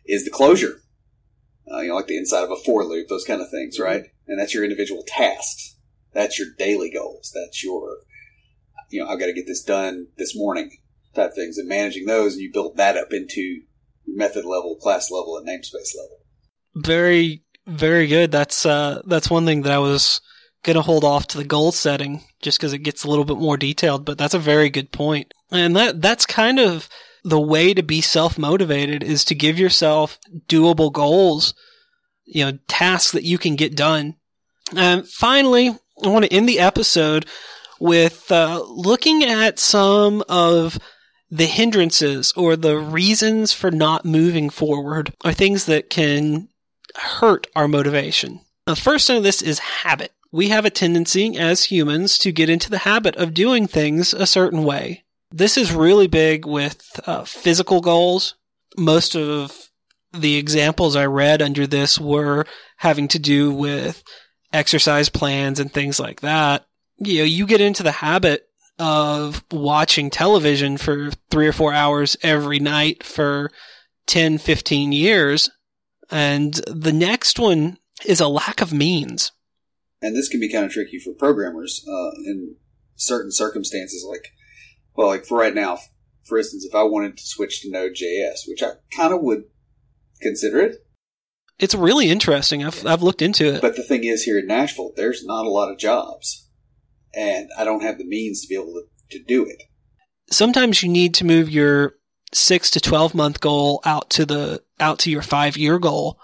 is 0.06 0.24
the 0.24 0.30
closure. 0.30 0.82
Uh, 1.70 1.80
you 1.80 1.88
know, 1.88 1.94
like 1.94 2.08
the 2.08 2.18
inside 2.18 2.42
of 2.42 2.50
a 2.50 2.56
for 2.56 2.84
loop, 2.84 3.08
those 3.08 3.24
kind 3.24 3.40
of 3.40 3.50
things, 3.50 3.78
right? 3.78 4.04
And 4.26 4.40
that's 4.40 4.52
your 4.52 4.64
individual 4.64 5.04
tasks 5.06 5.72
that's 6.12 6.38
your 6.38 6.48
daily 6.58 6.90
goals. 6.90 7.32
That's 7.34 7.64
your, 7.64 7.98
you 8.90 9.02
know, 9.02 9.08
I've 9.08 9.18
got 9.18 9.26
to 9.26 9.32
get 9.32 9.46
this 9.46 9.62
done 9.62 10.08
this 10.16 10.36
morning 10.36 10.78
type 11.14 11.34
things 11.34 11.58
and 11.58 11.68
managing 11.68 12.06
those. 12.06 12.34
And 12.34 12.42
you 12.42 12.52
build 12.52 12.76
that 12.76 12.96
up 12.96 13.12
into 13.12 13.62
method 14.07 14.44
level, 14.44 14.76
class 14.76 15.11
level, 15.11 15.36
and 15.36 15.46
namespace 15.46 15.94
level. 15.96 16.18
Very, 16.74 17.42
very 17.66 18.07
good. 18.07 18.30
That's, 18.30 18.64
uh, 18.66 19.03
that's 19.07 19.30
one 19.30 19.44
thing 19.44 19.62
that 19.62 19.72
I 19.72 19.78
was 19.78 20.20
going 20.62 20.76
to 20.76 20.82
hold 20.82 21.05
off 21.05 21.26
to 21.28 21.38
the 21.38 21.44
goal 21.44 21.72
setting 21.72 22.22
just 22.40 22.59
because 22.59 22.72
it 22.72 22.78
gets 22.78 23.05
a 23.05 23.09
little 23.09 23.24
bit 23.24 23.36
more 23.36 23.57
detailed, 23.57 24.05
but 24.05 24.18
that's 24.18 24.34
a 24.34 24.38
very 24.38 24.70
good. 24.70 24.88
And 25.50 25.76
that, 25.76 26.00
that's 26.00 26.24
kind 26.26 26.59
of 26.59 26.88
the 27.24 27.40
way 27.40 27.74
to 27.74 27.82
be 27.82 28.00
self 28.00 28.38
motivated 28.38 29.03
is 29.03 29.24
to 29.26 29.34
give 29.34 29.59
yourself 29.59 30.18
doable 30.48 30.92
goals, 30.92 31.55
you 32.24 32.44
know, 32.44 32.59
tasks 32.68 33.12
that 33.12 33.24
you 33.24 33.38
can 33.38 33.57
get 33.57 33.76
done. 33.76 34.16
And 34.76 35.07
finally, 35.07 35.68
I 36.03 36.09
want 36.09 36.24
to 36.24 36.32
end 36.32 36.48
the 36.48 36.61
episode 36.61 37.26
with 37.78 38.30
uh, 38.30 38.62
looking 38.66 39.24
at 39.24 39.59
some 39.59 40.22
of 40.28 40.78
the 41.32 41.46
hindrances 41.46 42.30
or 42.36 42.56
the 42.56 42.76
reasons 42.76 43.54
for 43.54 43.70
not 43.70 44.04
moving 44.04 44.50
forward 44.50 45.14
are 45.24 45.32
things 45.32 45.64
that 45.64 45.88
can 45.88 46.46
hurt 46.94 47.46
our 47.56 47.66
motivation. 47.66 48.40
The 48.66 48.76
first 48.76 49.06
thing 49.06 49.16
of 49.16 49.22
this 49.22 49.40
is 49.40 49.58
habit. 49.58 50.12
We 50.30 50.50
have 50.50 50.66
a 50.66 50.70
tendency 50.70 51.38
as 51.38 51.64
humans 51.64 52.18
to 52.18 52.32
get 52.32 52.50
into 52.50 52.68
the 52.68 52.78
habit 52.78 53.16
of 53.16 53.32
doing 53.32 53.66
things 53.66 54.12
a 54.12 54.26
certain 54.26 54.62
way. 54.62 55.04
This 55.30 55.56
is 55.56 55.72
really 55.72 56.06
big 56.06 56.44
with 56.44 57.00
uh, 57.06 57.24
physical 57.24 57.80
goals. 57.80 58.34
Most 58.76 59.16
of 59.16 59.70
the 60.12 60.36
examples 60.36 60.96
I 60.96 61.06
read 61.06 61.40
under 61.40 61.66
this 61.66 61.98
were 61.98 62.44
having 62.76 63.08
to 63.08 63.18
do 63.18 63.50
with 63.50 64.04
exercise 64.52 65.08
plans 65.08 65.58
and 65.58 65.72
things 65.72 65.98
like 65.98 66.20
that, 66.20 66.66
you 66.98 67.20
know, 67.20 67.24
you 67.24 67.46
get 67.46 67.62
into 67.62 67.82
the 67.82 67.90
habit 67.90 68.46
of 68.82 69.44
watching 69.52 70.10
television 70.10 70.76
for 70.76 71.12
three 71.30 71.46
or 71.46 71.52
four 71.52 71.72
hours 71.72 72.16
every 72.20 72.58
night 72.58 73.04
for 73.04 73.48
10, 74.06 74.38
15 74.38 74.90
years. 74.90 75.50
And 76.10 76.54
the 76.66 76.92
next 76.92 77.38
one 77.38 77.78
is 78.04 78.20
a 78.20 78.26
lack 78.26 78.60
of 78.60 78.72
means. 78.72 79.30
And 80.02 80.16
this 80.16 80.28
can 80.28 80.40
be 80.40 80.50
kind 80.50 80.64
of 80.64 80.72
tricky 80.72 80.98
for 80.98 81.12
programmers 81.12 81.86
uh, 81.88 82.10
in 82.26 82.56
certain 82.96 83.30
circumstances. 83.30 84.04
Like, 84.06 84.32
well, 84.96 85.06
like 85.06 85.26
for 85.26 85.38
right 85.38 85.54
now, 85.54 85.78
for 86.24 86.36
instance, 86.38 86.64
if 86.64 86.74
I 86.74 86.82
wanted 86.82 87.16
to 87.18 87.24
switch 87.24 87.60
to 87.60 87.70
Node.js, 87.70 88.48
which 88.48 88.64
I 88.64 88.72
kind 88.96 89.14
of 89.14 89.20
would 89.20 89.44
consider 90.20 90.58
it, 90.58 90.84
it's 91.60 91.76
really 91.76 92.10
interesting. 92.10 92.64
I've, 92.64 92.84
I've 92.84 93.02
looked 93.02 93.22
into 93.22 93.46
it. 93.46 93.60
But 93.60 93.76
the 93.76 93.84
thing 93.84 94.02
is, 94.02 94.24
here 94.24 94.40
in 94.40 94.48
Nashville, 94.48 94.90
there's 94.96 95.24
not 95.24 95.46
a 95.46 95.50
lot 95.50 95.70
of 95.70 95.78
jobs, 95.78 96.41
and 97.14 97.50
I 97.58 97.64
don't 97.64 97.82
have 97.82 97.98
the 97.98 98.04
means 98.04 98.42
to 98.42 98.48
be 98.48 98.54
able 98.54 98.74
to, 98.74 99.18
to 99.18 99.24
do 99.24 99.44
it. 99.46 99.62
sometimes 100.30 100.82
you 100.82 100.88
need 100.88 101.14
to 101.14 101.24
move 101.24 101.50
your 101.50 101.94
six 102.32 102.70
to 102.70 102.80
12 102.80 103.14
month 103.14 103.40
goal 103.40 103.80
out 103.84 104.10
to 104.10 104.24
the, 104.24 104.62
out 104.80 104.98
to 105.00 105.10
your 105.10 105.22
five 105.22 105.56
year 105.56 105.78
goal 105.78 106.18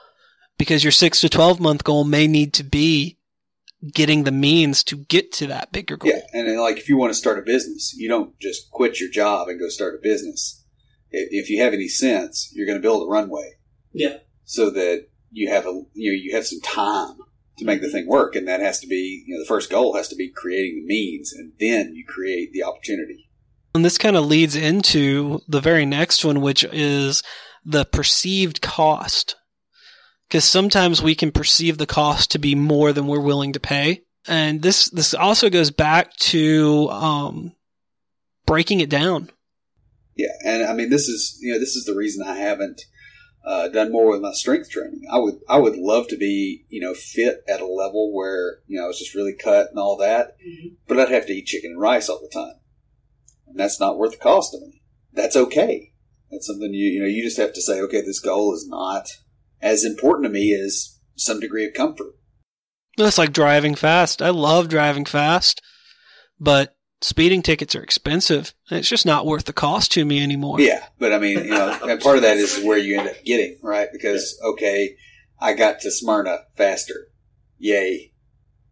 because 0.57 0.83
your 0.83 0.91
six 0.91 1.21
to 1.21 1.29
12 1.29 1.61
month 1.61 1.85
goal 1.85 2.05
may 2.05 2.27
need 2.27 2.53
to 2.55 2.65
be 2.65 3.19
getting 3.93 4.25
the 4.25 4.33
means 4.33 4.83
to 4.85 4.97
get 4.97 5.33
to 5.33 5.47
that 5.47 5.71
bigger 5.71 5.97
goal. 5.97 6.11
Yeah, 6.11 6.23
and 6.33 6.61
like 6.61 6.79
if 6.79 6.89
you 6.89 6.97
want 6.97 7.13
to 7.13 7.19
start 7.19 7.39
a 7.39 7.43
business, 7.43 7.95
you 7.97 8.09
don't 8.09 8.39
just 8.41 8.71
quit 8.71 8.99
your 8.99 9.11
job 9.11 9.49
and 9.49 9.61
go 9.61 9.69
start 9.69 9.95
a 9.95 10.03
business. 10.03 10.65
If, 11.11 11.29
if 11.45 11.51
you 11.51 11.63
have 11.63 11.73
any 11.73 11.89
sense, 11.89 12.51
you're 12.55 12.67
going 12.67 12.79
to 12.79 12.83
build 12.83 13.07
a 13.07 13.11
runway. 13.11 13.53
Yeah. 13.93 14.19
So 14.45 14.71
that 14.71 15.09
you 15.31 15.51
have 15.51 15.67
a 15.67 15.83
you 15.95 16.11
know 16.11 16.19
you 16.23 16.35
have 16.35 16.47
some 16.47 16.61
time 16.61 17.19
to 17.59 17.65
make 17.65 17.81
the 17.81 17.91
thing 17.91 18.07
work, 18.07 18.37
and 18.37 18.47
that 18.49 18.61
has 18.61 18.81
to 18.81 18.87
be 18.87 19.25
you 19.27 19.35
know 19.35 19.43
the 19.43 19.49
first 19.49 19.71
goal 19.71 19.97
has 19.97 20.09
to 20.09 20.17
be 20.17 20.31
creating 20.31 20.81
the 20.81 20.87
means, 20.87 21.33
and 21.33 21.53
then 21.61 21.95
you 21.95 22.05
create 22.07 22.53
the 22.53 22.63
opportunity. 22.63 23.29
And 23.75 23.85
this 23.85 23.99
kind 23.99 24.17
of 24.17 24.27
leads 24.27 24.57
into 24.57 25.41
the 25.47 25.61
very 25.61 25.87
next 25.87 26.25
one, 26.25 26.41
which 26.41 26.65
is 26.65 27.23
the 27.65 27.85
perceived 27.85 28.63
cost 28.63 29.37
because 30.29 30.45
sometimes 30.45 31.03
we 31.03 31.15
can 31.15 31.33
perceive 31.33 31.79
the 31.79 31.87
cost 31.87 32.31
to 32.33 32.39
be 32.39 32.55
more 32.55 32.93
than 32.93 33.07
we're 33.07 33.21
willing 33.21 33.53
to 33.55 33.61
pay. 33.61 34.03
And 34.27 34.61
this 34.61 34.91
this 34.91 35.15
also 35.15 35.49
goes 35.49 35.71
back 35.71 36.15
to 36.17 36.89
um, 36.91 37.53
breaking 38.47 38.81
it 38.81 38.91
down. 38.91 39.31
Yeah, 40.17 40.33
and 40.45 40.65
I 40.65 40.75
mean 40.75 40.91
this 40.91 41.09
is 41.09 41.39
you 41.41 41.53
know 41.53 41.59
this 41.59 41.77
is 41.77 41.85
the 41.85 41.95
reason 41.95 42.27
I 42.27 42.37
haven't 42.37 42.83
uh, 43.49 43.67
done 43.69 43.91
more 43.91 44.11
with 44.11 44.21
my 44.21 44.33
strength 44.33 44.71
training. 44.71 45.05
I 45.11 45.19
would 45.19 45.37
I 45.49 45.57
would 45.57 45.77
love 45.77 46.07
to 46.09 46.19
be 46.19 46.67
you 46.69 46.81
know 46.83 46.93
fit 46.93 47.39
at 47.49 47.63
a 47.63 47.67
level 47.67 48.15
where 48.15 48.59
you 48.67 48.79
know 48.79 48.85
I 48.85 48.89
was 48.89 48.99
just 48.99 49.15
really 49.15 49.35
cut 49.35 49.71
and 49.71 49.79
all 49.79 49.97
that, 49.97 50.37
mm-hmm. 50.47 50.75
but 50.87 51.01
I'd 51.01 51.09
have 51.09 51.27
to 51.27 51.33
eat 51.33 51.47
chicken 51.47 51.73
and 51.73 51.81
rice 51.81 52.11
all 52.11 52.21
the 52.21 52.29
time, 52.29 52.61
and 53.47 53.59
that's 53.59 53.81
not 53.81 53.97
worth 53.97 54.13
the 54.13 54.19
cost 54.19 54.53
to 54.53 54.61
me. 54.61 54.83
That's 55.15 55.35
okay. 55.35 55.95
That's 56.31 56.47
something 56.47 56.75
you 56.75 56.91
you 56.91 57.01
know 57.01 57.09
you 57.09 57.25
just 57.25 57.39
have 57.39 57.55
to 57.55 57.63
say 57.63 57.81
okay 57.81 58.03
this 58.03 58.21
goal 58.21 58.55
is 58.55 58.69
not 58.69 59.09
as 59.63 59.83
important 59.83 60.27
to 60.27 60.31
me 60.31 60.53
as 60.53 60.99
some 61.17 61.41
degree 61.41 61.67
of 61.67 61.73
comfort. 61.73 62.15
That's 62.99 63.17
like 63.17 63.33
driving 63.33 63.77
fast. 63.77 64.21
I 64.21 64.29
love 64.29 64.69
driving 64.69 65.07
fast, 65.07 65.63
but 66.39 66.77
speeding 67.01 67.43
tickets 67.43 67.75
are 67.75 67.83
expensive. 67.83 68.55
It's 68.71 68.89
just 68.89 69.07
not 69.07 69.27
worth 69.27 69.45
the 69.45 69.53
cost 69.53 69.93
to 69.93 70.05
me 70.05 70.23
anymore. 70.23 70.61
Yeah, 70.61 70.85
but 70.99 71.13
I 71.13 71.19
mean, 71.19 71.39
you 71.45 71.51
know, 71.51 71.79
and 71.89 72.01
part 72.01 72.17
of 72.17 72.23
that 72.23 72.37
is 72.37 72.63
where 72.63 72.79
you 72.79 72.99
end 72.99 73.09
up 73.09 73.25
getting, 73.25 73.59
right? 73.63 73.89
Because, 73.93 74.39
okay, 74.45 74.97
I 75.41 75.55
got 75.55 75.81
to 75.81 75.91
Smyrna 75.91 76.41
faster. 76.57 77.09
Yay. 77.59 78.13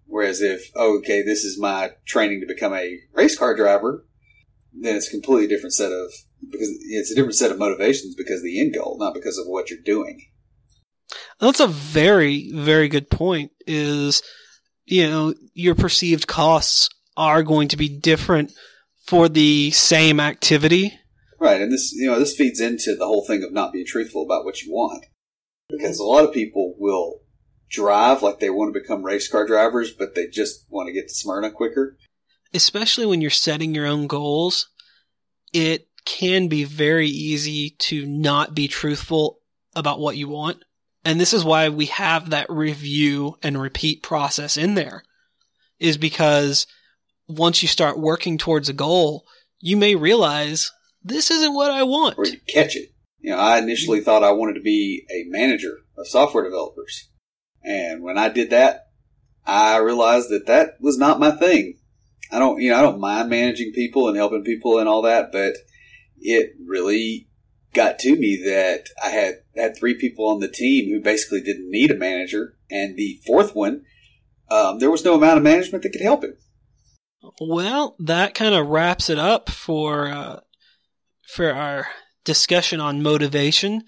Whereas 0.07 0.41
if, 0.41 0.71
oh, 0.75 0.99
okay, 0.99 1.23
this 1.23 1.45
is 1.45 1.59
my 1.59 1.93
training 2.07 2.41
to 2.41 2.47
become 2.47 2.73
a 2.73 2.99
race 3.13 3.37
car 3.37 3.57
driver, 3.57 4.07
then 4.73 4.97
it's 4.97 5.09
a 5.09 5.11
completely 5.11 5.49
different 5.49 5.73
set 5.73 5.91
of, 5.91 6.13
because 6.49 6.69
it's 6.89 7.11
a 7.11 7.15
different 7.15 7.35
set 7.35 7.51
of 7.51 7.59
motivations 7.59 8.15
because 8.15 8.39
of 8.39 8.45
the 8.45 8.61
end 8.61 8.75
goal, 8.75 8.97
not 8.99 9.15
because 9.15 9.39
of 9.39 9.47
what 9.47 9.71
you're 9.71 9.81
doing. 9.85 10.21
That's 11.41 11.61
a 11.61 11.67
very, 11.67 12.53
very 12.53 12.89
good 12.89 13.11
point 13.11 13.53
is, 13.67 14.23
you 14.85 15.09
know, 15.09 15.35
your 15.55 15.75
perceived 15.75 16.27
costs 16.27 16.89
are 17.17 17.43
going 17.43 17.69
to 17.69 17.77
be 17.77 17.89
different 17.89 18.53
for 19.07 19.29
the 19.29 19.71
same 19.71 20.21
activity. 20.21 20.99
Right. 21.39 21.61
And 21.61 21.73
this, 21.73 21.93
you 21.93 22.07
know, 22.07 22.19
this 22.19 22.35
feeds 22.35 22.61
into 22.61 22.97
the 22.97 23.07
whole 23.07 23.25
thing 23.25 23.43
of 23.43 23.53
not 23.53 23.73
being 23.73 23.87
truthful 23.87 24.23
about 24.23 24.45
what 24.45 24.63
you 24.63 24.73
want. 24.73 25.05
Because 25.69 25.99
a 25.99 26.05
lot 26.05 26.25
of 26.25 26.33
people 26.33 26.75
will 26.79 27.21
drive 27.69 28.23
like 28.23 28.39
they 28.39 28.51
want 28.51 28.73
to 28.73 28.81
become 28.81 29.05
race 29.05 29.29
car 29.29 29.47
drivers, 29.47 29.93
but 29.93 30.15
they 30.15 30.29
just 30.29 30.65
want 30.69 30.87
to 30.87 30.93
get 30.93 31.09
to 31.09 31.15
Smyrna 31.15 31.51
quicker. 31.51 31.97
Especially 32.55 33.07
when 33.07 33.21
you're 33.21 33.31
setting 33.31 33.75
your 33.75 33.87
own 33.87 34.07
goals, 34.07 34.69
it 35.53 35.89
can 36.05 36.49
be 36.49 36.65
very 36.65 37.09
easy 37.09 37.71
to 37.79 38.07
not 38.07 38.55
be 38.55 38.69
truthful 38.69 39.41
about 39.75 39.99
what 39.99 40.17
you 40.17 40.29
want. 40.29 40.65
And 41.05 41.21
this 41.21 41.33
is 41.33 41.45
why 41.45 41.69
we 41.69 41.87
have 41.87 42.31
that 42.31 42.49
review 42.49 43.37
and 43.43 43.61
repeat 43.61 44.03
process 44.03 44.57
in 44.57 44.75
there 44.75 45.03
is 45.79 45.99
because 45.99 46.67
once 47.29 47.63
you 47.63 47.69
start 47.69 47.99
working 47.99 48.39
towards 48.39 48.69
a 48.69 48.75
goal, 48.75 49.25
you 49.59 49.77
may 49.77 49.95
realize 49.95 50.71
this 51.03 51.31
isn't 51.31 51.55
what 51.55 51.71
I 51.71 51.83
want. 51.83 52.19
Or 52.19 52.27
you 52.27 52.39
catch 52.49 52.77
it. 52.77 52.93
You 53.21 53.33
know, 53.33 53.39
I 53.39 53.59
initially 53.59 54.01
thought 54.01 54.23
I 54.23 54.33
wanted 54.33 54.55
to 54.55 54.61
be 54.61 55.05
a 55.11 55.25
manager 55.29 55.79
of 55.99 56.07
software 56.07 56.45
developers. 56.45 57.09
And 57.63 58.03
when 58.03 58.19
I 58.19 58.29
did 58.29 58.51
that, 58.51 58.89
I 59.45 59.79
realized 59.79 60.31
that 60.31 60.47
that 60.47 60.81
was 60.81 60.99
not 60.99 61.21
my 61.21 61.31
thing. 61.31 61.79
I 62.31 62.39
don't, 62.39 62.61
you 62.61 62.71
know, 62.71 62.79
I 62.79 62.83
don't 62.83 63.01
mind 63.01 63.31
managing 63.31 63.73
people 63.73 64.09
and 64.09 64.17
helping 64.17 64.43
people 64.43 64.79
and 64.79 64.89
all 64.89 65.03
that, 65.03 65.31
but 65.33 65.55
it 66.19 66.53
really 66.65 67.29
got 67.73 67.99
to 68.01 68.17
me 68.17 68.43
that 68.45 68.89
I 69.03 69.11
had 69.11 69.35
had 69.55 69.77
three 69.77 69.95
people 69.95 70.29
on 70.29 70.41
the 70.41 70.49
team 70.49 70.91
who 70.91 71.01
basically 71.01 71.41
didn't 71.41 71.71
need 71.71 71.91
a 71.91 71.97
manager, 71.97 72.57
and 72.71 72.97
the 72.97 73.21
fourth 73.27 73.55
one, 73.55 73.83
um, 74.51 74.79
there 74.79 74.91
was 74.91 75.05
no 75.05 75.15
amount 75.15 75.39
of 75.39 75.45
management 75.45 75.83
that 75.83 75.91
could 75.91 76.01
help 76.01 76.25
him. 76.25 76.37
Well, 77.41 77.97
that 77.99 78.35
kind 78.35 78.55
of 78.55 78.69
wraps 78.69 79.11
it 79.11 79.19
up 79.19 79.51
for 79.51 80.09
uh, 80.09 80.41
for 81.27 81.53
our 81.53 81.89
discussion 82.25 82.81
on 82.81 83.03
motivation. 83.03 83.85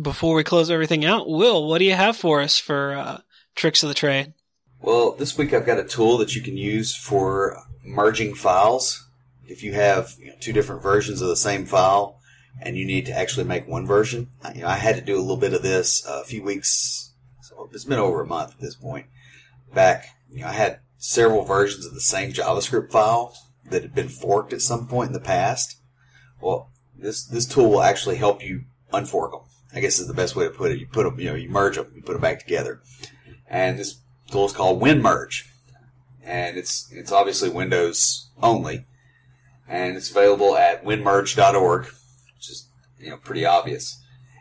Before 0.00 0.34
we 0.34 0.44
close 0.44 0.70
everything 0.70 1.04
out, 1.04 1.28
Will, 1.28 1.68
what 1.68 1.78
do 1.78 1.84
you 1.84 1.94
have 1.94 2.16
for 2.16 2.40
us 2.40 2.58
for 2.58 2.94
uh, 2.94 3.20
tricks 3.54 3.82
of 3.82 3.88
the 3.88 3.94
trade? 3.94 4.32
Well, 4.80 5.12
this 5.12 5.36
week 5.36 5.52
I've 5.52 5.66
got 5.66 5.78
a 5.78 5.84
tool 5.84 6.18
that 6.18 6.34
you 6.34 6.42
can 6.42 6.56
use 6.56 6.94
for 6.94 7.62
merging 7.84 8.34
files. 8.34 9.06
If 9.46 9.62
you 9.62 9.74
have 9.74 10.14
you 10.18 10.28
know, 10.28 10.34
two 10.40 10.52
different 10.52 10.82
versions 10.82 11.20
of 11.20 11.28
the 11.28 11.36
same 11.36 11.66
file, 11.66 12.20
and 12.60 12.76
you 12.76 12.86
need 12.86 13.06
to 13.06 13.12
actually 13.12 13.44
make 13.44 13.68
one 13.68 13.86
version. 13.86 14.28
You 14.54 14.62
know, 14.62 14.68
I 14.68 14.76
had 14.76 14.96
to 14.96 15.02
do 15.02 15.16
a 15.16 15.20
little 15.20 15.36
bit 15.36 15.52
of 15.52 15.62
this 15.62 16.04
a 16.06 16.24
few 16.24 16.42
weeks. 16.42 17.12
So 17.42 17.68
it's 17.72 17.84
been 17.84 17.98
over 17.98 18.22
a 18.22 18.26
month 18.26 18.52
at 18.52 18.60
this 18.60 18.74
point. 18.74 19.06
Back, 19.74 20.06
you 20.30 20.40
know, 20.40 20.48
I 20.48 20.52
had 20.52 20.80
several 21.02 21.44
versions 21.44 21.84
of 21.84 21.94
the 21.94 22.00
same 22.00 22.32
JavaScript 22.32 22.92
file 22.92 23.36
that 23.68 23.82
had 23.82 23.92
been 23.92 24.08
forked 24.08 24.52
at 24.52 24.62
some 24.62 24.86
point 24.86 25.08
in 25.08 25.12
the 25.12 25.20
past. 25.20 25.76
Well, 26.40 26.70
this 26.96 27.24
this 27.24 27.44
tool 27.44 27.68
will 27.68 27.82
actually 27.82 28.16
help 28.16 28.42
you 28.42 28.64
unfork 28.92 29.32
them. 29.32 29.40
I 29.74 29.80
guess 29.80 29.98
is 29.98 30.06
the 30.06 30.14
best 30.14 30.36
way 30.36 30.44
to 30.44 30.50
put 30.50 30.70
it. 30.70 30.78
You 30.78 30.86
put 30.86 31.04
them, 31.04 31.18
you 31.18 31.26
know, 31.26 31.34
you 31.34 31.48
merge 31.48 31.76
them, 31.76 31.92
you 31.94 32.02
put 32.02 32.12
them 32.12 32.20
back 32.20 32.38
together, 32.38 32.80
and 33.48 33.78
this 33.78 33.96
tool 34.30 34.46
is 34.46 34.52
called 34.52 34.80
WinMerge, 34.80 35.48
and 36.22 36.56
it's 36.56 36.88
it's 36.92 37.10
obviously 37.10 37.48
Windows 37.48 38.30
only, 38.40 38.86
and 39.66 39.96
it's 39.96 40.10
available 40.10 40.56
at 40.56 40.84
winmerge.org 40.84 41.88
which 42.36 42.50
is 42.50 42.68
you 43.00 43.10
know 43.10 43.16
pretty 43.16 43.44
obvious. 43.44 44.00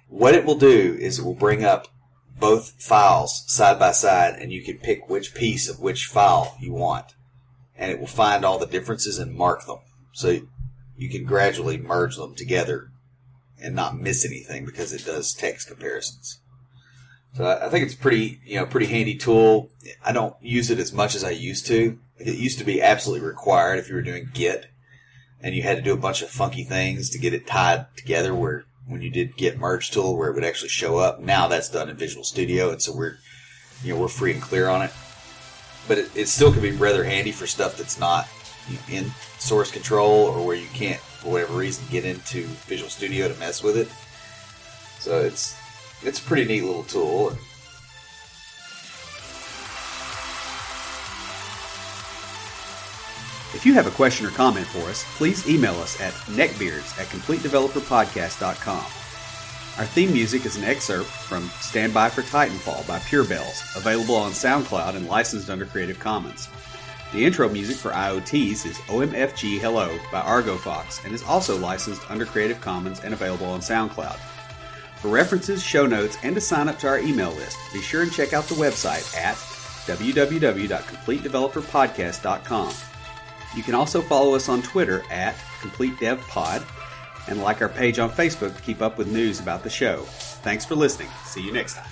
What 0.10 0.36
it 0.36 0.46
will 0.46 0.58
do 0.58 0.98
is 1.00 1.18
it 1.18 1.26
will 1.26 1.34
bring 1.34 1.64
up 1.64 1.88
both 2.42 2.74
files 2.82 3.46
side 3.48 3.80
by 3.80 3.94
side, 3.94 4.34
and 4.34 4.52
you 4.52 4.62
can 4.62 4.80
pick 4.80 5.08
which 5.08 5.34
piece 5.34 5.70
of 5.70 5.80
which 5.80 6.08
file 6.08 6.58
you 6.60 6.74
want, 6.74 7.16
and 7.78 7.90
it 7.90 8.00
will 8.00 8.08
find 8.08 8.44
all 8.44 8.60
the 8.60 8.66
differences 8.66 9.18
and 9.18 9.34
mark 9.34 9.66
them. 9.66 9.80
So 10.12 10.42
you 10.98 11.10
can 11.10 11.24
gradually 11.24 11.78
merge 11.78 12.18
them 12.18 12.36
together 12.36 12.92
and 13.62 13.76
not 13.76 13.98
miss 13.98 14.26
anything 14.26 14.66
because 14.66 14.92
it 14.92 15.06
does 15.06 15.34
text 15.34 15.68
comparisons. 15.68 16.40
So 17.36 17.46
I 17.46 17.70
think 17.70 17.86
it's 17.86 17.96
pretty, 17.96 18.42
you 18.46 18.56
know, 18.56 18.66
pretty 18.66 18.88
handy 18.88 19.16
tool. 19.16 19.70
I 20.04 20.12
don't 20.12 20.36
use 20.42 20.70
it 20.70 20.80
as 20.80 20.92
much 20.92 21.16
as 21.16 21.24
I 21.24 21.30
used 21.30 21.66
to. 21.68 21.98
It 22.18 22.36
used 22.36 22.60
to 22.60 22.66
be 22.66 22.82
absolutely 22.82 23.26
required 23.26 23.80
if 23.80 23.88
you 23.88 23.96
were 23.96 24.02
doing 24.02 24.30
Git 24.34 24.66
and 25.40 25.56
you 25.56 25.64
had 25.64 25.78
to 25.78 25.84
do 25.84 25.94
a 25.94 25.98
bunch 25.98 26.22
of 26.22 26.30
funky 26.30 26.64
things 26.64 27.10
to 27.12 27.20
get 27.20 27.34
it 27.34 27.48
tied 27.48 27.86
together 27.96 28.36
where 28.36 28.66
when 28.88 29.02
you 29.02 29.10
did 29.10 29.38
git 29.38 29.60
merge 29.60 29.92
tool 29.92 30.18
where 30.18 30.30
it 30.30 30.36
would 30.36 30.44
actually 30.44 30.70
show 30.70 30.98
up. 30.98 31.20
Now 31.20 31.48
that's 31.48 31.70
done 31.70 31.90
in 31.90 31.96
Visual 31.96 32.24
Studio, 32.24 32.72
and 32.72 32.82
so 32.82 32.96
we're 32.96 33.18
you 33.84 33.94
know 33.94 34.02
we're 34.02 34.08
free 34.08 34.34
and 34.34 34.42
clear 34.42 34.68
on 34.68 34.82
it. 34.82 34.92
But 35.88 35.98
it, 35.98 36.16
it 36.16 36.28
still 36.28 36.52
can 36.52 36.62
be 36.62 36.72
rather 36.72 37.04
handy 37.04 37.32
for 37.32 37.48
stuff 37.48 37.78
that's 37.78 38.00
not 38.00 38.28
in 38.90 39.12
source 39.40 39.72
control 39.72 40.26
or 40.26 40.46
where 40.46 40.56
you 40.56 40.68
can't 40.74 41.00
for 41.00 41.34
whatever 41.34 41.54
reason 41.54 41.86
get 41.90 42.06
into 42.06 42.44
Visual 42.68 42.90
Studio 42.90 43.28
to 43.28 43.40
mess 43.40 43.64
with 43.64 43.78
it. 43.78 43.88
So 45.00 45.20
it's 45.22 45.58
it's 46.04 46.20
a 46.20 46.24
pretty 46.24 46.46
neat 46.46 46.64
little 46.64 46.84
tool. 46.84 47.36
If 53.54 53.66
you 53.66 53.74
have 53.74 53.88
a 53.88 53.92
question 53.92 54.26
or 54.26 54.32
comment 54.32 54.66
for 54.66 54.90
us, 54.90 55.04
please 55.18 55.50
email 55.50 55.76
us 55.76 56.00
at 56.00 56.14
neckbeards 56.30 56.98
at 57.00 57.08
completedeveloperpodcast.com. 57.08 58.86
Our 59.78 59.86
theme 59.86 60.14
music 60.14 60.46
is 60.46 60.56
an 60.58 60.64
excerpt 60.64 61.08
from 61.08 61.50
Stand 61.60 61.94
By 61.94 62.10
for 62.10 62.22
Titanfall 62.22 62.88
by 62.88 63.00
Pure 63.00 63.26
Bells, 63.26 63.62
available 63.76 64.16
on 64.16 64.32
SoundCloud 64.32 64.96
and 64.96 65.08
licensed 65.08 65.50
under 65.50 65.66
Creative 65.66 66.00
Commons. 66.00 66.48
The 67.12 67.26
intro 67.26 67.50
music 67.50 67.76
for 67.76 67.92
IoTs 67.92 68.66
is 68.66 68.78
OMFG 68.88 69.60
Hello 69.60 70.00
by 70.14 70.22
Argo 70.22 70.56
Fox 70.56 71.04
and 71.04 71.14
is 71.14 71.24
also 71.24 71.58
licensed 71.58 72.10
under 72.10 72.26
Creative 72.26 72.62
Commons 72.62 73.02
and 73.02 73.14
available 73.14 73.48
on 73.48 73.60
SoundCloud. 73.60 74.18
For 74.96 75.10
references, 75.10 75.62
show 75.62 75.86
notes, 75.86 76.18
and 76.24 76.36
to 76.36 76.42
sign 76.42 76.70
up 76.70 76.80
to 76.80 76.88
our 76.88 77.00
email 77.00 77.32
list, 77.32 77.58
be 77.74 77.82
sure 77.82 78.04
and 78.04 78.14
check 78.14 78.32
out 78.32 78.46
the 78.46 78.56
website 78.56 79.14
at 79.18 79.36
www.completedeveloperpodcast.com. 79.88 82.74
You 83.56 83.64
can 83.64 83.76
also 83.76 84.02
follow 84.02 84.36
us 84.36 84.50
on 84.50 84.62
Twitter 84.62 85.04
at 85.12 85.36
Complete 85.60 86.00
Dev 86.00 86.20
Pod 86.22 86.66
and 87.28 87.42
like 87.42 87.62
our 87.62 87.70
page 87.70 88.00
on 88.00 88.10
Facebook 88.10 88.56
to 88.56 88.62
keep 88.62 88.82
up 88.82 88.98
with 88.98 89.12
news 89.12 89.40
about 89.40 89.64
the 89.64 89.70
show. 89.70 90.04
Thanks 90.44 90.66
for 90.66 90.76
listening. 90.76 91.10
See 91.26 91.42
you 91.42 91.52
next 91.52 91.76
time. 91.76 91.88